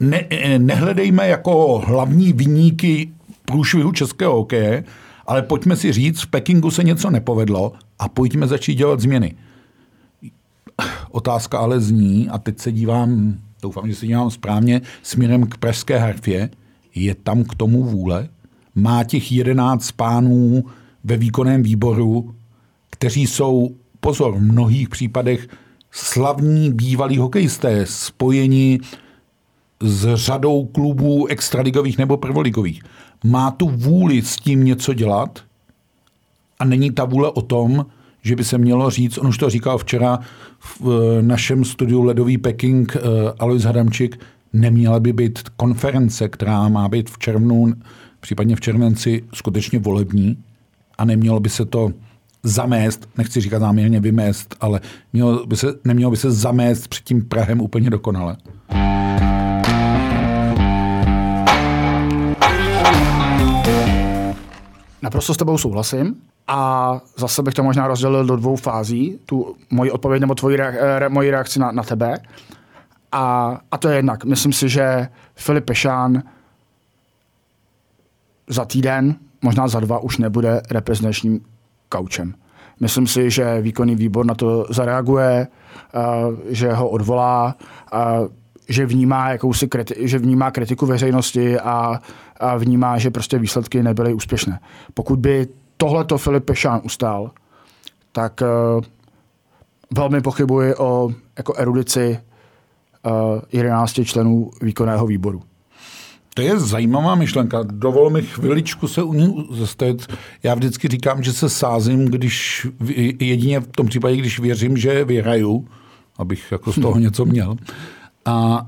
ne, 0.00 0.24
nehledejme 0.58 1.28
jako 1.28 1.82
hlavní 1.86 2.32
vyníky 2.32 3.10
průšvihu 3.44 3.92
českého 3.92 4.34
hokeje, 4.34 4.84
ale 5.26 5.42
pojďme 5.42 5.76
si 5.76 5.92
říct, 5.92 6.20
v 6.20 6.26
Pekingu 6.26 6.70
se 6.70 6.84
něco 6.84 7.10
nepovedlo 7.10 7.72
a 7.98 8.08
pojďme 8.08 8.46
začít 8.46 8.74
dělat 8.74 9.00
změny. 9.00 9.34
Otázka 11.10 11.58
ale 11.58 11.80
zní, 11.80 12.28
a 12.28 12.38
teď 12.38 12.58
se 12.58 12.72
dívám 12.72 13.38
doufám, 13.62 13.88
že 13.88 13.94
se 13.94 14.06
dívám 14.06 14.30
správně, 14.30 14.80
směrem 15.02 15.46
k 15.46 15.56
Pražské 15.56 15.98
harfě, 15.98 16.50
je 16.94 17.14
tam 17.14 17.44
k 17.44 17.54
tomu 17.54 17.82
vůle? 17.84 18.28
Má 18.74 19.04
těch 19.04 19.32
jedenáct 19.32 19.92
pánů 19.92 20.64
ve 21.04 21.16
výkonném 21.16 21.62
výboru, 21.62 22.34
kteří 22.98 23.26
jsou, 23.26 23.70
pozor, 24.00 24.34
v 24.34 24.42
mnohých 24.42 24.88
případech 24.88 25.48
slavní 25.90 26.72
bývalí 26.72 27.18
hokejisté, 27.18 27.86
spojeni 27.86 28.80
s 29.80 30.14
řadou 30.14 30.64
klubů 30.64 31.26
extraligových 31.26 31.98
nebo 31.98 32.16
prvoligových. 32.16 32.82
Má 33.24 33.50
tu 33.50 33.68
vůli 33.68 34.22
s 34.22 34.36
tím 34.36 34.64
něco 34.64 34.94
dělat 34.94 35.40
a 36.58 36.64
není 36.64 36.90
ta 36.90 37.04
vůle 37.04 37.30
o 37.30 37.42
tom, 37.42 37.86
že 38.22 38.36
by 38.36 38.44
se 38.44 38.58
mělo 38.58 38.90
říct, 38.90 39.18
on 39.18 39.26
už 39.26 39.38
to 39.38 39.50
říkal 39.50 39.78
včera 39.78 40.18
v 40.58 40.80
eh, 40.82 41.22
našem 41.22 41.64
studiu 41.64 42.02
Ledový 42.02 42.38
Peking 42.38 42.96
uh, 42.96 43.02
Alois 43.38 43.62
Hadamčik, 43.62 44.20
neměla 44.52 45.00
by 45.00 45.12
být 45.12 45.38
konference, 45.56 46.28
která 46.28 46.68
má 46.68 46.88
být 46.88 47.10
v 47.10 47.18
červnu, 47.18 47.72
případně 48.20 48.56
v 48.56 48.60
červenci, 48.60 49.24
skutečně 49.34 49.78
volební 49.78 50.36
a 50.98 51.04
nemělo 51.04 51.40
by 51.40 51.48
se 51.48 51.64
to 51.64 51.92
zamést, 52.42 53.08
nechci 53.18 53.40
říkat 53.40 53.58
záměrně 53.58 54.00
vymést, 54.00 54.56
ale 54.60 54.80
mělo 55.12 55.46
by 55.46 55.56
se, 55.56 55.66
nemělo 55.84 56.10
by 56.10 56.16
se 56.16 56.30
zamést 56.30 56.88
před 56.88 57.04
tím 57.04 57.24
Prahem 57.24 57.60
úplně 57.60 57.90
dokonale. 57.90 58.36
Naprosto 65.02 65.34
s 65.34 65.36
tebou 65.36 65.58
souhlasím. 65.58 66.14
A 66.48 67.00
zase 67.16 67.42
bych 67.42 67.54
to 67.54 67.62
možná 67.62 67.86
rozdělil 67.86 68.24
do 68.24 68.36
dvou 68.36 68.56
fází, 68.56 69.18
tu 69.26 69.56
moji 69.70 69.90
odpověď 69.90 70.20
nebo 70.20 70.34
tvoji 70.34 70.56
reak- 70.56 70.98
re- 70.98 71.08
moji 71.08 71.30
reakci 71.30 71.58
na, 71.58 71.72
na 71.72 71.82
tebe. 71.82 72.18
A, 73.12 73.56
a 73.70 73.78
to 73.78 73.88
je 73.88 73.96
jednak. 73.96 74.24
Myslím 74.24 74.52
si, 74.52 74.68
že 74.68 75.08
Filip 75.34 75.64
Pešán 75.64 76.22
za 78.48 78.64
týden, 78.64 79.16
možná 79.42 79.68
za 79.68 79.80
dva, 79.80 79.98
už 79.98 80.18
nebude 80.18 80.62
reprezentačním 80.70 81.40
kaučem. 81.96 82.34
Myslím 82.80 83.06
si, 83.06 83.30
že 83.30 83.60
výkonný 83.60 83.96
výbor 83.96 84.26
na 84.26 84.34
to 84.34 84.66
zareaguje, 84.70 85.46
že 86.48 86.72
ho 86.72 86.88
odvolá, 86.88 87.56
že 88.68 88.86
vnímá, 88.86 89.30
jakousi 89.30 89.66
kriti- 89.66 89.94
že 89.98 90.18
vnímá 90.18 90.50
kritiku 90.50 90.86
veřejnosti 90.86 91.60
a, 91.60 92.00
a 92.40 92.56
vnímá, 92.56 92.98
že 92.98 93.10
prostě 93.10 93.38
výsledky 93.38 93.82
nebyly 93.82 94.14
úspěšné. 94.14 94.60
Pokud 94.94 95.18
by 95.18 95.46
tohleto 95.76 96.18
Filip 96.18 96.44
Pešán 96.44 96.80
ustál, 96.84 97.30
tak 98.12 98.40
uh, 98.42 98.84
velmi 99.90 100.20
pochybuji 100.20 100.74
o 100.74 101.10
jako 101.38 101.54
erudici 101.56 102.18
uh, 103.06 103.40
11 103.52 104.00
členů 104.04 104.50
výkonného 104.62 105.06
výboru. 105.06 105.42
To 106.36 106.42
je 106.42 106.58
zajímavá 106.58 107.14
myšlenka. 107.14 107.62
Dovol 107.62 108.10
mi 108.10 108.22
chviličku 108.22 108.88
se 108.88 109.02
u 109.02 109.12
ní 109.12 109.48
zastavit. 109.50 110.06
Já 110.42 110.54
vždycky 110.54 110.88
říkám, 110.88 111.22
že 111.22 111.32
se 111.32 111.48
sázím, 111.48 112.04
když 112.04 112.66
jedině 113.20 113.60
v 113.60 113.66
tom 113.66 113.86
případě, 113.86 114.16
když 114.16 114.38
věřím, 114.38 114.76
že 114.76 115.04
vyhraju, 115.04 115.68
abych 116.18 116.52
jako 116.52 116.72
z 116.72 116.80
toho 116.80 116.98
něco 116.98 117.24
měl. 117.24 117.56
A 118.24 118.66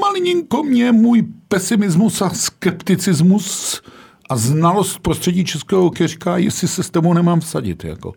malinko 0.00 0.62
mě 0.62 0.92
můj 0.92 1.24
pesimismus 1.48 2.22
a 2.22 2.30
skepticismus 2.30 3.82
a 4.28 4.36
znalost 4.36 4.98
prostředí 4.98 5.44
českého 5.44 5.90
říká, 6.04 6.36
jestli 6.36 6.68
se 6.68 6.82
s 6.82 6.90
tebou 6.90 7.12
nemám 7.12 7.40
vsadit. 7.40 7.84
Jako. 7.84 8.14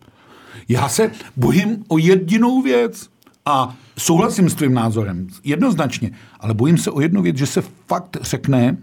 Já 0.68 0.88
se 0.88 1.10
bojím 1.36 1.84
o 1.88 1.98
jedinou 1.98 2.62
věc 2.62 3.08
a 3.50 3.74
souhlasím 3.98 4.50
s 4.50 4.54
tvým 4.54 4.74
názorem, 4.74 5.28
jednoznačně, 5.44 6.10
ale 6.40 6.54
bojím 6.54 6.78
se 6.78 6.90
o 6.90 7.00
jednu 7.00 7.22
věc, 7.22 7.36
že 7.36 7.46
se 7.46 7.62
fakt 7.86 8.16
řekne, 8.20 8.76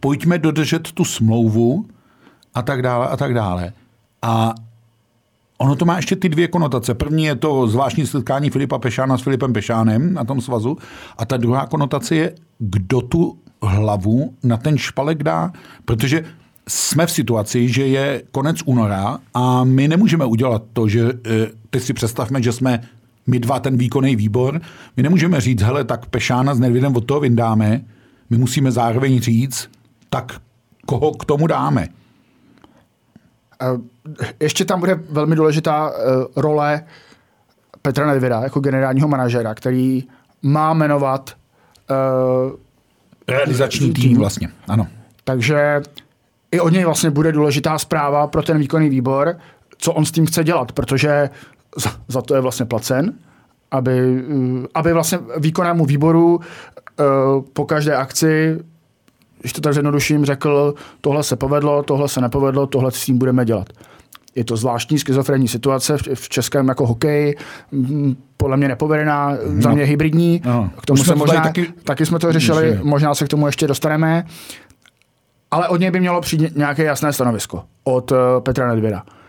pojďme 0.00 0.38
dodržet 0.38 0.92
tu 0.92 1.04
smlouvu 1.04 1.86
a 2.54 2.62
tak 2.62 2.82
dále 2.82 3.08
a 3.08 3.16
tak 3.16 3.34
dále. 3.34 3.72
A 4.22 4.54
ono 5.58 5.76
to 5.76 5.84
má 5.84 5.96
ještě 5.96 6.16
ty 6.16 6.28
dvě 6.28 6.48
konotace. 6.48 6.94
První 6.94 7.24
je 7.24 7.34
to 7.34 7.66
zvláštní 7.66 8.06
setkání 8.06 8.50
Filipa 8.50 8.78
Pešána 8.78 9.18
s 9.18 9.22
Filipem 9.22 9.52
Pešánem 9.52 10.14
na 10.14 10.24
tom 10.24 10.40
svazu 10.40 10.78
a 11.18 11.26
ta 11.26 11.36
druhá 11.36 11.66
konotace 11.66 12.14
je, 12.14 12.34
kdo 12.58 13.00
tu 13.00 13.38
hlavu 13.62 14.34
na 14.42 14.56
ten 14.56 14.78
špalek 14.78 15.22
dá, 15.22 15.52
protože 15.84 16.24
jsme 16.68 17.06
v 17.06 17.10
situaci, 17.10 17.68
že 17.68 17.86
je 17.86 18.22
konec 18.32 18.62
února 18.64 19.18
a 19.34 19.64
my 19.64 19.88
nemůžeme 19.88 20.24
udělat 20.24 20.62
to, 20.72 20.88
že 20.88 21.12
eh, 21.26 21.46
teď 21.70 21.82
si 21.82 21.92
představme, 21.92 22.42
že 22.42 22.52
jsme 22.52 22.80
my 23.30 23.38
dva 23.38 23.60
ten 23.60 23.76
výkonný 23.76 24.16
výbor, 24.16 24.60
my 24.96 25.02
nemůžeme 25.02 25.40
říct, 25.40 25.62
hele, 25.62 25.84
tak 25.84 26.06
Pešána 26.06 26.54
s 26.54 26.58
Nedvědem 26.60 26.96
od 26.96 27.04
toho 27.04 27.20
vyndáme, 27.20 27.80
my 28.30 28.38
musíme 28.38 28.72
zároveň 28.72 29.20
říct, 29.20 29.70
tak 30.10 30.40
koho 30.86 31.12
k 31.12 31.24
tomu 31.24 31.46
dáme. 31.46 31.88
Ještě 34.40 34.64
tam 34.64 34.80
bude 34.80 35.00
velmi 35.10 35.36
důležitá 35.36 35.92
eh, 35.92 36.00
role 36.36 36.82
Petra 37.82 38.06
Nedvěda 38.06 38.40
jako 38.40 38.60
generálního 38.60 39.08
manažera, 39.08 39.54
který 39.54 40.04
má 40.42 40.74
jmenovat 40.74 41.30
uh, 41.90 42.52
realizační 43.28 43.92
tým, 43.92 44.08
tým 44.08 44.18
vlastně, 44.18 44.48
ano. 44.68 44.86
Takže 45.24 45.82
i 46.52 46.60
od 46.60 46.68
něj 46.68 46.84
vlastně 46.84 47.10
bude 47.10 47.32
důležitá 47.32 47.78
zpráva 47.78 48.26
pro 48.26 48.42
ten 48.42 48.58
výkonný 48.58 48.88
výbor, 48.88 49.36
co 49.78 49.92
on 49.92 50.04
s 50.04 50.12
tím 50.12 50.26
chce 50.26 50.44
dělat, 50.44 50.72
protože 50.72 51.30
za, 51.76 51.90
za 52.08 52.22
to 52.22 52.34
je 52.34 52.40
vlastně 52.40 52.66
placen, 52.66 53.12
aby, 53.70 54.24
eh, 54.62 54.66
aby 54.74 54.92
vlastně 54.92 55.18
výkonnému 55.38 55.84
výboru 55.84 56.36
uh, 56.36 57.44
po 57.52 57.64
každé 57.64 57.96
akci, 57.96 58.58
když 59.40 59.52
to 59.52 59.60
tak 59.60 59.72
zjednoduším, 59.72 60.24
řekl, 60.24 60.74
tohle 61.00 61.22
se 61.22 61.36
povedlo, 61.36 61.82
tohle 61.82 62.08
se 62.08 62.20
nepovedlo, 62.20 62.66
tohle 62.66 62.90
s 62.92 63.04
tím 63.04 63.18
budeme 63.18 63.44
dělat. 63.44 63.68
Je 64.34 64.44
to 64.44 64.56
zvláštní 64.56 64.98
schizofrenní 64.98 65.48
situace 65.48 65.96
v, 66.14 66.28
českém 66.28 66.68
jako 66.68 66.86
hokeji, 66.86 67.36
podle 68.36 68.56
mě 68.56 68.68
nepovedená, 68.68 69.30
no. 69.30 69.62
za 69.62 69.70
mě 69.70 69.84
hybridní. 69.84 70.42
No. 70.44 70.70
K 70.82 70.86
tomu 70.86 71.04
se 71.04 71.14
možná, 71.14 71.42
taky... 71.42 71.72
taky 71.84 72.06
jsme 72.06 72.18
to 72.18 72.32
řešili, 72.32 72.80
možná 72.82 73.14
se 73.14 73.24
k 73.24 73.28
tomu 73.28 73.46
ještě 73.46 73.66
dostaneme. 73.66 74.24
Ale 75.50 75.68
od 75.68 75.80
něj 75.80 75.90
by 75.90 76.00
mělo 76.00 76.20
přijít 76.20 76.56
nějaké 76.56 76.84
jasné 76.84 77.12
stanovisko 77.12 77.64
od 77.84 78.12
uh, 78.12 78.18
Petra 78.40 78.68
Nedvěda. 78.68 79.02
Uh, 79.02 79.19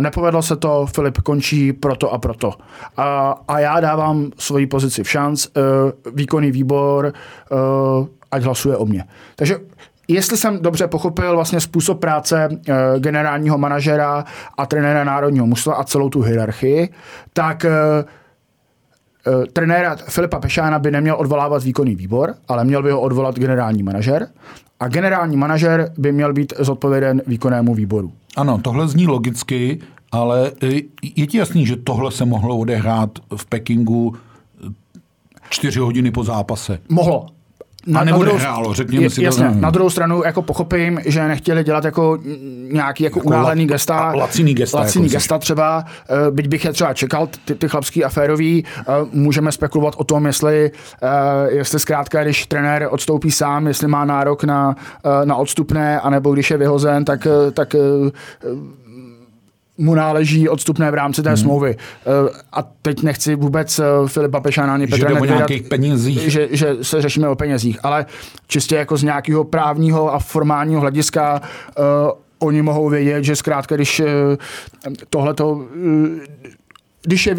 nepovedlo 0.00 0.42
se 0.42 0.56
to, 0.56 0.86
Filip 0.86 1.18
končí 1.18 1.72
proto 1.72 2.12
a 2.12 2.18
proto. 2.18 2.52
A, 2.96 3.34
a 3.48 3.58
já 3.58 3.80
dávám 3.80 4.30
svoji 4.38 4.66
pozici 4.66 5.02
v 5.02 5.10
šanc, 5.10 5.46
uh, 5.46 6.14
výkonný 6.14 6.50
výbor, 6.50 7.12
uh, 7.50 8.06
ať 8.30 8.42
hlasuje 8.42 8.76
o 8.76 8.86
mě. 8.86 9.04
Takže 9.36 9.56
jestli 10.08 10.36
jsem 10.36 10.62
dobře 10.62 10.86
pochopil 10.86 11.34
vlastně 11.34 11.60
způsob 11.60 12.00
práce 12.00 12.48
generálního 12.98 13.58
manažera 13.58 14.24
a 14.58 14.66
trenéra 14.66 15.04
národního 15.04 15.46
mužstva 15.46 15.74
a 15.74 15.84
celou 15.84 16.08
tu 16.08 16.22
hierarchii, 16.22 16.88
tak 17.32 17.66
trenéra 19.52 19.96
Filipa 19.96 20.40
Pešána 20.40 20.78
by 20.78 20.90
neměl 20.90 21.16
odvolávat 21.16 21.64
výkonný 21.64 21.94
výbor, 21.96 22.34
ale 22.48 22.64
měl 22.64 22.82
by 22.82 22.90
ho 22.90 23.00
odvolat 23.00 23.38
generální 23.38 23.82
manažer 23.82 24.28
a 24.80 24.88
generální 24.88 25.36
manažer 25.36 25.92
by 25.98 26.12
měl 26.12 26.32
být 26.32 26.52
zodpověden 26.58 27.22
výkonnému 27.26 27.74
výboru. 27.74 28.12
Ano, 28.36 28.58
tohle 28.62 28.88
zní 28.88 29.06
logicky, 29.06 29.80
ale 30.12 30.52
e, 30.62 30.80
je 31.16 31.26
ti 31.26 31.38
jasný, 31.38 31.66
že 31.66 31.76
tohle 31.76 32.12
se 32.12 32.24
mohlo 32.24 32.56
odehrát 32.58 33.10
v 33.36 33.46
Pekingu 33.46 34.14
e, 34.14 34.70
čtyři 35.50 35.80
hodiny 35.80 36.10
po 36.10 36.24
zápase? 36.24 36.78
Mohlo, 36.88 37.26
na, 37.86 38.00
a 38.00 38.04
nebo 38.04 38.24
nehrálo, 38.24 38.74
řekněme 38.74 39.10
si 39.10 39.24
jasně, 39.24 39.48
to. 39.48 39.54
Na 39.60 39.70
druhou 39.70 39.90
stranu 39.90 40.22
jako 40.24 40.42
pochopím, 40.42 41.00
že 41.06 41.28
nechtěli 41.28 41.64
dělat 41.64 41.84
jako 41.84 42.18
nějaký 42.72 43.04
jako, 43.04 43.18
jako 43.18 43.28
unáhlený 43.28 43.66
gesta. 43.66 44.12
Laciný 44.14 44.54
gesta. 44.54 44.78
Laciný 44.78 45.04
jako 45.04 45.12
gesta 45.12 45.38
třeba, 45.38 45.84
eh, 46.10 46.30
byť 46.30 46.48
bych 46.48 46.64
je 46.64 46.72
třeba 46.72 46.94
čekal, 46.94 47.28
ty, 47.44 47.54
ty 47.54 47.68
chlapský 47.68 48.04
aférový, 48.04 48.64
eh, 48.78 48.82
můžeme 49.12 49.52
spekulovat 49.52 49.94
o 49.96 50.04
tom, 50.04 50.26
jestli, 50.26 50.70
eh, 51.02 51.08
jestli 51.50 51.78
zkrátka, 51.78 52.22
když 52.22 52.46
trenér 52.46 52.88
odstoupí 52.90 53.30
sám, 53.30 53.66
jestli 53.66 53.88
má 53.88 54.04
nárok 54.04 54.44
na, 54.44 54.76
na 55.24 55.36
odstupné, 55.36 56.00
anebo 56.00 56.32
když 56.32 56.50
je 56.50 56.56
vyhozen, 56.56 57.04
tak, 57.04 57.26
tak 57.52 57.76
mu 59.78 59.94
náleží 59.94 60.48
odstupné 60.48 60.90
v 60.90 60.94
rámci 60.94 61.22
té 61.22 61.28
hmm. 61.28 61.36
smlouvy. 61.36 61.76
Eh, 61.76 62.30
a 62.52 62.62
teď 62.82 63.02
nechci 63.02 63.34
vůbec 63.34 63.78
eh, 63.78 63.84
Filipa 64.06 64.40
Pešana 64.40 64.74
ani 64.74 64.86
Petra 64.86 65.10
penězích. 65.68 66.20
Že, 66.20 66.48
že 66.50 66.76
se 66.82 67.02
řešíme 67.02 67.28
o 67.28 67.34
penězích, 67.34 67.78
ale 67.82 68.06
čistě 68.46 68.76
jako 68.76 68.96
z 68.96 69.02
nějakého 69.02 69.44
právního 69.44 70.14
a 70.14 70.18
formálního 70.18 70.80
hlediska 70.80 71.42
uh, 71.78 71.84
oni 72.38 72.62
mohou 72.62 72.88
vědět, 72.88 73.24
že 73.24 73.36
zkrátka, 73.36 73.76
když 73.76 74.00
uh, 74.00 74.06
tohleto 75.10 75.52
uh, 75.52 75.66
když 77.06 77.26
je 77.26 77.36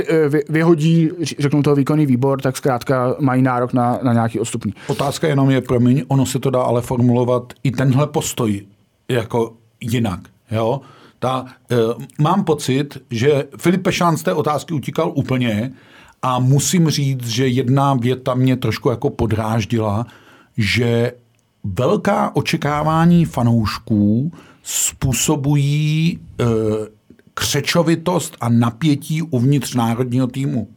vyhodí, 0.50 1.12
řeknu 1.40 1.64
to 1.64 1.76
výkonný 1.76 2.06
výbor, 2.06 2.42
tak 2.42 2.58
zkrátka 2.58 3.16
mají 3.20 3.42
nárok 3.42 3.74
na, 3.74 4.00
na 4.04 4.14
nějaký 4.14 4.40
odstupní. 4.40 4.74
Otázka 4.88 5.28
jenom 5.28 5.50
je, 5.50 5.62
promiň, 5.62 6.04
ono 6.08 6.26
se 6.26 6.40
to 6.40 6.50
dá 6.50 6.62
ale 6.62 6.82
formulovat 6.82 7.54
i 7.64 7.72
tenhle 7.72 8.08
postoj 8.08 8.62
jako 9.10 9.54
jinak. 9.82 10.20
Jo? 10.52 10.82
Ta, 11.26 11.46
e, 11.72 11.76
mám 12.20 12.44
pocit, 12.44 12.98
že 13.10 13.44
Filip 13.58 13.84
Pešán 13.84 14.18
z 14.18 14.24
té 14.24 14.34
otázky 14.34 14.74
utíkal 14.74 15.12
úplně 15.16 15.72
A 16.22 16.40
musím 16.40 16.90
říct, 16.90 17.28
že 17.28 17.48
jedna 17.48 17.94
věta 17.94 18.34
mě 18.34 18.58
trošku 18.58 18.90
jako 18.90 19.10
podráždila, 19.10 20.06
že 20.58 21.12
velká 21.64 22.36
očekávání 22.36 23.26
fanoušků 23.26 24.32
způsobují 24.64 26.20
e, 26.40 26.46
křečovitost 27.34 28.38
a 28.42 28.50
napětí 28.50 29.22
uvnitř 29.22 29.76
národního 29.76 30.28
týmu. 30.28 30.68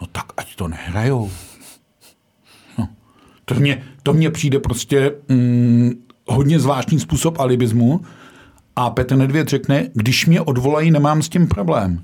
No 0.00 0.06
tak 0.12 0.32
ať 0.36 0.56
to 0.56 0.68
nehrajou. 0.68 1.30
No. 2.78 2.88
To, 3.44 3.54
mě, 3.54 3.82
to 4.02 4.12
mně 4.12 4.30
přijde 4.30 4.58
prostě 4.58 5.14
mm, 5.28 5.90
hodně 6.26 6.60
zvláštní 6.60 7.00
způsob 7.00 7.40
alibismu. 7.40 8.00
A 8.76 8.90
Petr 8.90 9.16
Nedvěd 9.16 9.48
řekne, 9.48 9.88
když 9.94 10.26
mě 10.26 10.40
odvolají, 10.40 10.90
nemám 10.90 11.22
s 11.22 11.28
tím 11.28 11.48
problém. 11.48 12.02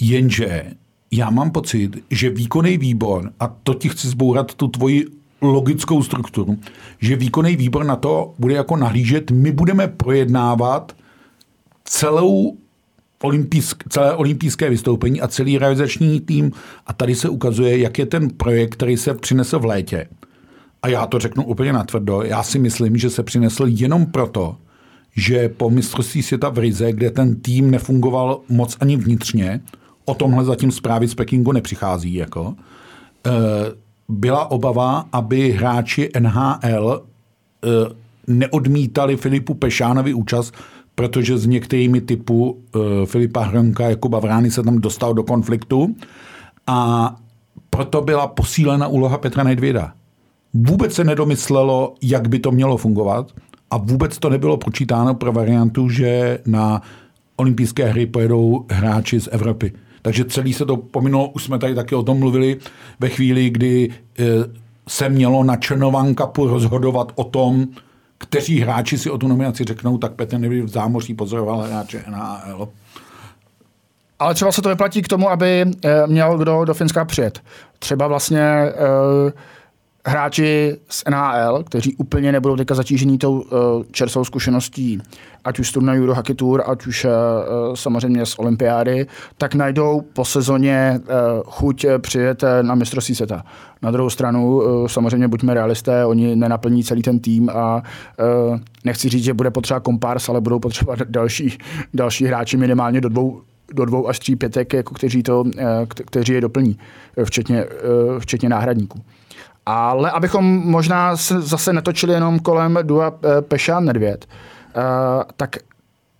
Jenže 0.00 0.64
já 1.10 1.30
mám 1.30 1.50
pocit, 1.50 2.04
že 2.10 2.30
výkonný 2.30 2.78
výbor, 2.78 3.32
a 3.40 3.56
to 3.62 3.74
ti 3.74 3.88
chci 3.88 4.08
zbourat 4.08 4.54
tu 4.54 4.68
tvoji 4.68 5.06
logickou 5.40 6.02
strukturu, 6.02 6.58
že 7.00 7.16
výkonný 7.16 7.56
výbor 7.56 7.84
na 7.84 7.96
to 7.96 8.34
bude 8.38 8.54
jako 8.54 8.76
nahlížet, 8.76 9.30
my 9.30 9.52
budeme 9.52 9.88
projednávat 9.88 10.92
celou 11.84 12.56
olympijsk, 13.22 13.84
celé 13.88 14.14
olympijské 14.14 14.70
vystoupení 14.70 15.20
a 15.20 15.28
celý 15.28 15.58
realizační 15.58 16.20
tým. 16.20 16.52
A 16.86 16.92
tady 16.92 17.14
se 17.14 17.28
ukazuje, 17.28 17.78
jak 17.78 17.98
je 17.98 18.06
ten 18.06 18.30
projekt, 18.30 18.72
který 18.72 18.96
se 18.96 19.14
přinesl 19.14 19.58
v 19.58 19.64
létě. 19.64 20.08
A 20.82 20.88
já 20.88 21.06
to 21.06 21.18
řeknu 21.18 21.44
úplně 21.44 21.72
natvrdo. 21.72 22.22
Já 22.22 22.42
si 22.42 22.58
myslím, 22.58 22.96
že 22.96 23.10
se 23.10 23.22
přinesl 23.22 23.64
jenom 23.68 24.06
proto, 24.06 24.56
že 25.16 25.48
po 25.48 25.70
mistrovství 25.70 26.22
světa 26.22 26.48
v 26.48 26.58
Rize, 26.58 26.92
kde 26.92 27.10
ten 27.10 27.40
tým 27.40 27.70
nefungoval 27.70 28.40
moc 28.48 28.76
ani 28.80 28.96
vnitřně, 28.96 29.60
o 30.04 30.14
tomhle 30.14 30.44
zatím 30.44 30.72
zprávy 30.72 31.08
z 31.08 31.14
Pekingu 31.14 31.52
nepřichází, 31.52 32.14
jako, 32.14 32.54
eh, 33.26 33.30
byla 34.08 34.50
obava, 34.50 35.04
aby 35.12 35.52
hráči 35.52 36.10
NHL 36.18 37.02
eh, 37.64 37.68
neodmítali 38.26 39.16
Filipu 39.16 39.54
Pešánovi 39.54 40.14
účast, 40.14 40.54
protože 40.94 41.38
s 41.38 41.46
některými 41.46 42.00
typu 42.00 42.50
uh, 42.50 42.82
Filipa 43.04 43.42
Hronka, 43.42 43.88
jako 43.88 44.08
Bavrány 44.08 44.50
se 44.50 44.62
tam 44.62 44.78
dostal 44.78 45.14
do 45.14 45.22
konfliktu. 45.22 45.96
A 46.66 47.16
proto 47.70 48.00
byla 48.00 48.26
posílena 48.26 48.86
úloha 48.88 49.18
Petra 49.18 49.42
Nedvěda. 49.42 49.92
Vůbec 50.54 50.94
se 50.94 51.04
nedomyslelo, 51.04 51.94
jak 52.02 52.28
by 52.28 52.38
to 52.38 52.50
mělo 52.50 52.76
fungovat 52.76 53.32
a 53.70 53.76
vůbec 53.76 54.18
to 54.18 54.30
nebylo 54.30 54.56
počítáno 54.56 55.14
pro 55.14 55.32
variantu, 55.32 55.88
že 55.88 56.38
na 56.46 56.82
olympijské 57.36 57.86
hry 57.86 58.06
pojedou 58.06 58.66
hráči 58.70 59.20
z 59.20 59.28
Evropy. 59.32 59.72
Takže 60.02 60.24
celý 60.24 60.52
se 60.52 60.66
to 60.66 60.76
pominulo, 60.76 61.28
už 61.28 61.44
jsme 61.44 61.58
tady 61.58 61.74
taky 61.74 61.94
o 61.94 62.02
tom 62.02 62.18
mluvili, 62.18 62.56
ve 63.00 63.08
chvíli, 63.08 63.50
kdy 63.50 63.88
e, 64.18 64.24
se 64.88 65.08
mělo 65.08 65.44
na 65.44 65.56
Černovan 65.56 66.14
Cupu 66.14 66.46
rozhodovat 66.46 67.12
o 67.14 67.24
tom, 67.24 67.66
kteří 68.18 68.60
hráči 68.60 68.98
si 68.98 69.10
o 69.10 69.18
tu 69.18 69.28
nominaci 69.28 69.64
řeknou, 69.64 69.98
tak 69.98 70.12
Petr 70.12 70.38
Nevy 70.38 70.62
v 70.62 70.68
zámoří 70.68 71.14
pozoroval 71.14 71.60
hráče 71.60 72.04
NHL. 72.08 72.68
Ale 74.18 74.34
třeba 74.34 74.52
se 74.52 74.62
to 74.62 74.68
vyplatí 74.68 75.02
k 75.02 75.08
tomu, 75.08 75.30
aby 75.30 75.64
eh, 75.84 76.06
měl 76.06 76.38
kdo 76.38 76.64
do 76.64 76.74
Finska 76.74 77.04
přijet. 77.04 77.42
Třeba 77.78 78.06
vlastně 78.06 78.42
uh, 79.24 79.30
hráči 80.06 80.76
z 80.88 81.04
NHL, 81.10 81.62
kteří 81.62 81.94
úplně 81.94 82.32
nebudou 82.32 82.56
teďka 82.56 82.74
zatížení 82.74 83.18
tou 83.18 83.40
uh, 83.40 83.48
čerstvou 83.92 84.24
zkušeností, 84.24 85.00
ať 85.44 85.58
už 85.58 85.68
z 85.68 85.72
turnaju 85.72 86.06
do 86.06 86.14
Hockey 86.14 86.34
Tour, 86.34 86.62
ať 86.66 86.86
už 86.86 87.04
uh, 87.04 87.10
samozřejmě 87.74 88.26
z 88.26 88.38
olympiády, 88.38 89.06
tak 89.38 89.54
najdou 89.54 90.00
po 90.12 90.24
sezóně 90.24 91.00
uh, 91.00 91.06
chuť 91.44 91.86
přijet 91.98 92.44
na 92.62 92.74
mistrovství 92.74 93.14
světa. 93.14 93.42
Na 93.82 93.90
druhou 93.90 94.10
stranu, 94.10 94.56
uh, 94.56 94.86
samozřejmě 94.86 95.28
buďme 95.28 95.54
realisté, 95.54 96.06
oni 96.06 96.36
nenaplní 96.36 96.84
celý 96.84 97.02
ten 97.02 97.18
tým 97.18 97.50
a 97.50 97.82
uh, 98.46 98.58
nechci 98.84 99.08
říct, 99.08 99.24
že 99.24 99.34
bude 99.34 99.50
potřeba 99.50 99.80
kompárs, 99.80 100.28
ale 100.28 100.40
budou 100.40 100.58
potřeba 100.58 100.96
další, 101.08 101.58
další 101.94 102.24
hráči 102.24 102.56
minimálně 102.56 103.00
do 103.00 103.08
dvou 103.08 103.40
do 103.74 103.84
dvou 103.84 104.08
až 104.08 104.18
tří 104.18 104.36
pětek, 104.36 104.72
jako 104.72 104.94
kteří, 104.94 105.22
to, 105.22 105.44
kteří 105.88 106.32
je 106.32 106.40
doplní, 106.40 106.78
včetně, 107.24 107.64
včetně 108.18 108.48
náhradníků. 108.48 109.00
Ale 109.72 110.10
abychom 110.10 110.44
možná 110.70 111.16
se 111.16 111.40
zase 111.40 111.72
netočili 111.72 112.12
jenom 112.12 112.38
kolem 112.38 112.78
Dua 112.82 113.12
eh, 113.12 113.42
Peša 113.42 113.80
Nedvěd, 113.80 114.26
uh, 114.76 114.82
tak 115.36 115.56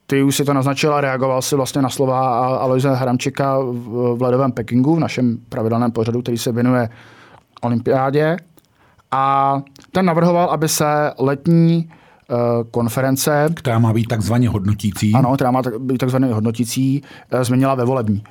ty 0.07 0.23
už 0.23 0.37
si 0.37 0.45
to 0.45 0.55
naznačila, 0.55 1.01
reagoval 1.01 1.43
si 1.43 1.57
vlastně 1.57 1.83
na 1.83 1.89
slova 1.89 2.47
Aloise 2.57 2.95
Hramčika 2.95 3.59
v 3.59 4.23
ledovém 4.23 4.53
Pekingu, 4.53 4.97
v 4.97 5.01
našem 5.01 5.39
pravidelném 5.49 5.93
pořadu, 5.93 6.23
který 6.23 6.39
se 6.39 6.53
věnuje 6.53 6.89
olympiádě. 7.61 8.37
A 9.11 9.57
ten 9.93 10.07
navrhoval, 10.07 10.51
aby 10.51 10.69
se 10.69 11.13
letní 11.19 11.91
uh, 12.31 12.39
konference... 12.71 13.49
Která 13.55 13.79
má 13.79 13.93
být 13.93 14.07
takzvaně 14.07 14.49
hodnotící. 14.49 15.13
Ano, 15.15 15.35
která 15.35 15.51
má 15.51 15.63
být 15.79 15.99
takzvaně 15.99 16.27
hodnotící, 16.27 17.03
změnila 17.43 17.75
ve 17.75 17.85
volební. 17.85 18.25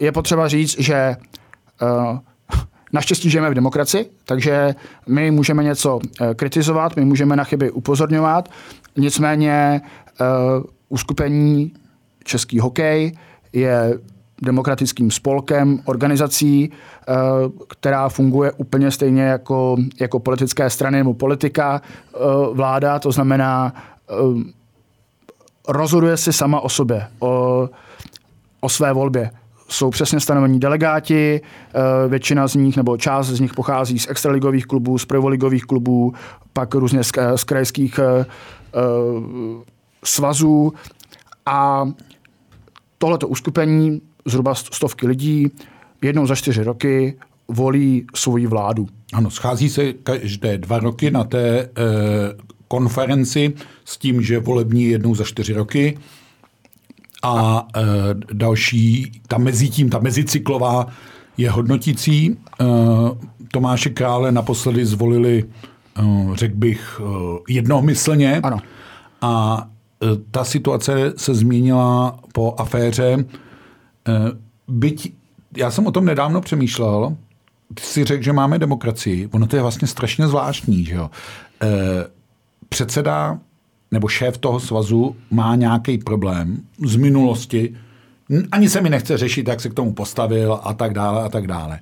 Je 0.00 0.12
potřeba 0.12 0.48
říct, 0.48 0.80
že 0.80 1.16
Naštěstí 2.92 3.30
žijeme 3.30 3.50
v 3.50 3.54
demokracii, 3.54 4.10
takže 4.24 4.74
my 5.08 5.30
můžeme 5.30 5.64
něco 5.64 5.98
eh, 6.20 6.34
kritizovat, 6.34 6.96
my 6.96 7.04
můžeme 7.04 7.36
na 7.36 7.44
chyby 7.44 7.70
upozorňovat, 7.70 8.48
nicméně 8.96 9.80
uh, 10.20 10.26
uskupení 10.88 11.72
Český 12.24 12.58
hokej 12.58 13.18
je 13.52 13.98
demokratickým 14.42 15.10
spolkem, 15.10 15.80
organizací, 15.84 16.70
uh, 16.70 17.52
která 17.68 18.08
funguje 18.08 18.52
úplně 18.52 18.90
stejně 18.90 19.22
jako, 19.22 19.76
jako 20.00 20.20
politické 20.20 20.70
strany 20.70 20.98
nebo 20.98 21.14
politika, 21.14 21.82
vláda, 22.52 22.98
to 22.98 23.12
znamená, 23.12 23.74
rozhoduje 25.68 26.16
si 26.16 26.32
sama 26.32 26.60
o 26.60 26.68
sobě, 26.68 27.06
o, 27.18 27.68
o 28.60 28.68
své 28.68 28.92
volbě 28.92 29.30
jsou 29.68 29.90
přesně 29.90 30.20
stanovení 30.20 30.60
delegáti, 30.60 31.40
eh, 31.40 32.08
většina 32.08 32.48
z 32.48 32.54
nich 32.54 32.76
nebo 32.76 32.96
část 32.96 33.26
z 33.26 33.40
nich 33.40 33.54
pochází 33.54 33.98
z 33.98 34.10
extraligových 34.10 34.66
klubů, 34.66 34.98
z 34.98 35.04
prvoligových 35.04 35.64
klubů, 35.64 36.14
pak 36.52 36.74
různě 36.74 37.04
z, 37.04 37.12
z 37.36 37.44
krajských 37.44 37.98
eh, 37.98 38.26
eh, 38.74 38.78
svazů 40.04 40.72
a 41.46 41.88
tohleto 42.98 43.28
uskupení, 43.28 44.00
zhruba 44.24 44.54
stovky 44.54 45.06
lidí, 45.06 45.50
jednou 46.02 46.26
za 46.26 46.34
čtyři 46.34 46.62
roky 46.62 47.18
volí 47.48 48.06
svoji 48.14 48.46
vládu. 48.46 48.88
Ano, 49.12 49.30
schází 49.30 49.68
se 49.68 49.92
každé 49.92 50.58
dva 50.58 50.78
roky 50.78 51.10
na 51.10 51.24
té 51.24 51.58
e, 51.58 51.68
konferenci 52.68 53.52
s 53.84 53.98
tím, 53.98 54.22
že 54.22 54.38
volební 54.38 54.84
jednou 54.84 55.14
za 55.14 55.24
čtyři 55.24 55.52
roky 55.52 55.98
a 57.22 57.66
e, 57.76 57.82
další, 58.32 59.12
ta 59.28 59.38
mezi 59.38 59.68
tím, 59.68 59.90
ta 59.90 59.98
mezicyklová 59.98 60.86
je 61.36 61.50
hodnotící. 61.50 62.36
E, 62.60 62.64
Tomáše 63.50 63.90
Krále 63.90 64.32
naposledy 64.32 64.86
zvolili, 64.86 65.44
e, 65.98 66.02
řekl 66.34 66.54
bych, 66.56 67.00
e, 67.00 67.04
jednomyslně. 67.48 68.40
Ano. 68.40 68.58
A 69.20 69.66
e, 70.02 70.06
ta 70.30 70.44
situace 70.44 71.12
se 71.16 71.34
změnila 71.34 72.18
po 72.32 72.54
aféře. 72.58 73.12
E, 73.12 73.24
byť, 74.68 75.12
já 75.56 75.70
jsem 75.70 75.86
o 75.86 75.92
tom 75.92 76.04
nedávno 76.04 76.40
přemýšlel, 76.40 77.16
ty 77.74 77.82
si 77.82 78.04
řekl, 78.04 78.22
že 78.22 78.32
máme 78.32 78.58
demokracii. 78.58 79.28
Ono 79.32 79.46
to 79.46 79.56
je 79.56 79.62
vlastně 79.62 79.88
strašně 79.88 80.28
zvláštní, 80.28 80.84
že 80.84 80.94
jo. 80.94 81.10
E, 81.62 81.68
předseda 82.68 83.38
nebo 83.90 84.08
šéf 84.08 84.38
toho 84.38 84.60
svazu 84.60 85.16
má 85.30 85.54
nějaký 85.54 85.98
problém 85.98 86.62
z 86.84 86.96
minulosti, 86.96 87.74
ani 88.52 88.68
se 88.68 88.80
mi 88.80 88.90
nechce 88.90 89.16
řešit, 89.18 89.48
jak 89.48 89.60
se 89.60 89.68
k 89.68 89.74
tomu 89.74 89.92
postavil 89.92 90.60
a 90.62 90.74
tak 90.74 90.94
dále 90.94 91.22
a 91.22 91.28
tak 91.28 91.46
dále. 91.46 91.80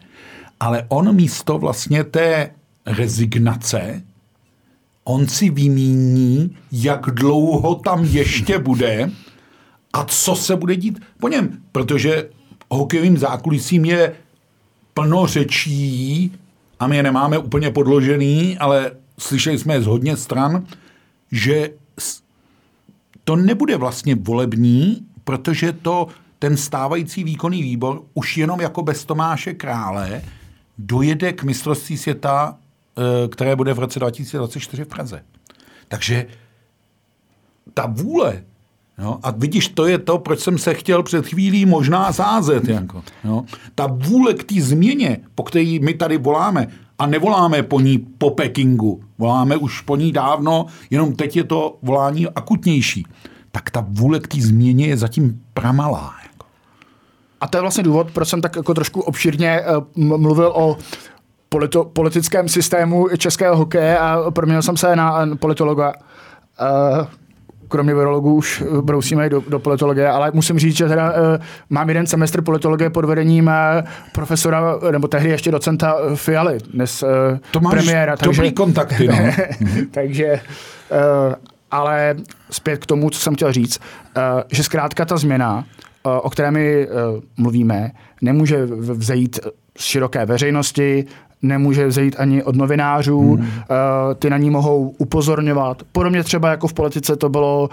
Ale 0.61 0.85
on 0.89 1.15
místo 1.15 1.59
vlastně 1.59 2.05
té 2.05 2.51
rezignace, 2.87 4.03
on 5.05 5.29
si 5.29 5.51
vymíní, 5.51 6.57
jak 6.73 7.11
dlouho 7.11 7.75
tam 7.75 8.05
ještě 8.05 8.59
bude 8.59 9.11
a 9.93 10.05
co 10.05 10.37
se 10.37 10.57
bude 10.57 10.77
dít 10.77 10.99
po 11.21 11.29
něm. 11.29 11.59
Protože 11.73 12.29
hokejovým 12.71 13.19
zákulisím 13.19 13.85
je 13.85 14.13
plno 14.95 15.27
řečí 15.27 16.33
a 16.81 16.87
my 16.87 16.97
je 16.97 17.03
nemáme 17.03 17.39
úplně 17.39 17.71
podložený, 17.71 18.59
ale 18.59 18.91
slyšeli 19.19 19.59
jsme 19.59 19.75
je 19.75 19.83
z 19.83 19.87
hodně 19.87 20.17
stran, 20.17 20.67
že 21.33 21.71
to 23.25 23.37
nebude 23.37 23.77
vlastně 23.77 24.15
volební, 24.15 25.07
protože 25.25 25.73
to 25.73 26.07
ten 26.39 26.57
stávající 26.57 27.25
výkonný 27.25 27.63
výbor 27.63 28.03
už 28.15 28.37
jenom 28.37 28.61
jako 28.61 28.83
bez 28.83 29.05
Tomáše 29.05 29.55
Krále 29.55 30.23
dojede 30.79 31.33
k 31.33 31.43
mistrovství 31.43 31.99
světa, 31.99 32.59
eh, 32.97 33.29
které 33.29 33.57
bude 33.57 33.75
v 33.75 33.79
roce 33.79 33.99
2024 33.99 34.85
v 34.85 34.89
Praze. 34.89 35.25
Takže 35.89 36.27
ta 37.75 37.87
vůle 37.87 38.43
Jo? 38.99 39.19
A 39.23 39.31
vidíš, 39.31 39.69
to 39.69 39.87
je 39.87 39.99
to, 39.99 40.19
proč 40.19 40.41
jsem 40.41 40.59
se 40.59 40.75
chtěl 40.75 41.03
před 41.03 41.27
chvílí 41.27 41.67
možná 41.67 42.13
sázet. 42.13 42.69
Jako, 42.69 43.03
jo? 43.25 43.45
Ta 43.75 43.87
vůle 43.87 44.35
k 44.35 44.45
té 44.45 44.61
změně, 44.61 45.19
po 45.35 45.43
které 45.43 45.79
my 45.83 45.95
tady 45.95 46.19
voláme, 46.19 46.69
a 46.99 47.07
nevoláme 47.07 47.63
po 47.63 47.81
ní 47.81 47.99
po 47.99 48.31
Pekingu, 48.31 49.01
voláme 49.19 49.57
už 49.57 49.81
po 49.81 49.97
ní 49.97 50.13
dávno, 50.13 50.67
jenom 50.91 51.17
teď 51.17 51.37
je 51.37 51.45
to 51.45 51.79
volání 51.83 52.27
akutnější, 52.29 53.07
tak 53.53 53.71
ta 53.71 53.87
vůle 53.89 54.21
k 54.21 54.29
té 54.29 54.41
změně 54.41 54.87
je 54.87 54.97
zatím 54.97 55.43
pramalá. 55.55 56.15
Jako. 56.23 56.47
A 57.41 57.49
to 57.49 57.59
je 57.59 57.61
vlastně 57.61 57.85
důvod, 57.85 58.11
proč 58.11 58.29
jsem 58.29 58.41
tak 58.41 58.57
jako 58.57 58.75
trošku 58.75 59.01
obšírně 59.01 59.61
uh, 59.97 60.19
mluvil 60.19 60.53
o 60.55 60.77
polito- 61.49 61.85
politickém 61.85 62.49
systému 62.49 63.09
českého 63.19 63.57
hokeje 63.57 63.99
a 63.99 64.31
proměnil 64.31 64.63
jsem 64.63 64.77
se 64.77 64.97
na 64.97 65.27
politologa. 65.37 65.93
Uh, 67.01 67.07
kromě 67.69 67.95
virologů 67.95 68.35
už 68.35 68.65
brousíme 68.81 69.29
do, 69.29 69.43
do 69.49 69.59
politologie, 69.59 70.09
ale 70.09 70.31
musím 70.35 70.59
říct, 70.59 70.77
že 70.77 70.89
teda 70.89 71.11
uh, 71.11 71.17
mám 71.71 71.89
jeden 71.89 72.07
semestr 72.07 72.43
politologie 72.43 72.91
pod 72.91 73.05
vedením 73.05 73.47
uh, 73.47 73.53
profesora, 74.13 74.79
nebo 74.91 75.09
tehdy 75.09 75.29
ještě 75.29 75.51
docenta 75.51 75.97
Fialy, 76.15 76.59
dnes 76.73 77.03
uh, 77.03 77.09
to 77.51 77.61
máš 77.61 77.75
premiéra. 77.75 78.17
Takže, 78.17 78.43
dobrý 78.43 78.53
kontakty, 78.53 79.09
no. 79.09 79.19
takže, 79.91 80.41
uh, 80.91 81.35
ale 81.71 82.17
zpět 82.51 82.77
k 82.77 82.87
tomu, 82.87 83.11
co 83.11 83.21
jsem 83.21 83.35
chtěl 83.35 83.53
říct, 83.53 83.81
uh, 84.17 84.23
že 84.53 84.63
zkrátka 84.63 85.05
ta 85.05 85.17
změna, 85.17 85.65
uh, 86.07 86.13
o 86.23 86.31
které 86.31 86.51
my 86.51 86.87
uh, 86.87 87.21
mluvíme, 87.37 87.91
nemůže 88.23 88.67
vzejít 88.67 89.41
z 89.79 89.85
široké 89.85 90.27
veřejnosti, 90.27 91.05
nemůže 91.43 91.87
vzejít 91.87 92.17
ani 92.19 92.43
od 92.43 92.57
novinářů, 92.57 93.35
hmm. 93.35 93.41
uh, 93.41 93.47
ty 94.19 94.31
na 94.31 94.39
ní 94.39 94.51
mohou 94.51 94.95
upozorňovat. 94.99 95.83
Podobně 95.93 96.23
třeba 96.23 96.51
jako 96.51 96.69
v 96.69 96.73
politice 96.73 97.17
to 97.17 97.29
bylo 97.29 97.69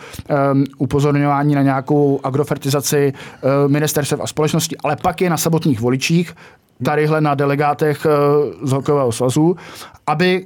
um, 0.53 0.64
upozorňování 0.78 1.55
na 1.55 1.61
nějakou 1.61 2.20
agrofertizaci 2.24 3.14
uh, 3.14 3.72
ministerstev 3.72 4.20
a 4.22 4.28
společnosti, 4.28 4.78
ale 4.84 4.95
pak 4.95 5.22
je 5.22 5.30
na 5.30 5.38
samotných 5.38 5.82
voličích, 5.82 6.36
tadyhle 6.84 7.22
na 7.22 7.36
delegátech 7.36 8.05
uh, 8.05 8.68
z 8.68 8.72
hokejového 8.72 9.11
svazu, 9.11 9.55
aby 10.07 10.45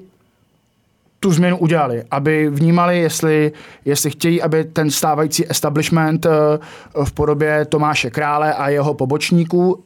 tu 1.20 1.32
změnu 1.32 1.58
udělali, 1.58 2.04
aby 2.12 2.50
vnímali, 2.50 3.00
jestli, 3.00 3.52
jestli 3.86 4.10
chtějí, 4.12 4.42
aby 4.42 4.64
ten 4.64 4.92
stávající 4.92 5.52
establishment 5.52 6.28
v 7.04 7.12
podobě 7.14 7.66
Tomáše 7.66 8.10
Krále 8.10 8.54
a 8.54 8.70
jeho 8.70 8.94
pobočníků 8.94 9.84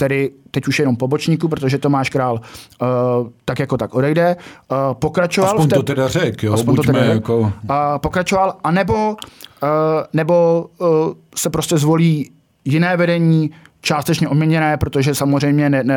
tedy 0.00 0.30
teď 0.50 0.68
už 0.68 0.78
jenom 0.78 0.96
pobočníku, 0.96 1.48
protože 1.48 1.78
Tomáš 1.78 2.10
Král 2.10 2.40
uh, 2.40 3.28
tak 3.44 3.58
jako 3.58 3.76
tak 3.76 3.94
odejde, 3.94 4.36
uh, 4.36 4.94
pokračoval. 4.94 5.50
Aspoň 5.50 5.66
v 5.66 5.68
té, 5.68 5.76
to 5.76 5.82
teda 5.82 6.08
řek, 6.08 6.42
jo, 6.42 6.52
aspoň 6.52 6.76
to 6.76 6.82
teda 6.82 7.04
jako... 7.04 7.38
Uh, 7.38 7.50
pokračoval, 7.96 8.56
anebo, 8.64 9.16
uh, 9.62 9.68
nebo 10.12 10.66
uh, 10.78 10.88
se 11.36 11.50
prostě 11.50 11.78
zvolí 11.78 12.30
jiné 12.64 12.96
vedení, 12.96 13.50
částečně 13.80 14.28
oměněné, 14.28 14.76
protože 14.76 15.14
samozřejmě 15.14 15.70
ne, 15.70 15.84
ne, 15.84 15.96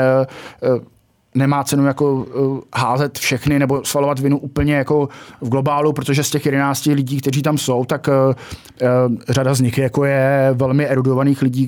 nemá 1.35 1.63
cenu 1.63 1.85
jako 1.85 2.13
uh, 2.13 2.59
házet 2.75 3.19
všechny 3.19 3.59
nebo 3.59 3.85
svalovat 3.85 4.19
vinu 4.19 4.37
úplně 4.37 4.75
jako 4.75 5.09
v 5.41 5.49
globálu, 5.49 5.93
protože 5.93 6.23
z 6.23 6.29
těch 6.29 6.45
11 6.45 6.85
lidí, 6.85 7.17
kteří 7.21 7.41
tam 7.41 7.57
jsou, 7.57 7.85
tak 7.85 8.07
uh, 8.07 8.13
uh, 8.13 9.15
řada 9.29 9.53
z 9.53 9.61
nich 9.61 9.77
jako 9.77 10.05
je 10.05 10.49
velmi 10.53 10.87
erudovaných 10.87 11.41
lidí, 11.41 11.67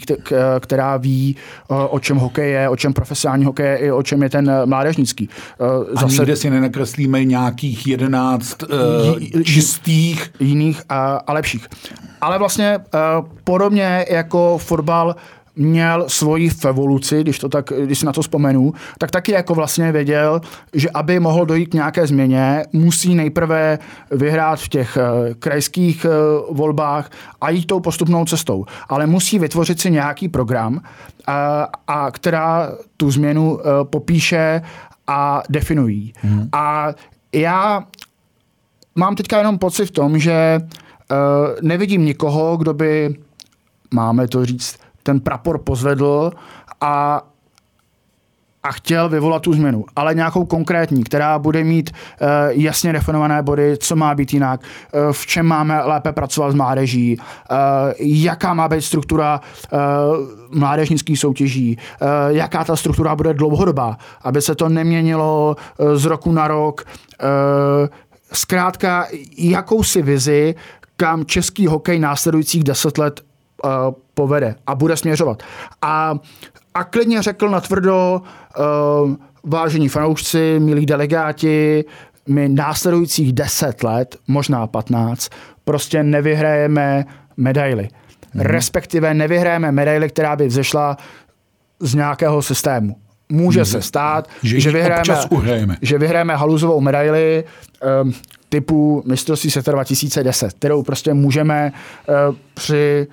která 0.60 0.98
ví, 0.98 1.36
o 1.68 2.00
čem 2.00 2.18
hokej 2.18 2.52
je, 2.52 2.70
o 2.70 2.76
čem 2.76 2.94
profesionální 2.94 3.46
hokej 3.46 3.66
je 3.66 3.78
i 3.78 3.92
o 3.92 4.04
čem 4.04 4.24
je 4.24 4.30
ten 4.30 4.52
mládežnický. 4.66 5.30
Zase... 5.92 6.06
A 6.06 6.10
nikde 6.10 6.36
si 6.36 6.50
nenakreslíme 6.50 7.24
nějakých 7.24 7.88
11 7.88 8.64
uh, 8.64 9.42
čistých. 9.44 10.32
Jiných 10.40 10.82
a, 10.90 11.16
a 11.28 11.34
lepších. 11.34 11.68
Ale 12.22 12.40
vlastně 12.40 12.78
uh, 12.78 13.28
podobně 13.44 14.06
jako 14.10 14.58
fotbal 14.58 15.16
měl 15.56 16.06
svoji 16.08 16.50
evoluci, 16.68 17.22
když, 17.22 17.40
to 17.40 17.50
tak, 17.50 17.74
když 17.86 18.00
si 18.00 18.06
na 18.06 18.14
to 18.14 18.22
vzpomenu, 18.22 18.74
tak 18.98 19.12
taky 19.12 19.32
jako 19.32 19.56
vlastně 19.56 19.92
věděl, 19.92 20.42
že 20.74 20.90
aby 20.90 21.20
mohl 21.20 21.46
dojít 21.46 21.66
k 21.66 21.74
nějaké 21.74 22.08
změně, 22.08 22.66
musí 22.74 23.16
nejprve 23.16 23.80
vyhrát 24.12 24.60
v 24.60 24.70
těch 24.70 24.98
uh, 24.98 25.34
krajských 25.34 26.06
uh, 26.06 26.58
volbách 26.58 27.10
a 27.42 27.50
jít 27.50 27.66
tou 27.66 27.80
postupnou 27.80 28.26
cestou. 28.26 28.66
Ale 28.90 29.08
musí 29.08 29.40
vytvořit 29.40 29.82
si 29.82 29.92
nějaký 29.92 30.30
program, 30.30 30.74
uh, 30.74 30.82
a 31.88 32.12
která 32.12 32.72
tu 32.98 33.12
změnu 33.12 33.60
popíše 33.84 34.62
a 35.08 35.44
definují. 35.50 36.14
Hmm. 36.22 36.50
A 36.52 36.94
já 37.34 37.84
mám 38.96 39.16
teďka 39.16 39.38
jenom 39.38 39.58
pocit 39.58 39.86
v 39.86 39.92
tom, 39.92 40.20
že 40.20 40.60
nevidím 41.62 42.06
nikoho, 42.06 42.58
kdo 42.58 42.74
by, 42.74 43.16
máme 43.94 44.28
to 44.28 44.46
říct, 44.46 44.78
ten 45.06 45.20
prapor 45.20 45.58
pozvedl 45.58 46.32
a, 46.82 47.22
a 48.64 48.72
chtěl 48.72 49.10
vyvolat 49.10 49.42
tu 49.42 49.54
změnu, 49.54 49.86
ale 49.96 50.16
nějakou 50.16 50.46
konkrétní, 50.46 51.04
která 51.04 51.40
bude 51.40 51.64
mít 51.64 51.90
uh, 51.90 52.28
jasně 52.50 52.94
definované 52.94 53.44
body, 53.44 53.78
co 53.78 53.96
má 53.96 54.16
být 54.16 54.34
jinak, 54.34 54.62
uh, 54.62 55.12
v 55.12 55.26
čem 55.26 55.46
máme 55.46 55.84
lépe 55.84 56.12
pracovat 56.12 56.52
s 56.52 56.56
mládeží, 56.56 57.18
uh, 57.18 57.56
jaká 58.00 58.54
má 58.54 58.68
být 58.68 58.82
struktura 58.82 59.40
uh, 59.40 59.80
mládežnických 60.60 61.20
soutěží, 61.20 61.78
uh, 61.78 62.08
jaká 62.36 62.64
ta 62.64 62.76
struktura 62.76 63.16
bude 63.16 63.34
dlouhodobá, 63.34 63.98
aby 64.22 64.42
se 64.42 64.56
to 64.56 64.70
neměnilo 64.70 65.56
uh, 65.56 65.96
z 65.96 66.06
roku 66.06 66.32
na 66.32 66.48
rok. 66.48 66.86
Uh, 66.86 67.90
zkrátka, 68.34 69.08
jakousi 69.38 70.02
vizi, 70.02 70.56
kam 70.98 71.26
český 71.26 71.68
hokej 71.68 72.00
následujících 72.00 72.64
deset 72.64 72.98
let 72.98 73.22
uh, 73.66 73.94
povede 74.14 74.56
a 74.68 74.76
bude 74.76 74.98
směřovat. 74.98 75.44
A, 75.82 76.16
a 76.74 76.84
klidně 76.84 77.22
řekl 77.22 77.50
na 77.50 77.62
tvrdo, 77.62 78.22
uh, 78.58 79.16
vážení 79.44 79.90
fanoušci, 79.90 80.60
milí 80.60 80.86
delegáti, 80.86 81.86
my 82.28 82.50
následujících 82.50 83.34
10 83.34 83.84
let, 83.84 84.16
možná 84.28 84.68
15, 84.68 85.30
prostě 85.64 86.04
nevyhrajeme 86.04 87.06
medaily. 87.38 87.90
Hmm. 88.32 88.44
Respektive 88.44 89.14
nevyhrajeme 89.14 89.72
medaily, 89.72 90.10
která 90.10 90.36
by 90.36 90.48
vzešla 90.48 90.98
z 91.80 91.96
nějakého 91.96 92.42
systému. 92.42 92.96
Může 93.30 93.60
hmm. 93.60 93.66
se 93.66 93.82
stát, 93.82 94.30
že, 94.44 94.60
že, 94.60 94.72
vyhrajeme, 94.72 95.78
že 95.82 95.98
vyhrajeme 95.98 96.36
haluzovou 96.36 96.82
medaili 96.82 97.44
um, 98.04 98.14
typu 98.50 99.04
mistrovství 99.06 99.52
světa 99.52 99.72
2010, 99.72 100.54
kterou 100.54 100.84
prostě 100.84 101.14
můžeme 101.14 101.72
uh, 102.08 102.36
při 102.54 103.08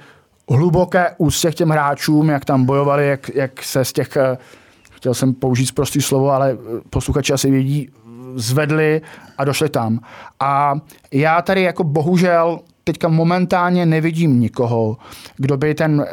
hluboké 0.49 1.15
úctě 1.19 1.51
k 1.51 1.55
těm 1.55 1.71
hráčům, 1.71 2.29
jak 2.29 2.45
tam 2.45 2.65
bojovali, 2.65 3.09
jak, 3.09 3.35
jak 3.35 3.63
se 3.63 3.85
z 3.85 3.93
těch, 3.93 4.17
eh, 4.17 4.39
chtěl 4.91 5.15
jsem 5.15 5.35
použít 5.35 5.75
prostý 5.75 6.03
slovo, 6.03 6.31
ale 6.31 6.53
eh, 6.53 6.81
posluchači 6.91 7.33
asi 7.33 7.51
vědí, 7.51 7.89
zvedli 8.35 9.01
a 9.39 9.45
došli 9.45 9.69
tam. 9.69 10.01
A 10.41 10.75
já 11.13 11.43
tady 11.43 11.63
jako 11.63 11.85
bohužel 11.85 12.61
teďka 12.85 13.09
momentálně 13.09 13.87
nevidím 13.87 14.41
nikoho, 14.41 14.97
kdo 15.37 15.57
by 15.57 15.75
ten 15.75 16.01
uh, 16.01 16.07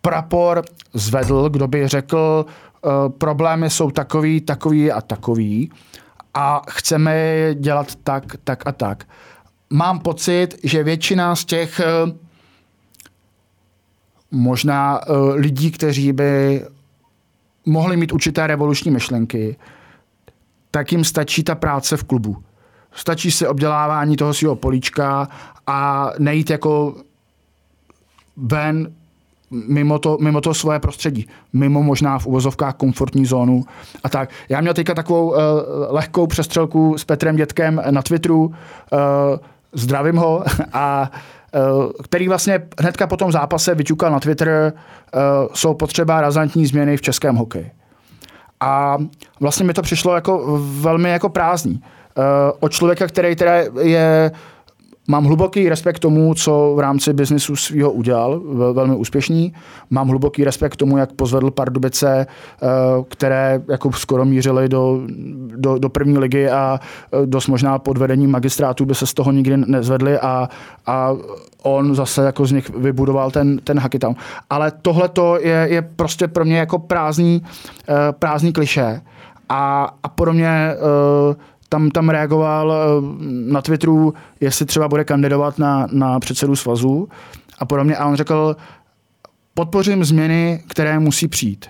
prapor 0.00 0.62
zvedl, 0.94 1.48
kdo 1.48 1.68
by 1.68 1.88
řekl, 1.88 2.46
uh, 2.46 2.90
problémy 3.18 3.70
jsou 3.70 3.90
takový, 3.90 4.40
takový 4.40 4.92
a 4.92 5.00
takový 5.00 5.72
a 6.34 6.62
chceme 6.70 7.16
je 7.16 7.54
dělat 7.54 7.94
tak, 7.94 8.24
tak 8.44 8.66
a 8.66 8.72
tak. 8.72 9.04
Mám 9.70 9.98
pocit, 9.98 10.58
že 10.64 10.82
většina 10.82 11.36
z 11.36 11.44
těch 11.44 11.80
uh, 12.04 12.12
možná 14.30 15.00
uh, 15.08 15.34
lidí, 15.34 15.70
kteří 15.70 16.12
by 16.12 16.62
mohli 17.66 17.96
mít 17.96 18.12
určité 18.12 18.46
revoluční 18.46 18.90
myšlenky, 18.90 19.56
tak 20.70 20.92
jim 20.92 21.04
stačí 21.04 21.42
ta 21.42 21.54
práce 21.54 21.96
v 21.96 22.04
klubu. 22.04 22.36
Stačí 22.92 23.30
se 23.30 23.48
obdělávání 23.48 24.16
toho 24.16 24.34
svého 24.34 24.56
políčka 24.56 25.28
a 25.66 26.10
nejít 26.18 26.50
jako 26.50 26.96
ven 28.36 28.92
mimo 29.50 29.98
to, 29.98 30.18
mimo 30.20 30.40
to 30.40 30.54
svoje 30.54 30.78
prostředí, 30.78 31.26
mimo 31.52 31.82
možná 31.82 32.18
v 32.18 32.26
uvozovkách 32.26 32.74
komfortní 32.74 33.26
zónu 33.26 33.64
a 34.04 34.08
tak. 34.08 34.30
Já 34.48 34.60
měl 34.60 34.74
teďka 34.74 34.94
takovou 34.94 35.30
uh, 35.30 35.36
lehkou 35.88 36.26
přestřelku 36.26 36.98
s 36.98 37.04
Petrem 37.04 37.36
Dětkem 37.36 37.82
na 37.90 38.02
Twitteru, 38.02 38.44
uh, 38.44 38.52
zdravím 39.72 40.16
ho 40.16 40.44
a 40.72 41.10
Eh, 41.10 41.37
který 42.02 42.28
vlastně 42.28 42.62
hnedka 42.80 43.06
po 43.06 43.16
tom 43.16 43.32
zápase 43.32 43.74
vyťukal 43.74 44.12
na 44.12 44.20
Twitter, 44.20 44.48
eh, 44.48 45.18
jsou 45.54 45.74
potřeba 45.74 46.20
razantní 46.20 46.66
změny 46.66 46.96
v 46.96 47.02
českém 47.02 47.36
hokeji. 47.36 47.70
A 48.60 48.98
vlastně 49.40 49.66
mi 49.66 49.74
to 49.74 49.82
přišlo 49.82 50.14
jako 50.14 50.60
velmi 50.80 51.10
jako 51.10 51.28
prázdný. 51.28 51.82
Eh, 52.18 52.52
od 52.60 52.72
člověka, 52.72 53.06
který 53.06 53.36
teda 53.36 53.52
je 53.80 54.30
Mám 55.10 55.24
hluboký 55.24 55.68
respekt 55.68 55.98
tomu, 55.98 56.34
co 56.34 56.72
v 56.76 56.80
rámci 56.80 57.12
biznisu 57.12 57.56
svého 57.56 57.92
udělal, 57.92 58.40
velmi 58.72 58.96
úspěšný. 58.96 59.52
Mám 59.90 60.08
hluboký 60.08 60.44
respekt 60.44 60.76
tomu, 60.76 60.96
jak 60.98 61.12
pozvedl 61.12 61.50
Pardubice, 61.50 62.26
eh, 62.26 62.66
které 63.08 63.62
jako 63.68 63.92
skoro 63.92 64.24
mířily 64.24 64.68
do, 64.68 65.00
do, 65.56 65.78
do 65.78 65.88
první 65.88 66.18
ligy 66.18 66.50
a 66.50 66.80
eh, 67.12 67.26
dost 67.26 67.46
možná 67.46 67.78
pod 67.78 67.98
vedením 67.98 68.30
magistrátu 68.30 68.84
by 68.84 68.94
se 68.94 69.06
z 69.06 69.14
toho 69.14 69.32
nikdy 69.32 69.56
nezvedli 69.56 70.18
a, 70.18 70.48
a 70.86 71.10
on 71.62 71.94
zase 71.94 72.24
jako 72.24 72.46
z 72.46 72.52
nich 72.52 72.70
vybudoval 72.70 73.30
ten, 73.30 73.58
ten 73.64 73.78
Hacketown. 73.78 74.14
Ale 74.50 74.72
tohle 74.82 75.10
je, 75.40 75.66
je 75.70 75.82
prostě 75.82 76.28
pro 76.28 76.44
mě 76.44 76.58
jako 76.58 76.78
prázdný, 76.78 77.42
eh, 77.88 77.94
prázdný 78.12 78.52
kliše. 78.52 79.00
A, 79.48 79.94
a 80.02 80.08
pro 80.08 80.32
mě 80.32 80.74
tam, 81.68 81.90
tam 81.90 82.08
reagoval 82.08 82.72
eh, 82.72 82.76
na 83.52 83.62
Twitteru, 83.62 84.14
jestli 84.40 84.66
třeba 84.66 84.88
bude 84.88 85.04
kandidovat 85.04 85.58
na, 85.58 85.86
na 85.92 86.20
předsedu 86.20 86.56
svazu 86.56 87.08
a 87.58 87.64
podobně. 87.64 87.96
A 87.96 88.06
on 88.06 88.16
řekl, 88.16 88.56
podpořím 89.54 90.04
změny, 90.04 90.62
které 90.68 90.98
musí 90.98 91.28
přijít. 91.28 91.66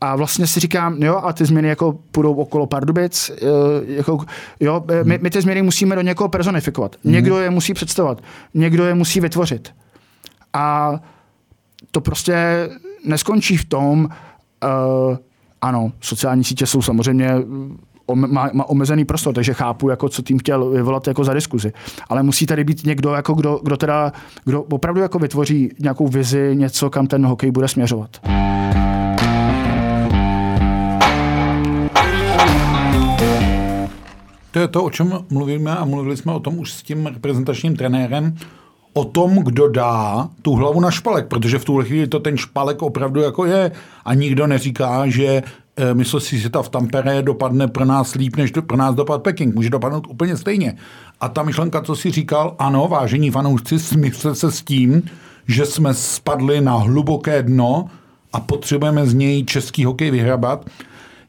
A 0.00 0.16
vlastně 0.16 0.46
si 0.46 0.60
říkám, 0.60 1.02
jo, 1.02 1.16
a 1.16 1.32
ty 1.32 1.44
změny 1.44 1.68
jako 1.68 1.98
půjdou 2.10 2.34
okolo 2.34 2.66
Pardubic, 2.66 3.30
eh, 3.30 3.44
jako, 3.84 4.24
jo, 4.60 4.84
eh, 4.88 5.04
my, 5.04 5.18
my 5.22 5.30
ty 5.30 5.40
změny 5.40 5.62
musíme 5.62 5.96
do 5.96 6.02
někoho 6.02 6.28
personifikovat. 6.28 6.96
Hmm. 7.04 7.12
Někdo 7.12 7.38
je 7.38 7.50
musí 7.50 7.74
představovat, 7.74 8.22
někdo 8.54 8.84
je 8.84 8.94
musí 8.94 9.20
vytvořit. 9.20 9.74
A 10.52 10.94
to 11.90 12.00
prostě 12.00 12.68
neskončí 13.04 13.56
v 13.56 13.64
tom, 13.64 14.04
uh, 14.04 15.16
ano, 15.62 15.92
sociální 16.00 16.44
sítě 16.44 16.66
jsou 16.66 16.82
samozřejmě 16.82 17.30
má, 18.14 18.50
má 18.52 18.68
omezený 18.68 19.04
prostor, 19.04 19.34
takže 19.34 19.54
chápu, 19.54 19.88
jako 19.88 20.08
co 20.08 20.22
tím 20.22 20.38
chtěl 20.38 20.70
vyvolat 20.70 21.06
jako 21.06 21.24
za 21.24 21.34
diskuzi. 21.34 21.72
Ale 22.08 22.22
musí 22.22 22.46
tady 22.46 22.64
být 22.64 22.86
někdo, 22.86 23.10
jako 23.10 23.34
kdo, 23.34 23.60
kdo, 23.62 23.76
teda, 23.76 24.12
kdo 24.44 24.62
opravdu 24.62 25.00
jako 25.00 25.18
vytvoří 25.18 25.70
nějakou 25.78 26.08
vizi, 26.08 26.50
něco, 26.54 26.90
kam 26.90 27.06
ten 27.06 27.26
hokej 27.26 27.50
bude 27.50 27.68
směřovat. 27.68 28.10
To 34.50 34.58
je 34.58 34.68
to, 34.68 34.84
o 34.84 34.90
čem 34.90 35.12
mluvíme 35.30 35.76
a 35.76 35.84
mluvili 35.84 36.16
jsme 36.16 36.32
o 36.32 36.40
tom 36.40 36.58
už 36.58 36.72
s 36.72 36.82
tím 36.82 37.06
reprezentačním 37.06 37.76
trenérem, 37.76 38.36
o 38.92 39.04
tom, 39.04 39.34
kdo 39.34 39.68
dá 39.68 40.28
tu 40.42 40.54
hlavu 40.54 40.80
na 40.80 40.90
špalek, 40.90 41.26
protože 41.26 41.58
v 41.58 41.64
tuhle 41.64 41.84
chvíli 41.84 42.06
to 42.06 42.20
ten 42.20 42.36
špalek 42.36 42.82
opravdu 42.82 43.20
jako 43.20 43.44
je 43.44 43.72
a 44.04 44.14
nikdo 44.14 44.46
neříká, 44.46 45.08
že 45.08 45.42
myslel 45.92 46.20
si, 46.20 46.38
že 46.38 46.50
ta 46.50 46.62
v 46.62 46.68
Tampere 46.68 47.22
dopadne 47.22 47.68
pro 47.68 47.84
nás 47.84 48.14
líp, 48.14 48.36
než 48.36 48.52
pro 48.66 48.76
nás 48.76 48.94
dopad 48.94 49.22
Peking. 49.22 49.54
Může 49.54 49.70
dopadnout 49.70 50.06
úplně 50.06 50.36
stejně. 50.36 50.76
A 51.20 51.28
ta 51.28 51.42
myšlenka, 51.42 51.82
co 51.82 51.96
si 51.96 52.10
říkal, 52.10 52.56
ano, 52.58 52.88
vážení 52.88 53.30
fanoušci, 53.30 53.78
smyslte 53.78 54.34
se 54.34 54.52
s 54.52 54.62
tím, 54.62 55.02
že 55.46 55.66
jsme 55.66 55.94
spadli 55.94 56.60
na 56.60 56.76
hluboké 56.76 57.42
dno 57.42 57.86
a 58.32 58.40
potřebujeme 58.40 59.06
z 59.06 59.14
něj 59.14 59.44
český 59.44 59.84
hokej 59.84 60.10
vyhrabat, 60.10 60.70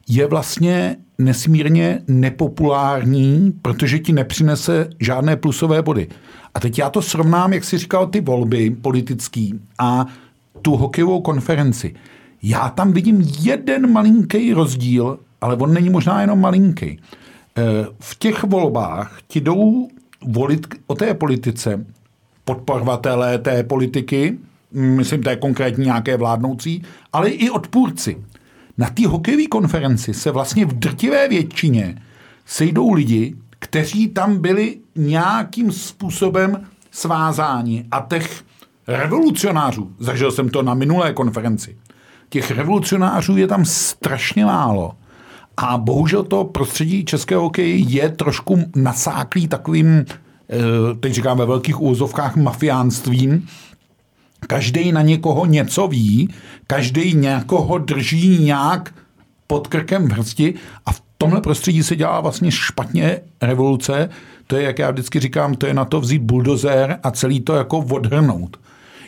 je 0.08 0.26
vlastně 0.26 0.96
nesmírně 1.18 2.02
nepopulární, 2.08 3.52
protože 3.62 3.98
ti 3.98 4.12
nepřinese 4.12 4.88
žádné 5.00 5.36
plusové 5.36 5.82
body. 5.82 6.08
A 6.54 6.60
teď 6.60 6.78
já 6.78 6.90
to 6.90 7.02
srovnám, 7.02 7.52
jak 7.52 7.64
si 7.64 7.78
říkal, 7.78 8.06
ty 8.06 8.20
volby 8.20 8.70
politický 8.70 9.60
a 9.78 10.06
tu 10.62 10.76
hokejovou 10.76 11.20
konferenci. 11.20 11.94
Já 12.42 12.68
tam 12.68 12.92
vidím 12.92 13.20
jeden 13.40 13.92
malinký 13.92 14.52
rozdíl, 14.52 15.18
ale 15.40 15.56
on 15.56 15.74
není 15.74 15.90
možná 15.90 16.20
jenom 16.20 16.40
malinký. 16.40 17.00
Eh, 17.58 17.62
v 18.00 18.18
těch 18.18 18.44
volbách 18.44 19.18
ti 19.28 19.40
jdou 19.40 19.88
volit 20.24 20.66
o 20.86 20.94
té 20.94 21.14
politice 21.14 21.86
podporovatelé 22.44 23.38
té 23.38 23.62
politiky, 23.62 24.38
myslím 24.72 25.22
té 25.22 25.36
konkrétní 25.36 25.84
nějaké 25.84 26.16
vládnoucí, 26.16 26.82
ale 27.12 27.28
i 27.28 27.50
odpůrci. 27.50 28.24
Na 28.78 28.90
té 28.90 29.06
hokejové 29.06 29.46
konferenci 29.46 30.14
se 30.14 30.30
vlastně 30.30 30.66
v 30.66 30.72
drtivé 30.72 31.28
většině 31.28 32.02
sejdou 32.46 32.92
lidi, 32.92 33.34
kteří 33.58 34.08
tam 34.08 34.38
byli 34.38 34.76
nějakým 34.96 35.72
způsobem 35.72 36.66
svázáni. 36.90 37.84
A 37.90 38.06
těch 38.10 38.44
revolucionářů, 38.86 39.92
zažil 39.98 40.30
jsem 40.30 40.48
to 40.48 40.62
na 40.62 40.74
minulé 40.74 41.12
konferenci, 41.12 41.76
těch 42.30 42.50
revolucionářů 42.50 43.36
je 43.36 43.46
tam 43.46 43.64
strašně 43.64 44.44
málo. 44.44 44.92
A 45.56 45.78
bohužel 45.78 46.22
to 46.22 46.44
prostředí 46.44 47.04
českého 47.04 47.42
hokeje 47.42 47.76
je 47.76 48.08
trošku 48.08 48.64
nasáklý 48.76 49.48
takovým, 49.48 50.04
eh, 50.04 50.94
teď 51.00 51.12
říkám 51.12 51.38
ve 51.38 51.46
velkých 51.46 51.82
úzovkách, 51.82 52.36
mafiánstvím. 52.36 53.46
Každý 54.46 54.92
na 54.92 55.02
někoho 55.02 55.46
něco 55.46 55.88
ví, 55.88 56.28
každý 56.66 57.14
někoho 57.14 57.78
drží 57.78 58.38
nějak 58.38 58.94
pod 59.46 59.68
krkem 59.68 60.08
v 60.08 60.12
hrsti 60.12 60.54
a 60.86 60.92
v 60.92 61.02
tomhle 61.18 61.40
prostředí 61.40 61.82
se 61.82 61.96
dělá 61.96 62.20
vlastně 62.20 62.50
špatně 62.50 63.20
revoluce. 63.42 64.08
To 64.46 64.56
je, 64.56 64.62
jak 64.62 64.78
já 64.78 64.90
vždycky 64.90 65.20
říkám, 65.20 65.54
to 65.54 65.66
je 65.66 65.74
na 65.74 65.84
to 65.84 66.00
vzít 66.00 66.22
buldozer 66.22 66.98
a 67.02 67.10
celý 67.10 67.40
to 67.40 67.54
jako 67.54 67.78
odhrnout. 67.78 68.56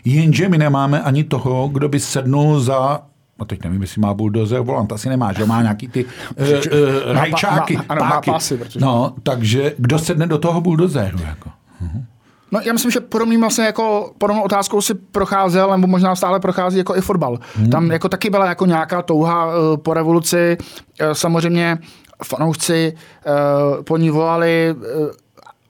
Jenže 0.05 0.49
my 0.49 0.59
nemáme 0.59 1.03
ani 1.03 1.25
toho, 1.25 1.69
kdo 1.69 1.89
by 1.89 2.01
sednul 2.01 2.61
za 2.61 3.01
no 3.43 3.47
teď 3.47 3.65
nevím, 3.65 3.83
jestli 3.83 4.01
má 4.01 4.15
buldozer 4.15 4.61
volant, 4.61 4.93
asi 4.93 5.09
nemá, 5.09 5.33
že 5.33 5.45
má 5.45 5.63
nějaký 5.63 5.89
ty 5.89 6.05
uh, 6.05 6.47
uh, 6.47 7.13
rajčáky, 7.13 7.77
má, 7.77 7.83
má, 7.83 7.87
ano, 7.89 8.01
páky. 8.01 8.31
Má 8.31 8.35
pásy, 8.35 8.57
protože... 8.57 8.81
No, 8.81 9.15
takže 9.23 9.75
kdo 9.79 9.99
sedne 9.99 10.27
do 10.27 10.39
toho 10.39 10.61
buldozeru? 10.61 11.19
Jako? 11.19 11.49
Uh-huh. 11.85 12.05
No, 12.53 12.61
já 12.65 12.73
myslím, 12.73 12.91
že 12.91 13.01
podobný 13.01 13.37
vlastně 13.37 13.65
jako 13.65 14.13
podobnou 14.19 14.43
otázkou 14.43 14.81
si 14.81 14.95
procházel, 14.95 15.71
nebo 15.71 15.87
možná 15.87 16.15
stále 16.15 16.41
prochází 16.41 16.79
jako 16.79 16.97
i 16.97 17.01
fotbal. 17.01 17.39
Hmm. 17.57 17.71
Tam 17.71 17.91
jako 17.91 18.09
taky 18.09 18.31
byla 18.31 18.47
jako 18.47 18.67
nějaká 18.67 19.03
touha 19.03 19.47
uh, 19.47 19.77
po 19.77 19.95
revoluci. 19.95 20.57
Uh, 20.61 21.13
samozřejmě 21.13 21.79
fanoušci 22.25 22.95
uh, 22.95 23.83
po 23.83 23.97
ní 23.97 24.11
volali. 24.11 24.75
Uh, 24.75 25.07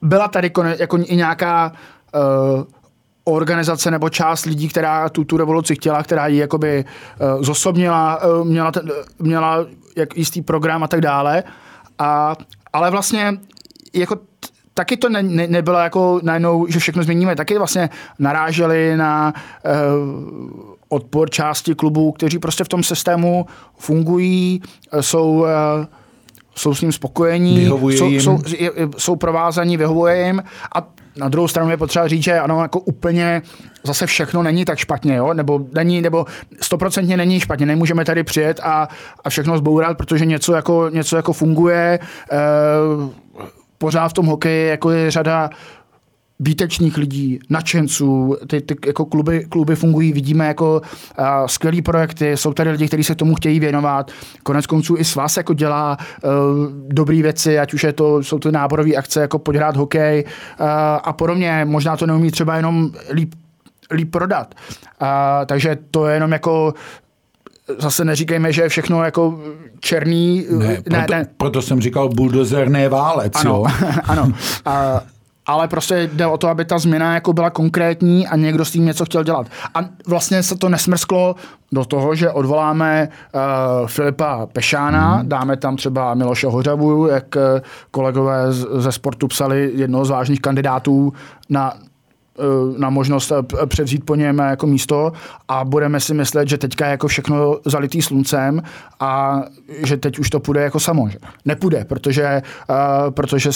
byla 0.01 0.27
tady 0.27 0.51
jako 0.79 0.97
i 0.97 1.15
nějaká 1.15 1.71
uh, 2.15 2.63
organizace 3.23 3.91
nebo 3.91 4.09
část 4.09 4.45
lidí, 4.45 4.67
která 4.67 5.09
tu, 5.09 5.23
tu 5.23 5.37
revoluci 5.37 5.75
chtěla, 5.75 6.03
která 6.03 6.27
ji 6.27 6.37
jakoby 6.37 6.85
uh, 7.35 7.43
zosobnila, 7.43 8.23
uh, 8.23 8.47
měla, 8.47 8.71
ten, 8.71 8.91
měla 9.19 9.65
jak 9.95 10.17
jistý 10.17 10.41
program 10.41 10.83
a 10.83 10.87
tak 10.87 11.01
dále. 11.01 11.43
A, 11.99 12.35
ale 12.73 12.91
vlastně 12.91 13.37
jako 13.93 14.17
taky 14.73 14.97
to 14.97 15.09
ne, 15.09 15.23
ne, 15.23 15.47
nebylo 15.47 15.77
jako 15.77 16.19
najednou, 16.23 16.67
že 16.67 16.79
všechno 16.79 17.03
změníme, 17.03 17.35
taky 17.35 17.57
vlastně 17.57 17.89
naráželi 18.19 18.97
na 18.97 19.33
uh, 19.65 20.73
odpor 20.89 21.29
části 21.29 21.75
klubů, 21.75 22.11
kteří 22.11 22.39
prostě 22.39 22.63
v 22.63 22.67
tom 22.67 22.83
systému 22.83 23.45
fungují, 23.77 24.61
jsou 25.01 25.31
uh, 25.31 25.47
jsou 26.55 26.75
s 26.75 26.81
ním 26.81 26.91
spokojení, 26.91 27.65
jsou, 27.65 28.09
jsou, 28.09 28.39
jsou 28.97 29.15
provázaní, 29.15 29.77
vyhovuje 29.77 30.25
jim. 30.25 30.43
A 30.75 30.87
na 31.15 31.29
druhou 31.29 31.47
stranu 31.47 31.69
je 31.69 31.77
potřeba 31.77 32.07
říct, 32.07 32.23
že 32.23 32.39
ano, 32.39 32.61
jako 32.61 32.79
úplně 32.79 33.41
zase 33.83 34.05
všechno 34.05 34.43
není 34.43 34.65
tak 34.65 34.77
špatně, 34.77 35.15
jo? 35.15 35.33
nebo 35.33 35.65
není, 35.73 36.01
nebo 36.01 36.25
stoprocentně 36.61 37.17
není 37.17 37.39
špatně, 37.39 37.65
nemůžeme 37.65 38.05
tady 38.05 38.23
přijet 38.23 38.59
a, 38.63 38.87
a 39.23 39.29
všechno 39.29 39.57
zbourat, 39.57 39.97
protože 39.97 40.25
něco 40.25 40.53
jako, 40.53 40.89
něco 40.89 41.15
jako 41.15 41.33
funguje, 41.33 41.99
e, 42.31 42.37
pořád 43.77 44.07
v 44.07 44.13
tom 44.13 44.25
hokeji 44.25 44.69
jako 44.69 44.91
je 44.91 45.11
řada 45.11 45.49
výtečných 46.39 46.97
lidí, 46.97 47.39
nadšenců, 47.49 48.37
ty, 48.47 48.61
ty 48.61 48.75
jako 48.85 49.05
kluby, 49.05 49.45
kluby 49.49 49.75
fungují, 49.75 50.13
vidíme 50.13 50.47
jako 50.47 50.81
uh, 51.19 51.25
skvělý 51.45 51.81
projekty, 51.81 52.37
jsou 52.37 52.53
tady 52.53 52.71
lidi, 52.71 52.87
kteří 52.87 53.03
se 53.03 53.15
tomu 53.15 53.35
chtějí 53.35 53.59
věnovat, 53.59 54.11
konec 54.43 54.65
konců 54.65 54.95
i 54.97 55.05
s 55.05 55.15
vás 55.15 55.37
jako 55.37 55.53
dělá 55.53 55.97
uh, 55.97 56.29
dobré 56.87 57.21
věci, 57.21 57.59
ať 57.59 57.73
už 57.73 57.83
je 57.83 57.93
to, 57.93 58.23
jsou 58.23 58.39
to 58.39 58.51
náborové 58.51 58.95
akce, 58.95 59.21
jako 59.21 59.39
podhrát 59.39 59.75
hokej 59.75 60.23
uh, 60.23 60.67
a 61.03 61.13
podobně, 61.13 61.65
možná 61.65 61.97
to 61.97 62.05
neumí 62.05 62.31
třeba 62.31 62.55
jenom 62.55 62.91
líp 63.11 63.33
líp 63.91 64.11
prodat. 64.11 64.55
Uh, 65.01 65.07
takže 65.45 65.77
to 65.91 66.07
je 66.07 66.13
jenom 66.13 66.31
jako 66.31 66.73
zase 67.79 68.05
neříkejme, 68.05 68.53
že 68.53 68.61
je 68.61 68.69
všechno 68.69 69.03
jako 69.03 69.39
černý. 69.79 70.45
Ne, 70.49 70.67
ne, 70.67 70.81
proto, 70.83 71.13
ne. 71.13 71.25
proto 71.37 71.61
jsem 71.61 71.81
říkal 71.81 72.09
buldozer, 72.09 72.69
ne 72.69 72.89
válec. 72.89 73.33
Ano, 73.35 73.51
jo? 73.51 73.65
ano. 74.03 74.31
A, 74.65 75.01
ale 75.45 75.67
prostě 75.67 76.09
jde 76.13 76.27
o 76.27 76.37
to, 76.37 76.47
aby 76.47 76.65
ta 76.65 76.79
změna 76.79 77.13
jako 77.13 77.33
byla 77.33 77.49
konkrétní 77.49 78.27
a 78.27 78.35
někdo 78.35 78.65
s 78.65 78.71
tím 78.71 78.85
něco 78.85 79.05
chtěl 79.05 79.23
dělat. 79.23 79.47
A 79.75 79.79
vlastně 80.07 80.43
se 80.43 80.57
to 80.57 80.69
nesmrsklo 80.69 81.35
do 81.71 81.85
toho, 81.85 82.15
že 82.15 82.31
odvoláme 82.31 83.09
uh, 83.33 83.87
Filipa 83.87 84.45
Pešána, 84.45 85.15
hmm. 85.15 85.29
dáme 85.29 85.57
tam 85.57 85.75
třeba 85.75 86.13
Miloše 86.13 86.47
Hořavu, 86.47 87.07
jak 87.07 87.37
eh, 87.37 87.61
kolegové 87.91 88.53
z, 88.53 88.67
ze 88.75 88.91
sportu 88.91 89.27
psali 89.27 89.71
jednoho 89.75 90.05
z 90.05 90.09
vážných 90.09 90.41
kandidátů 90.41 91.13
na 91.49 91.73
na 92.77 92.89
možnost 92.89 93.31
eh, 93.31 93.65
převzít 93.65 94.05
po 94.05 94.15
něm 94.15 94.39
jako 94.39 94.67
místo 94.67 95.11
a 95.47 95.65
budeme 95.65 95.99
si 95.99 96.13
myslet, 96.13 96.49
že 96.49 96.57
teďka 96.57 96.85
je 96.85 96.91
jako 96.91 97.07
všechno 97.07 97.57
zalitý 97.65 98.01
sluncem 98.01 98.61
a 98.99 99.43
že 99.85 99.97
teď 99.97 100.19
už 100.19 100.29
to 100.29 100.39
půjde 100.39 100.61
jako 100.61 100.79
samo. 100.79 101.09
Že? 101.09 101.17
Nepůjde, 101.45 101.85
protože, 101.85 102.41
protože 103.09 103.49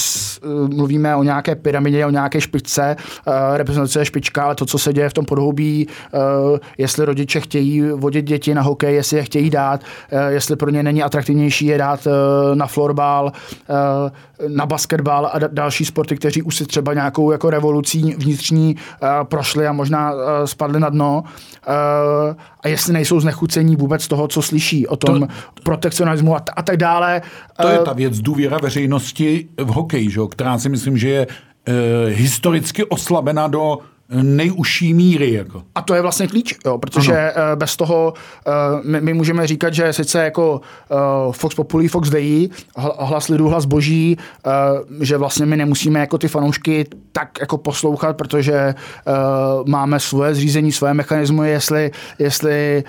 mluvíme 0.74 1.16
o 1.16 1.24
nějaké 1.24 1.56
pyramidě, 1.56 2.06
o 2.06 2.10
nějaké 2.10 2.42
špičce, 2.42 2.96
reprezentace 3.54 4.06
špička, 4.06 4.44
ale 4.44 4.56
to, 4.56 4.66
co 4.66 4.78
se 4.78 4.94
děje 4.94 5.10
v 5.10 5.14
tom 5.14 5.26
podhoubí, 5.26 5.88
jestli 6.78 7.06
rodiče 7.06 7.40
chtějí 7.40 7.82
vodit 7.82 8.26
děti 8.26 8.54
na 8.54 8.62
hokej, 8.62 8.96
jestli 8.96 9.18
je 9.18 9.24
chtějí 9.24 9.50
dát, 9.50 9.82
jestli 10.30 10.56
pro 10.56 10.70
ně 10.70 10.84
není 10.84 11.04
atraktivnější 11.04 11.66
je 11.66 11.78
dát 11.78 12.08
na 12.54 12.68
florbal, 12.68 13.32
na 14.48 14.66
basketbal 14.66 15.26
a 15.34 15.40
da- 15.40 15.50
další 15.52 15.86
sporty, 15.86 16.16
kteří 16.16 16.42
už 16.42 16.56
si 16.56 16.66
třeba 16.66 16.94
nějakou 16.94 17.32
jako 17.32 17.50
revolucí 17.50 18.16
vnitřní 18.18 18.67
uh, 18.76 19.10
prošli 19.24 19.68
a 19.68 19.74
možná 19.74 20.14
uh, 20.14 20.20
spadli 20.46 20.80
na 20.80 20.90
dno. 20.90 21.24
Uh, 21.24 21.74
a 22.62 22.68
jestli 22.68 22.94
nejsou 22.94 23.20
znechucení 23.20 23.76
vůbec 23.76 24.08
toho, 24.08 24.28
co 24.28 24.42
slyší 24.42 24.88
o 24.88 24.96
tom 24.96 25.20
to, 25.20 25.28
protekcionalismu 25.64 26.36
a, 26.36 26.40
t- 26.40 26.52
a 26.56 26.62
tak 26.62 26.78
dále. 26.78 27.22
To 27.62 27.68
je 27.68 27.80
ta 27.80 27.94
věc 27.94 28.20
důvěra 28.20 28.58
veřejnosti 28.62 29.48
v 29.58 29.68
hokeji, 29.68 30.10
že? 30.10 30.20
která 30.30 30.58
si 30.58 30.70
myslím, 30.70 30.98
že 30.98 31.10
je 31.10 31.28
historicky 32.08 32.84
oslabena 32.84 33.48
do 33.48 33.78
nejužší 34.10 34.94
míry. 34.94 35.34
Jako. 35.34 35.64
A 35.76 35.82
to 35.82 35.94
je 35.94 36.02
vlastně 36.02 36.28
klíč, 36.28 36.56
jo, 36.66 36.78
protože 36.78 37.32
ano. 37.32 37.56
bez 37.56 37.78
toho 37.78 38.14
my, 38.84 39.02
my 39.02 39.14
můžeme 39.14 39.48
říkat, 39.48 39.74
že 39.74 39.94
sice 39.94 40.24
jako 40.24 40.62
Fox 41.32 41.56
Populi, 41.56 41.88
Fox 41.88 42.10
Dei, 42.10 42.50
hlas 43.00 43.28
lidu, 43.28 43.48
hlas 43.48 43.66
boží, 43.66 44.18
že 45.02 45.18
vlastně 45.18 45.46
my 45.46 45.58
nemusíme 45.58 46.00
jako 46.00 46.18
ty 46.18 46.28
fanoušky 46.28 46.86
tak 47.12 47.38
jako 47.40 47.58
poslouchat, 47.58 48.18
protože 48.18 48.76
máme 49.68 50.00
svoje 50.00 50.36
zřízení, 50.36 50.72
svoje 50.72 50.94
mechanismy, 50.94 51.50
jestli, 51.50 51.92
jestli 52.20 52.84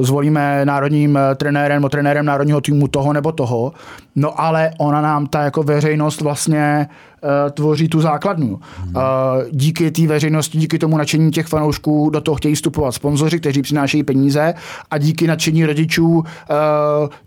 zvolíme 0.00 0.64
národním 0.64 1.18
trenérem 1.36 1.76
nebo 1.76 1.88
trenérem 1.88 2.26
národního 2.26 2.60
týmu 2.60 2.88
toho 2.88 3.12
nebo 3.12 3.32
toho, 3.32 3.72
no 4.16 4.40
ale 4.40 4.70
ona 4.78 5.00
nám 5.00 5.26
ta 5.26 5.42
jako 5.42 5.62
veřejnost 5.62 6.20
vlastně 6.20 6.88
uh, 7.24 7.50
tvoří 7.50 7.88
tu 7.88 8.00
základnu. 8.00 8.60
Hmm. 8.78 8.94
Uh, 8.96 9.02
díky 9.50 9.90
té 9.90 10.06
veřejnosti, 10.06 10.58
díky 10.58 10.78
tomu 10.78 10.98
nadšení 10.98 11.30
těch 11.30 11.46
fanoušků 11.46 12.10
do 12.10 12.20
toho 12.20 12.34
chtějí 12.34 12.54
vstupovat 12.54 12.92
sponzoři, 12.92 13.40
kteří 13.40 13.62
přinášejí 13.62 14.02
peníze 14.02 14.54
a 14.90 14.98
díky 14.98 15.26
nadšení 15.26 15.66
rodičů, 15.66 16.08
uh, 16.08 16.24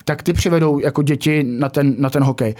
tak 0.05 0.23
ty 0.23 0.33
přivedou 0.33 0.79
jako 0.79 1.01
děti 1.01 1.43
na 1.43 1.69
ten, 1.69 1.95
na 1.97 2.09
ten 2.09 2.23
hokej. 2.23 2.55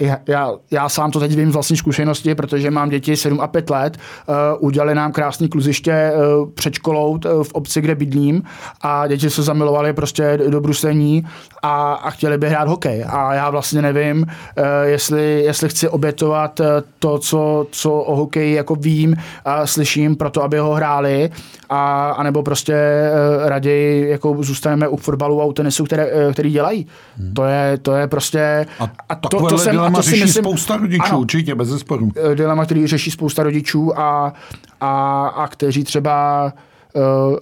Já, 0.00 0.18
já, 0.28 0.52
já 0.70 0.88
sám 0.88 1.10
to 1.10 1.20
teď 1.20 1.36
vím 1.36 1.50
z 1.50 1.54
vlastní 1.54 1.76
zkušenosti, 1.76 2.34
protože 2.34 2.70
mám 2.70 2.88
děti 2.88 3.16
7 3.16 3.40
a 3.40 3.46
5 3.46 3.70
let, 3.70 3.98
uh, 4.28 4.34
udělali 4.66 4.94
nám 4.94 5.12
krásný 5.12 5.48
kluziště 5.48 6.12
před 6.54 6.74
školou 6.74 7.18
v 7.42 7.52
obci, 7.52 7.80
kde 7.80 7.94
bydlím 7.94 8.42
a 8.80 9.06
děti 9.06 9.21
se 9.30 9.42
zamilovali 9.42 9.92
prostě 9.92 10.38
do 10.48 10.60
bruslení 10.60 11.26
a, 11.62 11.92
a 11.92 12.10
chtěli 12.10 12.38
by 12.38 12.48
hrát 12.48 12.68
hokej. 12.68 13.04
A 13.08 13.34
já 13.34 13.50
vlastně 13.50 13.82
nevím, 13.82 14.22
uh, 14.22 14.64
jestli, 14.82 15.42
jestli 15.42 15.68
chci 15.68 15.88
obětovat 15.88 16.60
uh, 16.60 16.66
to, 16.98 17.18
co, 17.18 17.66
co 17.70 17.92
o 17.92 18.16
hokeji 18.16 18.54
jako 18.54 18.74
vím 18.74 19.16
a 19.44 19.66
slyším, 19.66 20.16
proto 20.16 20.42
aby 20.42 20.58
ho 20.58 20.74
hráli, 20.74 21.30
a, 21.68 22.10
anebo 22.10 22.42
prostě 22.42 22.74
uh, 22.74 23.48
raději 23.48 24.10
jako 24.10 24.36
zůstaneme 24.40 24.88
u 24.88 24.96
fotbalu 24.96 25.42
a 25.42 25.44
u 25.44 25.52
tenisu, 25.52 25.84
které, 25.84 26.10
který 26.32 26.50
dělají. 26.50 26.86
Hmm. 27.18 27.34
To, 27.34 27.44
je, 27.44 27.78
to 27.78 27.94
je 27.94 28.06
prostě... 28.06 28.66
A, 28.80 28.90
a 29.08 29.14
to, 29.14 29.28
to, 29.28 29.46
to 29.46 29.58
jsem, 29.58 29.70
dilema 29.72 29.98
a 29.98 30.02
to 30.02 30.02
řeší 30.02 30.22
myslím, 30.22 30.44
spousta 30.44 30.76
rodičů, 30.76 31.04
ano, 31.04 31.20
určitě, 31.20 31.54
bez 31.54 31.68
zesporu. 31.68 32.12
Eh, 32.32 32.34
dilema, 32.34 32.64
který 32.64 32.86
řeší 32.86 33.10
spousta 33.10 33.42
rodičů 33.42 33.98
a, 33.98 34.32
a, 34.80 35.26
a 35.26 35.48
kteří 35.48 35.84
třeba 35.84 36.52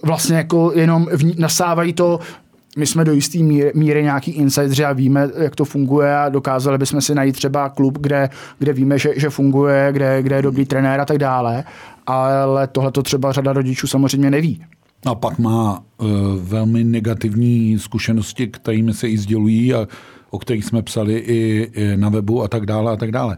vlastně 0.03 0.37
jako 0.37 0.71
jenom 0.75 1.07
v, 1.11 1.39
nasávají 1.39 1.93
to 1.93 2.19
my 2.77 2.85
jsme 2.85 3.05
do 3.05 3.13
jisté 3.13 3.37
míry, 3.37 3.71
míry 3.75 4.03
nějaký 4.03 4.31
insight, 4.31 4.79
a 4.79 4.93
víme, 4.93 5.29
jak 5.37 5.55
to 5.55 5.65
funguje 5.65 6.17
a 6.17 6.29
dokázali 6.29 6.77
bychom 6.77 7.01
si 7.01 7.15
najít 7.15 7.35
třeba 7.35 7.69
klub, 7.69 7.97
kde, 7.97 8.29
kde 8.59 8.73
víme, 8.73 8.99
že, 8.99 9.13
že 9.15 9.29
funguje, 9.29 9.89
kde, 9.91 10.21
kde 10.21 10.35
je 10.35 10.41
dobrý 10.41 10.65
trenér 10.65 11.01
a 11.01 11.05
tak 11.05 11.17
dále. 11.17 11.63
Ale 12.07 12.67
tohle 12.67 12.91
to 12.91 13.03
třeba 13.03 13.31
řada 13.31 13.53
rodičů 13.53 13.87
samozřejmě 13.87 14.31
neví. 14.31 14.63
A 15.05 15.15
pak 15.15 15.39
má 15.39 15.83
uh, 15.97 16.09
velmi 16.39 16.83
negativní 16.83 17.79
zkušenosti, 17.79 18.47
kterými 18.47 18.93
se 18.93 19.09
i 19.09 19.17
sdělují 19.17 19.73
a 19.73 19.87
o 20.29 20.39
kterých 20.39 20.65
jsme 20.65 20.81
psali 20.81 21.17
i, 21.17 21.71
i 21.73 21.97
na 21.97 22.09
webu 22.09 22.43
a 22.43 22.47
tak 22.47 22.65
dále 22.65 22.93
a 22.93 22.95
tak 22.95 23.11
dále. 23.11 23.37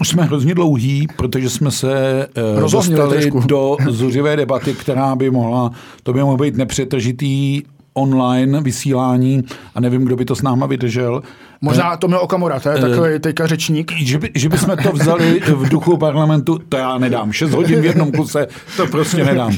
Už 0.00 0.08
jsme 0.08 0.22
hrozně 0.22 0.54
dlouhý, 0.54 1.06
protože 1.16 1.50
jsme 1.50 1.70
se 1.70 2.26
uh, 2.62 2.70
dostali 2.70 3.20
trošku. 3.20 3.40
do 3.40 3.76
zuřivé 3.88 4.36
debaty, 4.36 4.74
která 4.74 5.16
by 5.16 5.30
mohla, 5.30 5.70
to 6.02 6.12
by 6.12 6.20
mohlo 6.20 6.36
být 6.36 6.56
nepřetržitý 6.56 7.62
online 7.94 8.60
vysílání 8.60 9.44
a 9.74 9.80
nevím, 9.80 10.04
kdo 10.04 10.16
by 10.16 10.24
to 10.24 10.34
s 10.34 10.42
náma 10.42 10.66
vydržel. 10.66 11.22
Možná 11.60 11.96
to 11.96 12.08
měl 12.08 12.20
Okamura, 12.20 12.60
to 12.60 12.68
je 12.68 12.80
takový 12.80 13.18
teďka 13.20 13.46
řečník. 13.46 13.92
Že, 13.92 14.18
by, 14.18 14.30
že 14.34 14.48
bychom 14.48 14.76
to 14.76 14.92
vzali 14.92 15.40
v 15.46 15.68
duchu 15.68 15.96
parlamentu, 15.96 16.58
to 16.68 16.76
já 16.76 16.98
nedám. 16.98 17.32
6 17.32 17.50
hodin 17.50 17.80
v 17.80 17.84
jednom 17.84 18.12
kuse, 18.12 18.46
to 18.76 18.86
prostě 18.86 19.24
nedám. 19.24 19.56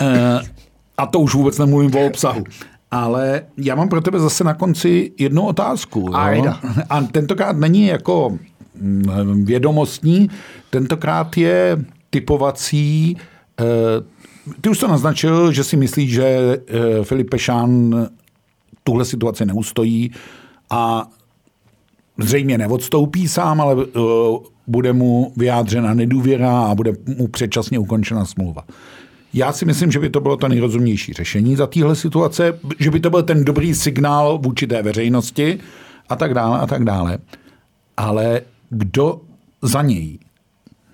Eh, 0.00 0.40
a 0.98 1.06
to 1.06 1.18
už 1.20 1.34
vůbec 1.34 1.58
nemluvím 1.58 1.94
o 1.94 2.06
obsahu. 2.06 2.44
Ale 2.90 3.42
já 3.56 3.74
mám 3.74 3.88
pro 3.88 4.00
tebe 4.00 4.18
zase 4.18 4.44
na 4.44 4.54
konci 4.54 5.12
jednu 5.18 5.42
otázku. 5.42 6.16
A, 6.16 6.30
a 6.90 7.00
tentokrát 7.02 7.56
není 7.56 7.86
jako 7.86 8.38
vědomostní, 9.44 10.30
tentokrát 10.70 11.36
je 11.36 11.84
typovací 12.10 13.16
eh, 13.60 13.64
ty 14.60 14.68
už 14.68 14.78
to 14.78 14.88
naznačil, 14.88 15.52
že 15.52 15.64
si 15.64 15.76
myslíš, 15.76 16.12
že 16.12 16.24
eh, 16.24 17.04
Filip 17.04 17.30
Pešán 17.30 17.94
tuhle 18.84 19.04
situaci 19.04 19.46
neustojí 19.46 20.10
a 20.70 21.08
zřejmě 22.18 22.58
neodstoupí 22.58 23.28
sám, 23.28 23.60
ale 23.60 23.76
eh, 23.84 24.00
bude 24.66 24.92
mu 24.92 25.32
vyjádřena 25.36 25.94
nedůvěra 25.94 26.60
a 26.60 26.74
bude 26.74 26.92
mu 27.18 27.28
předčasně 27.28 27.78
ukončena 27.78 28.24
smlouva. 28.24 28.64
Já 29.34 29.52
si 29.52 29.64
myslím, 29.64 29.92
že 29.92 29.98
by 29.98 30.10
to 30.10 30.20
bylo 30.20 30.36
to 30.36 30.48
nejrozumnější 30.48 31.12
řešení 31.12 31.56
za 31.56 31.66
téhle 31.66 31.96
situace, 31.96 32.58
že 32.78 32.90
by 32.90 33.00
to 33.00 33.10
byl 33.10 33.22
ten 33.22 33.44
dobrý 33.44 33.74
signál 33.74 34.38
vůči 34.38 34.66
té 34.66 34.82
veřejnosti 34.82 35.58
a 36.08 36.16
tak 36.16 36.34
dále 36.34 36.60
a 36.60 36.66
tak 36.66 36.84
dále. 36.84 37.18
Ale 37.96 38.40
kdo 38.72 39.20
za 39.62 39.82
něj 39.82 40.18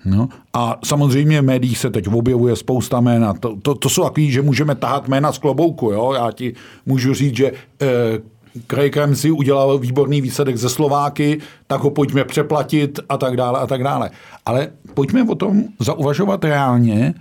No. 0.05 0.29
A 0.53 0.79
samozřejmě 0.85 1.41
v 1.41 1.45
médiích 1.45 1.79
se 1.79 1.91
teď 1.91 2.09
objevuje 2.09 2.57
spousta 2.57 3.01
jména. 3.01 3.35
To, 3.35 3.57
to, 3.63 3.75
to 3.75 3.89
jsou 3.89 4.05
takový, 4.05 4.31
že 4.31 4.43
můžeme 4.43 4.75
tahat 4.75 5.09
jména 5.09 5.33
z 5.33 5.39
klobouku. 5.39 5.91
Jo? 5.91 6.13
Já 6.13 6.33
ti 6.33 6.55
můžu 6.87 7.15
říct, 7.15 7.37
že 7.37 7.53
eh, 7.83 7.87
Craig 8.67 8.97
Ramsey 8.97 9.31
udělal 9.33 9.79
výborný 9.79 10.21
výsledek 10.21 10.57
ze 10.57 10.69
Slováky, 10.69 11.41
tak 11.67 11.81
ho 11.81 11.91
pojďme 11.91 12.25
přeplatit 12.25 13.01
a 13.09 13.19
tak 13.19 13.37
dále 13.37 13.61
a 13.61 13.67
tak 13.67 13.85
dále. 13.85 14.11
Ale 14.47 14.69
pojďme 14.95 15.25
o 15.25 15.35
tom 15.35 15.65
zauvažovat 15.81 16.45
reálně, 16.45 17.15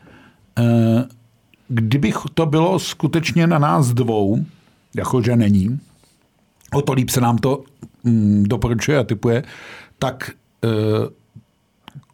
eh, 0.60 1.05
kdybych 1.68 2.18
to 2.34 2.45
bylo 2.45 2.80
skutečně 2.80 3.47
na 3.47 3.60
nás 3.60 3.93
dvou, 3.93 4.45
jakože 4.95 5.36
není, 5.36 5.80
o 6.74 6.82
to 6.82 6.93
líp 6.93 7.10
se 7.10 7.22
nám 7.22 7.38
to 7.38 7.64
mm, 8.03 8.43
doporučuje 8.47 8.97
a 8.97 9.03
typuje, 9.03 9.43
tak 9.99 10.32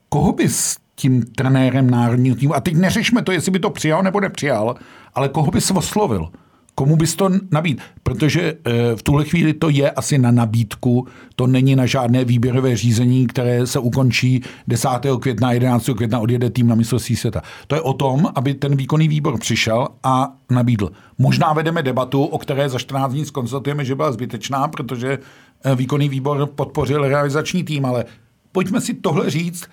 koho 0.09 0.33
bys 0.33 0.77
tím 0.95 1.25
trenérem 1.25 1.89
národního 1.89 2.35
týmu, 2.35 2.55
a 2.55 2.59
teď 2.59 2.73
neřešme 2.73 3.21
to, 3.21 3.31
jestli 3.31 3.51
by 3.51 3.59
to 3.59 3.69
přijal 3.69 4.03
nebo 4.03 4.19
nepřijal, 4.19 4.75
ale 5.13 5.29
koho 5.29 5.51
bys 5.51 5.71
oslovil? 5.71 6.29
Komu 6.75 6.95
bys 6.95 7.15
to 7.15 7.29
nabít? 7.51 7.81
Protože 8.03 8.41
eh, 8.41 8.95
v 8.95 9.03
tuhle 9.03 9.25
chvíli 9.25 9.53
to 9.53 9.69
je 9.69 9.91
asi 9.91 10.17
na 10.17 10.31
nabídku, 10.31 11.07
to 11.35 11.47
není 11.47 11.75
na 11.75 11.85
žádné 11.85 12.25
výběrové 12.25 12.75
řízení, 12.75 13.27
které 13.27 13.67
se 13.67 13.79
ukončí 13.79 14.41
10. 14.67 14.89
května, 15.19 15.51
11. 15.51 15.89
května 15.95 16.19
odjede 16.19 16.49
tým 16.49 16.67
na 16.67 16.75
mistrovství 16.75 17.15
světa. 17.15 17.41
To 17.67 17.75
je 17.75 17.81
o 17.81 17.93
tom, 17.93 18.31
aby 18.35 18.53
ten 18.53 18.75
výkonný 18.75 19.07
výbor 19.07 19.39
přišel 19.39 19.87
a 20.03 20.33
nabídl. 20.51 20.91
Možná 21.17 21.53
vedeme 21.53 21.83
debatu, 21.83 22.23
o 22.23 22.37
které 22.37 22.69
za 22.69 22.79
14 22.79 23.11
dní 23.11 23.25
skonstatujeme, 23.25 23.85
že 23.85 23.95
byla 23.95 24.11
zbytečná, 24.11 24.67
protože 24.67 25.19
eh, 25.63 25.75
výkonný 25.75 26.09
výbor 26.09 26.45
podpořil 26.55 27.07
realizační 27.07 27.63
tým, 27.63 27.85
ale 27.85 28.05
pojďme 28.53 28.81
si 28.81 28.93
tohle 28.93 29.29
říct, 29.29 29.63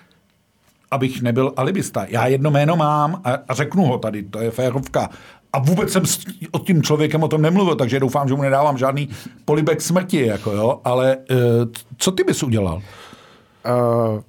abych 0.91 1.21
nebyl 1.21 1.53
alibista. 1.57 2.05
Já 2.09 2.27
jedno 2.27 2.51
jméno 2.51 2.75
mám 2.75 3.21
a, 3.23 3.37
a 3.47 3.53
řeknu 3.53 3.83
ho 3.83 3.97
tady, 3.97 4.23
to 4.23 4.39
je 4.39 4.51
férovka. 4.51 5.09
A 5.53 5.59
vůbec 5.59 5.91
jsem 5.91 6.05
s 6.05 6.25
tím 6.65 6.83
člověkem 6.83 7.23
o 7.23 7.27
tom 7.27 7.41
nemluvil, 7.41 7.75
takže 7.75 7.99
doufám, 7.99 8.27
že 8.27 8.33
mu 8.33 8.41
nedávám 8.41 8.77
žádný 8.77 9.09
polibek 9.45 9.81
smrti, 9.81 10.25
jako 10.25 10.51
jo, 10.51 10.81
ale 10.83 11.17
uh, 11.17 11.37
co 11.97 12.11
ty 12.11 12.23
bys 12.23 12.43
udělal? 12.43 12.75
Uh, 12.75 14.21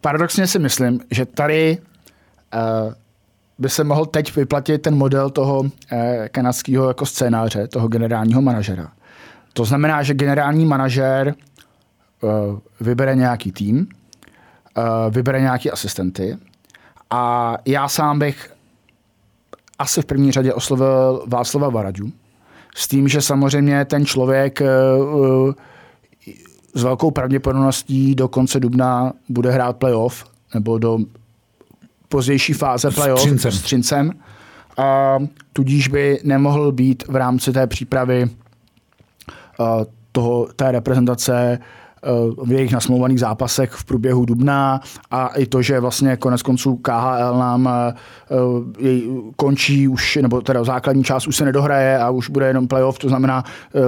paradoxně 0.00 0.46
si 0.46 0.58
myslím, 0.58 1.00
že 1.10 1.26
tady 1.26 1.78
uh, 2.54 2.92
by 3.58 3.68
se 3.68 3.84
mohl 3.84 4.06
teď 4.06 4.36
vyplatit 4.36 4.82
ten 4.82 4.94
model 4.94 5.30
toho 5.30 5.60
uh, 5.60 5.68
kanadského 6.30 6.88
jako 6.88 7.06
scénáře, 7.06 7.68
toho 7.68 7.88
generálního 7.88 8.42
manažera. 8.42 8.92
To 9.52 9.64
znamená, 9.64 10.02
že 10.02 10.14
generální 10.14 10.66
manažer 10.66 11.34
vybere 12.80 13.16
nějaký 13.16 13.52
tým, 13.52 13.88
vybere 15.10 15.40
nějaký 15.40 15.70
asistenty 15.70 16.38
a 17.10 17.54
já 17.66 17.88
sám 17.88 18.18
bych 18.18 18.52
asi 19.78 20.02
v 20.02 20.04
první 20.04 20.32
řadě 20.32 20.54
oslovil 20.54 21.24
Václava 21.26 21.68
Varadžu 21.68 22.12
s 22.74 22.88
tím, 22.88 23.08
že 23.08 23.20
samozřejmě 23.20 23.84
ten 23.84 24.06
člověk 24.06 24.62
s 26.74 26.82
velkou 26.82 27.10
pravděpodobností 27.10 28.14
do 28.14 28.28
konce 28.28 28.60
dubna 28.60 29.12
bude 29.28 29.50
hrát 29.50 29.76
playoff 29.76 30.24
nebo 30.54 30.78
do 30.78 30.98
pozdější 32.08 32.52
fáze 32.52 32.90
playoff 32.90 33.26
s 33.44 33.62
Třincem. 33.62 34.12
A 34.78 35.18
tudíž 35.52 35.88
by 35.88 36.20
nemohl 36.24 36.72
být 36.72 37.04
v 37.08 37.16
rámci 37.16 37.52
té 37.52 37.66
přípravy 37.66 38.30
toho, 40.12 40.48
té 40.56 40.72
reprezentace 40.72 41.58
v 42.44 42.52
jejich 42.52 42.72
nasmouvaných 42.72 43.20
zápasech 43.20 43.72
v 43.72 43.84
průběhu 43.84 44.24
dubna 44.24 44.80
a 45.10 45.26
i 45.26 45.46
to, 45.46 45.62
že 45.62 45.80
vlastně 45.80 46.16
konec 46.16 46.42
konců 46.42 46.76
KHL 46.76 47.38
nám 47.38 47.68
eh, 47.68 47.94
jej 48.78 49.10
končí 49.36 49.88
už, 49.88 50.18
nebo 50.22 50.40
teda 50.40 50.64
základní 50.64 51.04
část 51.04 51.26
už 51.26 51.36
se 51.36 51.44
nedohraje 51.44 51.98
a 51.98 52.10
už 52.10 52.30
bude 52.30 52.46
jenom 52.46 52.68
playoff, 52.68 52.98
to 52.98 53.08
znamená, 53.08 53.44
eh, 53.74 53.80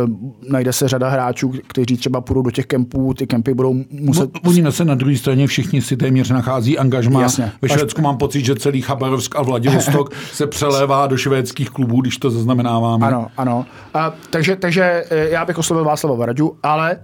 najde 0.50 0.72
se 0.72 0.88
řada 0.88 1.08
hráčů, 1.08 1.52
kteří 1.66 1.96
třeba 1.96 2.20
půjdou 2.20 2.42
do 2.42 2.50
těch 2.50 2.66
kempů, 2.66 3.14
ty 3.14 3.26
kempy 3.26 3.54
budou 3.54 3.74
muset... 3.90 4.30
Oni 4.46 4.72
se 4.72 4.84
na 4.84 4.94
druhé 4.94 5.16
straně 5.16 5.46
všichni 5.46 5.82
si 5.82 5.96
téměř 5.96 6.30
nachází 6.30 6.78
angažma. 6.78 7.22
Jasně. 7.22 7.52
Ve 7.62 7.68
Švédsku 7.68 7.98
Až... 7.98 8.04
mám 8.04 8.16
pocit, 8.16 8.44
že 8.44 8.54
celý 8.56 8.82
Chabarovsk 8.82 9.36
a 9.36 9.42
Vladivostok 9.42 10.14
se 10.32 10.46
přelévá 10.46 11.06
do 11.06 11.16
švédských 11.16 11.70
klubů, 11.70 12.00
když 12.00 12.16
to 12.16 12.30
zaznamenáváme. 12.30 13.06
Ano, 13.06 13.26
ano. 13.36 13.66
A, 13.94 14.12
takže, 14.30 14.56
takže 14.56 15.04
eh, 15.10 15.28
já 15.28 15.44
bych 15.44 15.58
oslovil 15.58 15.84
Václava 15.84 16.16
Varadu, 16.16 16.56
ale 16.62 16.98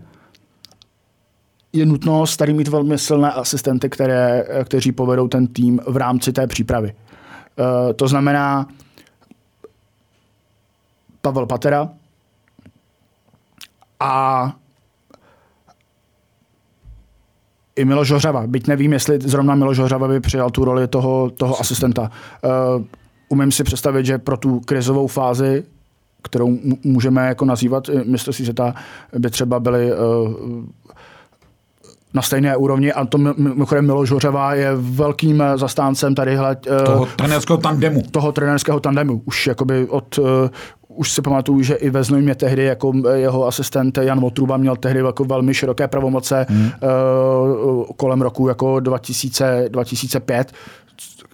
je 1.78 1.86
nutno 1.86 2.24
tady 2.38 2.52
mít 2.52 2.68
velmi 2.68 2.98
silné 2.98 3.32
asistenty, 3.32 3.88
které, 3.88 4.44
kteří 4.64 4.92
povedou 4.92 5.28
ten 5.28 5.46
tým 5.46 5.80
v 5.86 5.96
rámci 5.96 6.32
té 6.32 6.46
přípravy. 6.46 6.94
Uh, 6.94 7.92
to 7.92 8.08
znamená 8.08 8.66
Pavel 11.20 11.46
Patera 11.46 11.88
a 14.00 14.52
i 17.76 17.84
Miloš 17.84 18.10
Hořava. 18.10 18.46
Byť 18.46 18.66
nevím, 18.66 18.92
jestli 18.92 19.18
zrovna 19.20 19.54
Miloš 19.54 19.78
Hořava 19.78 20.08
by 20.08 20.20
přijal 20.20 20.50
tu 20.50 20.64
roli 20.64 20.88
toho, 20.88 21.30
toho 21.30 21.60
asistenta. 21.60 22.10
Uh, 22.76 22.84
umím 23.28 23.52
si 23.52 23.64
představit, 23.64 24.06
že 24.06 24.18
pro 24.18 24.36
tu 24.36 24.60
krizovou 24.60 25.06
fázi, 25.06 25.64
kterou 26.22 26.58
můžeme 26.84 27.26
jako 27.26 27.44
nazývat 27.44 27.90
mistrovství 28.04 28.44
světa, 28.44 28.74
by 29.18 29.30
třeba 29.30 29.60
byly 29.60 29.92
uh, 29.92 29.98
na 32.18 32.22
stejné 32.22 32.56
úrovni 32.56 32.92
a 32.92 33.06
to 33.06 33.18
mimochodem 33.18 33.86
Miloš 33.86 34.10
Hořeva 34.10 34.54
je 34.54 34.70
velkým 34.74 35.42
eh, 35.42 35.58
zastáncem 35.58 36.14
tadyhle 36.14 36.56
eh, 36.66 36.82
toho 36.82 37.06
trenérského 37.06 37.58
tandemu. 37.58 38.02
Toho 38.10 38.32
trenérského 38.32 38.80
tandemu. 38.80 39.22
Už 39.24 39.46
jakoby 39.46 39.86
od, 39.86 40.18
uh, 40.18 40.26
už 40.88 41.12
si 41.12 41.22
pamatuju, 41.22 41.62
že 41.62 41.74
i 41.74 41.90
ve 41.90 42.04
Znojmě 42.04 42.34
tehdy 42.34 42.64
jako 42.64 42.92
jeho 43.14 43.46
asistent 43.46 43.98
Jan 43.98 44.20
Votruba 44.20 44.56
měl 44.56 44.76
tehdy 44.76 45.00
jako 45.00 45.24
velmi 45.24 45.54
široké 45.54 45.88
pravomoce 45.88 46.46
hmm. 46.48 46.66
uh, 46.66 47.84
kolem 47.96 48.22
roku 48.22 48.48
jako 48.48 48.80
2000, 48.80 49.68
2005 49.68 50.52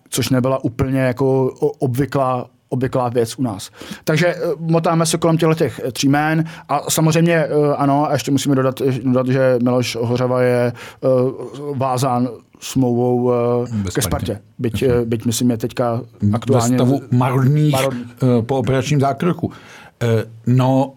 což 0.09 0.31
nebyla 0.31 0.65
úplně 0.65 1.01
jako 1.01 1.51
obvyklá 1.79 2.47
obvyklá 2.69 3.09
věc 3.09 3.39
u 3.39 3.43
nás. 3.43 3.71
Takže 4.05 4.27
eh, 4.27 4.39
motáme 4.59 5.07
se 5.07 5.19
kolem 5.19 5.39
těchto 5.39 5.55
těch 5.55 5.81
eh, 5.85 5.93
tří 5.93 6.09
jmén 6.09 6.45
a 6.69 6.91
samozřejmě 6.91 7.35
eh, 7.35 7.49
ano, 7.77 8.07
a 8.09 8.13
ještě 8.13 8.31
musíme 8.31 8.55
dodat, 8.55 8.83
dodat 9.05 9.27
že 9.27 9.59
Miloš 9.63 9.97
Hořava 10.01 10.43
je 10.43 10.73
vázán 11.75 12.29
smlouvou 12.61 13.33
ke 13.95 14.03
Spartě. 14.03 14.41
Byť, 14.59 14.85
byť 15.05 15.27
myslím 15.27 15.51
je 15.51 15.57
teďka 15.57 16.01
aktuálně... 16.33 16.71
Ve 16.71 16.77
stavu 16.77 17.03
marných, 17.11 17.77
po 18.47 18.57
operačním 18.57 19.01
zákroku. 19.01 19.53
No, 20.47 20.93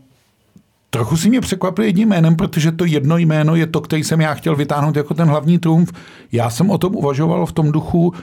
Trochu 0.90 1.18
si 1.18 1.30
mě 1.30 1.42
překvapil 1.42 1.86
jedním 1.86 2.10
jménem, 2.10 2.36
protože 2.36 2.72
to 2.72 2.86
jedno 2.86 3.18
jméno 3.18 3.56
je 3.56 3.68
to, 3.68 3.82
který 3.82 4.04
jsem 4.04 4.22
já 4.22 4.34
chtěl 4.34 4.56
vytáhnout 4.56 4.96
jako 4.96 5.14
ten 5.14 5.28
hlavní 5.28 5.60
trumf. 5.60 5.92
Já 6.32 6.50
jsem 6.50 6.70
o 6.70 6.78
tom 6.78 6.96
uvažoval 6.96 7.46
v 7.46 7.52
tom 7.52 7.72
duchu 7.72 8.14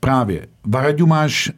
právě. 0.00 0.46
Varaďu 0.66 1.06
máš 1.06 1.50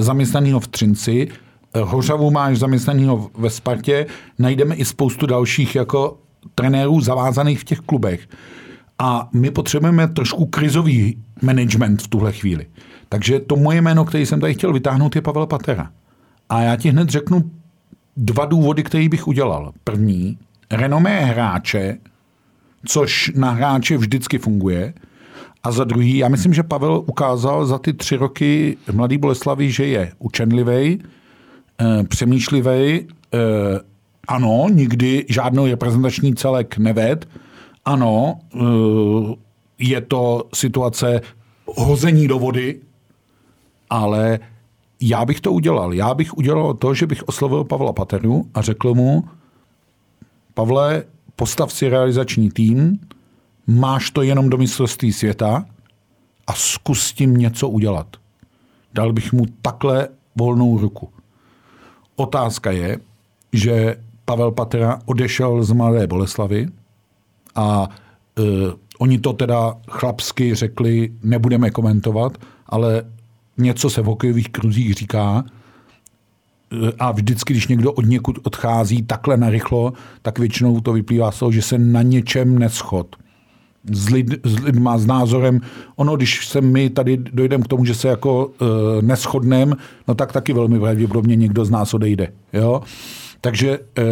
zaměstnaného 0.00 0.60
v 0.60 0.68
Třinci, 0.68 1.28
e, 1.74 1.80
Hořavu 1.80 2.30
máš 2.30 2.58
zaměstnaného 2.58 3.30
ve 3.38 3.50
Spartě, 3.50 4.06
najdeme 4.38 4.74
i 4.74 4.84
spoustu 4.84 5.26
dalších 5.26 5.74
jako 5.74 6.18
trenérů 6.54 7.00
zavázaných 7.00 7.60
v 7.60 7.64
těch 7.64 7.80
klubech. 7.80 8.28
A 8.98 9.28
my 9.32 9.50
potřebujeme 9.50 10.08
trošku 10.08 10.46
krizový 10.46 11.18
management 11.42 12.02
v 12.02 12.08
tuhle 12.08 12.32
chvíli. 12.32 12.66
Takže 13.08 13.40
to 13.40 13.56
moje 13.56 13.82
jméno, 13.82 14.04
který 14.04 14.26
jsem 14.26 14.40
tady 14.40 14.54
chtěl 14.54 14.72
vytáhnout, 14.72 15.16
je 15.16 15.22
Pavel 15.22 15.46
Patera. 15.46 15.90
A 16.48 16.62
já 16.62 16.76
ti 16.76 16.90
hned 16.90 17.08
řeknu 17.08 17.50
dva 18.16 18.44
důvody, 18.44 18.82
které 18.82 19.08
bych 19.08 19.28
udělal. 19.28 19.72
První, 19.84 20.38
renomé 20.70 21.24
hráče, 21.24 21.98
což 22.86 23.32
na 23.34 23.50
hráče 23.50 23.96
vždycky 23.96 24.38
funguje, 24.38 24.94
a 25.62 25.72
za 25.72 25.84
druhý, 25.84 26.18
já 26.18 26.28
myslím, 26.28 26.54
že 26.54 26.62
Pavel 26.62 27.02
ukázal 27.06 27.66
za 27.66 27.78
ty 27.78 27.92
tři 27.92 28.16
roky 28.16 28.76
Mladý 28.92 29.18
Boleslavi, 29.18 29.70
že 29.70 29.86
je 29.86 30.12
učenlivý, 30.18 31.02
eh, 31.80 32.04
přemýšlivý, 32.04 33.00
eh, 33.00 33.06
ano, 34.28 34.66
nikdy 34.70 35.26
žádnou 35.28 35.66
reprezentační 35.66 36.34
celek 36.34 36.78
neved, 36.78 37.28
ano, 37.84 38.38
eh, 38.54 38.58
je 39.78 40.00
to 40.00 40.44
situace 40.54 41.20
hození 41.66 42.28
do 42.28 42.38
vody, 42.38 42.80
ale 43.90 44.38
já 45.00 45.24
bych 45.24 45.40
to 45.40 45.52
udělal. 45.52 45.94
Já 45.94 46.14
bych 46.14 46.36
udělal 46.36 46.74
to, 46.74 46.94
že 46.94 47.06
bych 47.06 47.28
oslovil 47.28 47.64
Pavla 47.64 47.92
Pateru 47.92 48.46
a 48.54 48.62
řekl 48.62 48.94
mu, 48.94 49.24
Pavle, 50.54 51.04
postav 51.36 51.72
si 51.72 51.88
realizační 51.88 52.50
tým, 52.50 52.98
máš 53.66 54.10
to 54.10 54.22
jenom 54.22 54.50
do 54.50 54.56
mistrovství 54.56 55.12
světa 55.12 55.64
a 56.46 56.52
zkus 56.52 57.12
tím 57.12 57.36
něco 57.36 57.68
udělat. 57.68 58.06
Dal 58.94 59.12
bych 59.12 59.32
mu 59.32 59.44
takhle 59.62 60.08
volnou 60.36 60.78
ruku. 60.78 61.08
Otázka 62.16 62.70
je, 62.70 62.98
že 63.52 63.96
Pavel 64.24 64.50
Patera 64.50 64.98
odešel 65.04 65.62
z 65.64 65.72
Mladé 65.72 66.06
Boleslavy 66.06 66.68
a 67.54 67.88
e, 68.38 68.42
oni 68.98 69.18
to 69.18 69.32
teda 69.32 69.74
chlapsky 69.90 70.54
řekli, 70.54 71.12
nebudeme 71.22 71.70
komentovat, 71.70 72.38
ale 72.66 73.04
něco 73.58 73.90
se 73.90 74.02
v 74.02 74.04
hokejových 74.04 74.48
kruzích 74.48 74.94
říká 74.94 75.44
e, 75.44 76.92
a 76.98 77.12
vždycky, 77.12 77.52
když 77.52 77.68
někdo 77.68 77.92
od 77.92 78.04
někud 78.04 78.38
odchází 78.42 79.02
takhle 79.02 79.36
narychlo, 79.36 79.92
tak 80.22 80.38
většinou 80.38 80.80
to 80.80 80.92
vyplývá 80.92 81.32
z 81.32 81.38
toho, 81.38 81.52
že 81.52 81.62
se 81.62 81.78
na 81.78 82.02
něčem 82.02 82.58
neschod 82.58 83.16
s, 83.92 84.08
lid, 84.08 84.34
s 84.44 84.58
lidma, 84.58 84.98
s 84.98 85.06
názorem. 85.06 85.60
Ono, 85.96 86.16
když 86.16 86.46
se 86.46 86.60
my 86.60 86.90
tady 86.90 87.16
dojdeme 87.16 87.64
k 87.64 87.68
tomu, 87.68 87.84
že 87.84 87.94
se 87.94 88.08
jako 88.08 88.50
e, 88.60 89.02
neschodneme, 89.02 89.76
no 90.08 90.14
tak 90.14 90.32
taky 90.32 90.52
velmi 90.52 90.80
pravděpodobně 90.80 91.36
někdo 91.36 91.64
z 91.64 91.70
nás 91.70 91.94
odejde. 91.94 92.32
Jo? 92.52 92.82
Takže 93.40 93.70
e, 93.70 94.02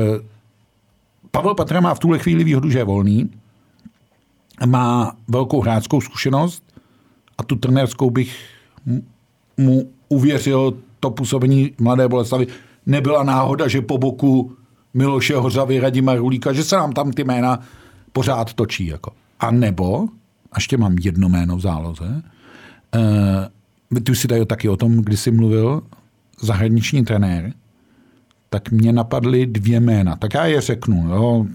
Pavel 1.30 1.54
Patra 1.54 1.80
má 1.80 1.94
v 1.94 1.98
tuhle 1.98 2.18
chvíli 2.18 2.44
výhodu, 2.44 2.70
že 2.70 2.78
je 2.78 2.84
volný, 2.84 3.30
má 4.66 5.16
velkou 5.28 5.60
hráčskou 5.60 6.00
zkušenost 6.00 6.62
a 7.38 7.42
tu 7.42 7.56
trenérskou 7.56 8.10
bych 8.10 8.38
mu 9.56 9.90
uvěřil 10.08 10.74
to 11.00 11.10
působení 11.10 11.72
Mladé 11.80 12.08
Boleslavy. 12.08 12.46
Nebyla 12.86 13.22
náhoda, 13.22 13.68
že 13.68 13.80
po 13.80 13.98
boku 13.98 14.56
Miloše 14.94 15.36
Hořavy, 15.36 15.80
Radima 15.80 16.14
Rulíka, 16.14 16.52
že 16.52 16.64
se 16.64 16.76
nám 16.76 16.92
tam 16.92 17.12
ty 17.12 17.24
jména 17.24 17.60
pořád 18.12 18.52
točí. 18.52 18.86
Jako. 18.86 19.23
A 19.44 19.50
nebo, 19.50 20.08
a 20.52 20.56
ještě 20.56 20.76
mám 20.76 20.96
jedno 20.98 21.28
jméno 21.28 21.56
v 21.56 21.60
záloze, 21.60 22.22
uh, 23.94 24.00
ty 24.00 24.12
už 24.12 24.18
si 24.18 24.28
tady 24.28 24.46
taky 24.46 24.68
o 24.68 24.76
tom, 24.76 24.96
kdy 24.96 25.16
jsi 25.16 25.30
mluvil, 25.30 25.82
zahraniční 26.40 27.04
trenér, 27.04 27.52
tak 28.50 28.70
mě 28.70 28.92
napadly 28.92 29.46
dvě 29.46 29.80
jména. 29.80 30.16
Tak 30.16 30.34
já 30.34 30.46
je 30.46 30.60
řeknu. 30.60 31.08
Jo. 31.08 31.46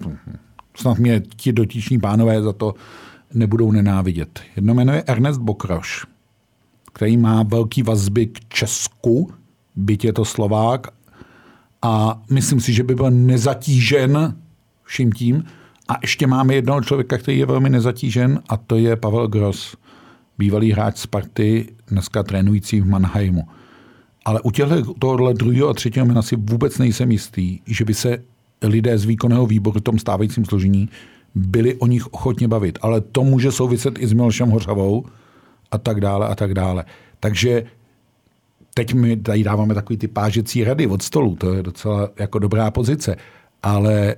Snad 0.76 0.98
mě 0.98 1.22
ti 1.36 1.54
dotiční 1.54 2.00
pánové 2.00 2.42
za 2.42 2.54
to 2.54 2.74
nebudou 3.34 3.72
nenávidět. 3.72 4.40
Jedno 4.56 4.74
jméno 4.74 4.94
je 4.94 5.04
Ernest 5.04 5.42
Bokroš, 5.42 6.06
který 6.94 7.18
má 7.18 7.44
velký 7.44 7.84
vazby 7.84 8.28
k 8.28 8.40
Česku, 8.48 9.32
byť 9.76 10.06
je 10.06 10.14
to 10.14 10.26
Slovák, 10.26 10.88
a 11.82 12.22
myslím 12.30 12.60
si, 12.60 12.74
že 12.74 12.84
by 12.84 12.96
byl 12.96 13.12
nezatížen 13.12 14.36
vším 14.84 15.12
tím, 15.12 15.44
a 15.90 15.98
ještě 16.02 16.28
máme 16.28 16.56
jednoho 16.56 16.82
člověka, 16.82 17.18
který 17.18 17.40
je 17.40 17.46
velmi 17.46 17.70
nezatížen 17.70 18.40
a 18.50 18.58
to 18.58 18.76
je 18.76 18.96
Pavel 18.96 19.28
Gross, 19.28 19.78
bývalý 20.38 20.72
hráč 20.72 20.98
Sparty, 20.98 21.74
dneska 21.88 22.24
trénující 22.24 22.82
v 22.82 22.88
Mannheimu. 22.88 23.48
Ale 24.26 24.42
u 24.42 24.52
těchto, 24.52 24.94
tohohle 24.94 25.34
druhého 25.34 25.70
a 25.70 25.74
třetího 25.74 26.06
jména 26.06 26.22
si 26.22 26.36
vůbec 26.36 26.78
nejsem 26.78 27.12
jistý, 27.12 27.60
že 27.66 27.86
by 27.86 27.94
se 27.94 28.18
lidé 28.62 28.98
z 28.98 29.06
výkonného 29.06 29.46
výboru 29.46 29.80
v 29.80 29.84
tom 29.84 30.00
stávajícím 30.00 30.46
složení 30.46 30.90
byli 31.36 31.76
o 31.76 31.88
nich 31.88 32.08
ochotně 32.08 32.48
bavit. 32.48 32.80
Ale 32.82 33.02
to 33.02 33.24
může 33.24 33.52
souviset 33.52 34.00
i 34.00 34.08
s 34.08 34.14
Milošem 34.14 34.50
Hořavou 34.50 35.06
a 35.72 35.78
tak 35.78 36.02
dále 36.02 36.28
a 36.28 36.36
tak 36.36 36.54
dále. 36.54 36.86
Takže 37.20 37.64
teď 38.74 38.94
my 38.94 39.18
tady 39.18 39.44
dáváme 39.44 39.74
takový 39.74 39.98
ty 39.98 40.08
pážecí 40.08 40.64
rady 40.64 40.88
od 40.88 41.02
stolu, 41.02 41.36
to 41.36 41.54
je 41.54 41.64
docela 41.64 42.10
jako 42.20 42.40
dobrá 42.40 42.72
pozice, 42.72 43.16
ale 43.64 44.16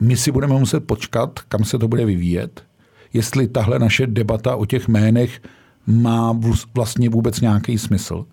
my 0.00 0.16
si 0.16 0.32
budeme 0.32 0.58
muset 0.58 0.80
počkat, 0.80 1.40
kam 1.48 1.64
se 1.64 1.78
to 1.78 1.88
bude 1.88 2.04
vyvíjet, 2.04 2.64
jestli 3.12 3.48
tahle 3.48 3.78
naše 3.78 4.06
debata 4.06 4.56
o 4.56 4.66
těch 4.66 4.88
jménech 4.88 5.42
má 5.86 6.38
vlastně 6.74 7.08
vůbec 7.08 7.40
nějaký 7.40 7.78
smysl, 7.78 8.26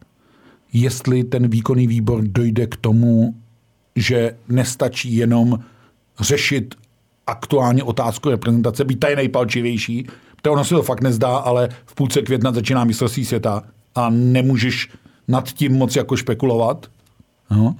jestli 0.73 1.23
ten 1.23 1.47
výkonný 1.47 1.87
výbor 1.87 2.23
dojde 2.23 2.67
k 2.67 2.75
tomu, 2.75 3.35
že 3.95 4.35
nestačí 4.49 5.15
jenom 5.15 5.59
řešit 6.19 6.75
aktuálně 7.27 7.83
otázku 7.83 8.29
reprezentace, 8.29 8.85
být 8.85 8.99
tady 8.99 9.15
nejpalčivější, 9.15 10.07
to 10.41 10.51
ono 10.51 10.65
se 10.65 10.75
to 10.75 10.83
fakt 10.83 11.01
nezdá, 11.01 11.37
ale 11.37 11.69
v 11.85 11.95
půlce 11.95 12.21
května 12.21 12.51
začíná 12.51 12.83
mistrovství 12.83 13.25
světa 13.25 13.63
a 13.95 14.09
nemůžeš 14.09 14.89
nad 15.27 15.49
tím 15.51 15.73
moc 15.73 15.95
jako 15.95 16.17
špekulovat. 16.17 16.87
No. 17.51 17.75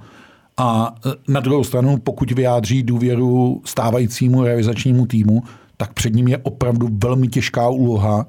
A 0.57 0.95
e, 1.05 1.31
na 1.31 1.39
druhou 1.39 1.63
stranu, 1.63 1.97
pokud 1.97 2.31
vyjádří 2.31 2.83
důvěru 2.83 3.61
stávajícímu 3.65 4.43
realizačnímu 4.43 5.05
týmu, 5.05 5.43
tak 5.77 5.93
před 5.93 6.13
ním 6.13 6.27
je 6.27 6.37
opravdu 6.37 6.89
velmi 6.91 7.27
těžká 7.27 7.69
úloha 7.69 8.25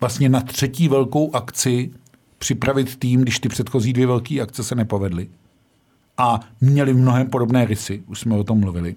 vlastně 0.00 0.28
na 0.28 0.40
třetí 0.40 0.88
velkou 0.88 1.34
akci 1.34 1.90
připravit 2.38 2.96
tým, 2.96 3.20
když 3.20 3.38
ty 3.38 3.48
předchozí 3.48 3.92
dvě 3.92 4.06
velké 4.06 4.40
akce 4.40 4.64
se 4.64 4.74
nepovedly. 4.74 5.28
A 6.18 6.40
měli 6.60 6.94
mnohem 6.94 7.30
podobné 7.30 7.64
rysy, 7.64 8.02
už 8.06 8.20
jsme 8.20 8.36
o 8.36 8.44
tom 8.44 8.60
mluvili. 8.60 8.94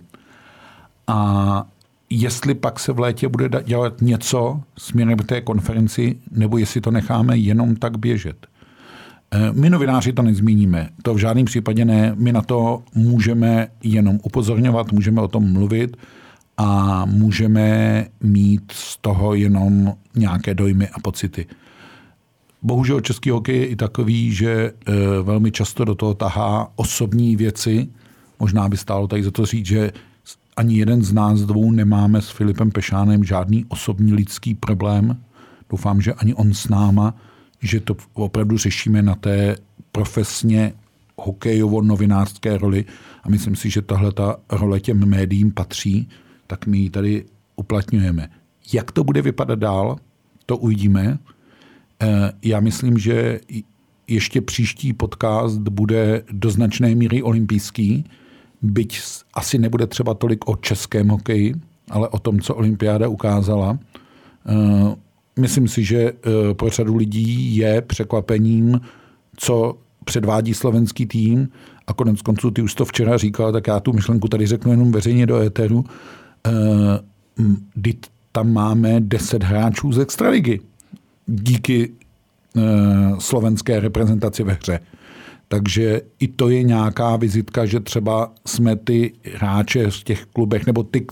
A 1.07 1.67
jestli 2.09 2.55
pak 2.55 2.79
se 2.79 2.91
v 2.91 2.99
létě 2.99 3.27
bude 3.27 3.49
dělat 3.63 4.01
něco 4.01 4.61
směrem 4.77 5.17
k 5.17 5.25
té 5.25 5.41
konferenci, 5.41 6.19
nebo 6.31 6.57
jestli 6.57 6.81
to 6.81 6.91
necháme 6.91 7.37
jenom 7.37 7.75
tak 7.75 7.97
běžet. 7.97 8.47
Eh, 9.31 9.51
my 9.53 9.69
novináři 9.69 10.13
to 10.13 10.21
nezmíníme, 10.21 10.89
to 11.03 11.13
v 11.13 11.17
žádném 11.17 11.45
případě 11.45 11.85
ne. 11.85 12.13
My 12.15 12.33
na 12.33 12.41
to 12.41 12.83
můžeme 12.95 13.67
jenom 13.83 14.19
upozorňovat, 14.23 14.91
můžeme 14.91 15.21
o 15.21 15.27
tom 15.27 15.53
mluvit 15.53 15.97
a 16.57 17.05
můžeme 17.05 18.05
mít 18.23 18.71
z 18.71 18.97
toho 18.97 19.33
jenom 19.33 19.93
nějaké 20.15 20.53
dojmy 20.53 20.87
a 20.89 20.99
pocity. 20.99 21.45
Bohužel 22.61 23.01
český 23.01 23.29
hokej 23.29 23.57
je 23.57 23.65
i 23.65 23.75
takový, 23.75 24.31
že 24.31 24.51
eh, 24.51 24.93
velmi 25.21 25.51
často 25.51 25.85
do 25.85 25.95
toho 25.95 26.13
tahá 26.13 26.71
osobní 26.75 27.35
věci. 27.35 27.87
Možná 28.39 28.69
by 28.69 28.77
stálo 28.77 29.07
tady 29.07 29.23
za 29.23 29.31
to 29.31 29.45
říct, 29.45 29.65
že 29.65 29.91
ani 30.57 30.77
jeden 30.77 31.03
z 31.03 31.13
nás 31.13 31.41
dvou 31.41 31.71
nemáme 31.71 32.21
s 32.21 32.29
Filipem 32.29 32.71
Pešánem 32.71 33.23
žádný 33.23 33.65
osobní 33.67 34.13
lidský 34.13 34.55
problém. 34.55 35.17
Doufám, 35.69 36.01
že 36.01 36.13
ani 36.13 36.33
on 36.33 36.53
s 36.53 36.67
náma 36.67 37.13
že 37.61 37.79
to 37.79 37.95
opravdu 38.13 38.57
řešíme 38.57 39.01
na 39.01 39.15
té 39.15 39.55
profesně 39.91 40.73
hokejovo-novinářské 41.17 42.57
roli 42.57 42.85
a 43.23 43.29
myslím 43.29 43.55
si, 43.55 43.69
že 43.69 43.81
tahle 43.81 44.11
ta 44.11 44.35
role 44.49 44.79
těm 44.79 45.05
médiím 45.05 45.51
patří, 45.51 46.09
tak 46.47 46.67
my 46.67 46.77
ji 46.77 46.89
tady 46.89 47.25
uplatňujeme. 47.55 48.29
Jak 48.73 48.91
to 48.91 49.03
bude 49.03 49.21
vypadat 49.21 49.59
dál, 49.59 49.97
to 50.45 50.57
uvidíme. 50.57 51.19
Eh, 52.01 52.31
já 52.43 52.59
myslím, 52.59 52.97
že 52.97 53.39
ještě 54.07 54.41
příští 54.41 54.93
podcast 54.93 55.57
bude 55.57 56.23
do 56.31 56.49
značné 56.49 56.95
míry 56.95 57.23
olympijský, 57.23 58.05
byť 58.61 59.01
asi 59.33 59.57
nebude 59.57 59.87
třeba 59.87 60.13
tolik 60.13 60.49
o 60.49 60.55
českém 60.55 61.07
hokeji, 61.07 61.55
ale 61.89 62.07
o 62.07 62.19
tom, 62.19 62.39
co 62.39 62.55
olympiáda 62.55 63.07
ukázala. 63.07 63.79
Myslím 65.39 65.67
si, 65.67 65.83
že 65.83 65.97
eh, 65.99 66.13
pro 66.53 66.69
řadu 66.69 66.95
lidí 66.95 67.55
je 67.55 67.81
překvapením, 67.81 68.81
co 69.37 69.77
předvádí 70.05 70.53
slovenský 70.53 71.05
tým 71.05 71.49
a 71.87 71.93
konec 71.93 72.21
konců 72.21 72.51
ty 72.51 72.61
už 72.61 72.73
to 72.73 72.85
včera 72.85 73.17
říkal, 73.17 73.51
tak 73.51 73.67
já 73.67 73.79
tu 73.79 73.93
myšlenku 73.93 74.27
tady 74.27 74.47
řeknu 74.47 74.71
jenom 74.71 74.91
veřejně 74.91 75.25
do 75.25 75.37
éteru. 75.37 75.85
Eh, 76.47 77.99
tam 78.31 78.53
máme 78.53 78.99
10 78.99 79.43
hráčů 79.43 79.91
z 79.91 79.99
extraligy 79.99 80.59
díky 81.25 81.89
eh, 82.57 82.61
slovenské 83.19 83.79
reprezentaci 83.79 84.43
ve 84.43 84.53
hře. 84.53 84.79
Takže 85.47 86.01
i 86.19 86.27
to 86.27 86.49
je 86.49 86.63
nějaká 86.63 87.15
vizitka, 87.15 87.65
že 87.65 87.79
třeba 87.79 88.31
jsme 88.45 88.75
ty 88.75 89.13
hráče 89.35 89.91
v 89.91 90.03
těch 90.03 90.25
klubech, 90.25 90.65
nebo 90.65 90.83
ty 90.83 91.07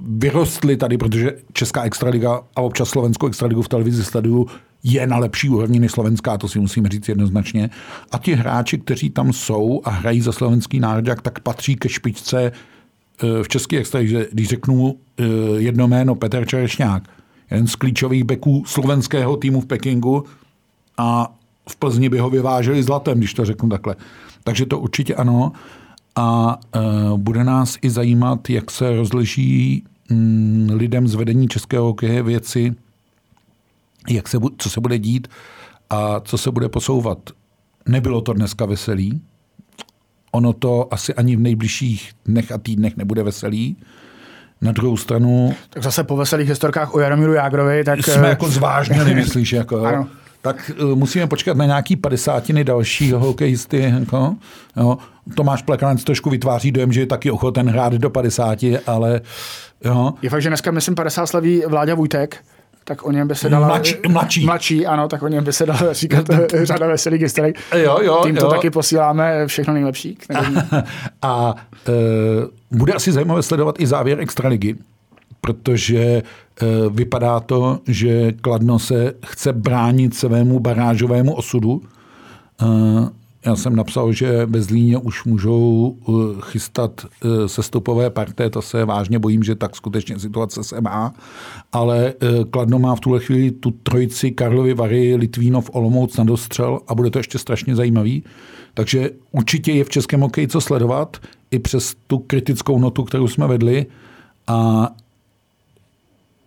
vyrostli 0.00 0.76
tady, 0.76 0.98
protože 0.98 1.36
Česká 1.52 1.82
extraliga 1.82 2.40
a 2.56 2.60
občas 2.60 2.88
Slovenskou 2.88 3.26
extraligu 3.26 3.62
v 3.62 3.68
televizi 3.68 4.04
sleduju, 4.04 4.46
je 4.84 5.06
na 5.06 5.18
lepší 5.18 5.48
úrovni 5.48 5.80
než 5.80 5.92
slovenská, 5.92 6.38
to 6.38 6.48
si 6.48 6.58
musíme 6.58 6.88
říct 6.88 7.08
jednoznačně. 7.08 7.70
A 8.12 8.18
ti 8.18 8.34
hráči, 8.34 8.78
kteří 8.78 9.10
tam 9.10 9.32
jsou 9.32 9.80
a 9.84 9.90
hrají 9.90 10.20
za 10.20 10.32
slovenský 10.32 10.80
národák, 10.80 11.22
tak 11.22 11.40
patří 11.40 11.76
ke 11.76 11.88
špičce 11.88 12.52
eh, 12.52 13.42
v 13.42 13.48
České 13.48 13.78
extralize. 13.78 14.26
Když 14.32 14.48
řeknu 14.48 14.96
eh, 15.18 15.24
jedno 15.56 15.88
jméno, 15.88 16.14
Petr 16.14 16.46
Čerešňák, 16.46 17.02
jeden 17.50 17.66
z 17.66 17.74
klíčových 17.74 18.24
beků 18.24 18.62
slovenského 18.66 19.36
týmu 19.36 19.60
v 19.60 19.66
Pekingu 19.66 20.24
a 20.98 21.34
v 21.68 21.76
Plzni 21.76 22.08
by 22.08 22.18
ho 22.18 22.30
vyváželi 22.30 22.82
zlatem, 22.82 23.18
když 23.18 23.34
to 23.34 23.44
řeknu 23.44 23.68
takhle. 23.68 23.96
Takže 24.44 24.66
to 24.66 24.78
určitě 24.78 25.14
ano. 25.14 25.52
A 26.16 26.58
uh, 26.76 27.18
bude 27.18 27.44
nás 27.44 27.78
i 27.82 27.90
zajímat, 27.90 28.50
jak 28.50 28.70
se 28.70 28.96
rozleží 28.96 29.84
um, 30.10 30.68
lidem 30.72 31.08
z 31.08 31.14
vedení 31.14 31.48
českého 31.48 31.84
hokeje 31.84 32.22
věci, 32.22 32.74
jak 34.08 34.28
se, 34.28 34.38
co 34.58 34.70
se 34.70 34.80
bude 34.80 34.98
dít 34.98 35.28
a 35.90 36.20
co 36.20 36.38
se 36.38 36.50
bude 36.50 36.68
posouvat. 36.68 37.18
Nebylo 37.88 38.20
to 38.20 38.32
dneska 38.32 38.66
veselý. 38.66 39.20
Ono 40.32 40.52
to 40.52 40.94
asi 40.94 41.14
ani 41.14 41.36
v 41.36 41.40
nejbližších 41.40 42.12
dnech 42.26 42.52
a 42.52 42.58
týdnech 42.58 42.96
nebude 42.96 43.22
veselý. 43.22 43.76
Na 44.60 44.72
druhou 44.72 44.96
stranu... 44.96 45.54
Tak 45.70 45.82
zase 45.82 46.04
po 46.04 46.16
veselých 46.16 46.48
historkách 46.48 46.94
o 46.94 47.00
Jaromíru 47.00 47.32
Jágrovi, 47.32 47.84
tak... 47.84 48.04
Jsme 48.04 48.26
eh, 48.26 48.28
jako 48.28 48.48
zvážněli, 48.48 49.14
myslíš, 49.14 49.52
jako? 49.52 49.76
Ano 49.86 50.08
tak 50.42 50.70
uh, 50.82 50.94
musíme 50.94 51.26
počkat 51.26 51.56
na 51.56 51.64
nějaký 51.64 51.96
padesátiny 51.96 52.64
dalšího 52.64 53.18
hokejisty. 53.18 53.94
Jako, 54.00 54.36
jo. 54.76 54.98
Tomáš 55.34 55.62
Plekanec 55.62 56.04
trošku 56.04 56.30
vytváří 56.30 56.72
dojem, 56.72 56.92
že 56.92 57.00
je 57.00 57.06
taky 57.06 57.30
ochoten 57.30 57.68
hrát 57.68 57.92
do 57.92 58.10
50, 58.10 58.58
ale 58.86 59.20
jo. 59.84 60.12
Je 60.22 60.30
fakt, 60.30 60.42
že 60.42 60.48
dneska, 60.48 60.70
myslím, 60.70 60.94
50 60.94 61.26
slaví 61.26 61.62
Vláďa 61.66 61.94
Vujtek, 61.94 62.36
tak 62.84 63.06
o 63.06 63.12
něm 63.12 63.28
by 63.28 63.34
se 63.34 63.48
dala... 63.48 63.66
Mladší. 63.66 63.96
mladší. 64.08 64.44
Mladší, 64.44 64.86
ano, 64.86 65.08
tak 65.08 65.22
o 65.22 65.28
něm 65.28 65.44
by 65.44 65.52
se 65.52 65.66
dala 65.66 65.80
říkat 65.92 66.26
řada 66.62 66.86
veselých 66.86 67.22
historik. 67.22 67.58
Jo, 67.76 67.98
jo, 68.02 68.20
Tím 68.24 68.36
to 68.36 68.50
taky 68.50 68.70
posíláme 68.70 69.46
všechno 69.46 69.74
nejlepší. 69.74 70.18
A, 70.34 70.78
a 71.22 71.54
uh, 71.88 72.78
bude 72.78 72.92
asi 72.92 73.12
zajímavé 73.12 73.42
sledovat 73.42 73.80
i 73.80 73.86
závěr 73.86 74.20
Extraligy, 74.20 74.76
protože 75.40 75.98
eh, 75.98 76.22
vypadá 76.90 77.40
to, 77.40 77.78
že 77.86 78.32
Kladno 78.32 78.78
se 78.78 79.14
chce 79.26 79.52
bránit 79.52 80.14
svému 80.14 80.60
barážovému 80.60 81.34
osudu. 81.34 81.82
Eh, 82.62 83.08
já 83.46 83.56
jsem 83.56 83.76
napsal, 83.76 84.12
že 84.12 84.46
ve 84.46 84.62
Zlíně 84.62 84.98
už 84.98 85.24
můžou 85.24 85.96
eh, 86.08 86.12
chystat 86.40 87.06
sestupové 87.46 88.10
parté, 88.10 88.50
to 88.50 88.62
se 88.62 88.84
vážně 88.84 89.18
bojím, 89.18 89.42
že 89.42 89.54
tak 89.54 89.76
skutečně 89.76 90.18
situace 90.18 90.64
se 90.64 90.80
má, 90.80 91.14
ale 91.72 92.14
Kladno 92.50 92.78
má 92.78 92.94
v 92.94 93.00
tuhle 93.00 93.20
chvíli 93.20 93.50
tu 93.50 93.70
trojici 93.70 94.30
Karlovy 94.30 94.74
Vary, 94.74 95.14
Litvínov, 95.14 95.70
Olomouc 95.72 96.16
na 96.16 96.24
dostřel 96.24 96.80
a 96.88 96.94
bude 96.94 97.10
to 97.10 97.18
ještě 97.18 97.38
strašně 97.38 97.76
zajímavý. 97.76 98.24
Takže 98.74 99.10
určitě 99.30 99.72
je 99.72 99.84
v 99.84 99.88
českém 99.88 100.20
hokeji 100.20 100.48
co 100.48 100.60
sledovat, 100.60 101.16
i 101.50 101.58
přes 101.58 101.94
tu 102.06 102.18
kritickou 102.18 102.78
notu, 102.78 103.04
kterou 103.04 103.28
jsme 103.28 103.46
vedli. 103.46 103.86
A 104.46 104.88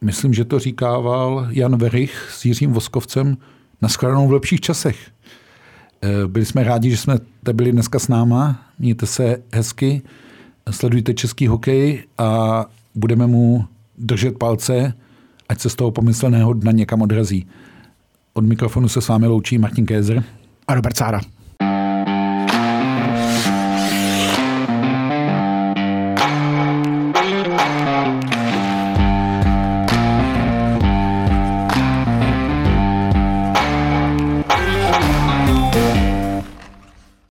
myslím, 0.02 0.34
že 0.34 0.46
to 0.46 0.60
říkával 0.60 1.48
Jan 1.50 1.78
Verich 1.78 2.30
s 2.32 2.46
Jiřím 2.46 2.72
Voskovcem, 2.72 3.38
na 3.82 3.90
v 4.28 4.32
lepších 4.32 4.62
časech. 4.62 5.12
Eh, 6.02 6.28
byli 6.28 6.46
jsme 6.46 6.64
rádi, 6.64 6.92
že 6.92 6.98
jsme 6.98 7.18
byli 7.54 7.72
dneska 7.72 8.00
s 8.00 8.08
náma. 8.08 8.62
Mějte 8.80 9.06
se 9.06 9.38
hezky, 9.54 10.02
sledujte 10.72 11.14
český 11.14 11.48
hokej 11.48 12.04
a 12.18 12.66
budeme 12.96 13.28
mu 13.28 13.66
držet 13.98 14.38
palce, 14.38 14.94
ať 15.50 15.60
se 15.60 15.70
z 15.70 15.76
toho 15.76 15.92
pomyslného 15.92 16.54
dna 16.54 16.72
někam 16.72 17.02
odrazí. 17.02 17.48
Od 18.34 18.46
mikrofonu 18.46 18.88
se 18.88 19.02
s 19.02 19.08
vámi 19.08 19.28
loučí 19.28 19.58
Martin 19.58 19.86
Kézer 19.86 20.24
a 20.68 20.76
Robert 20.76 20.98
Sára. 20.98 21.35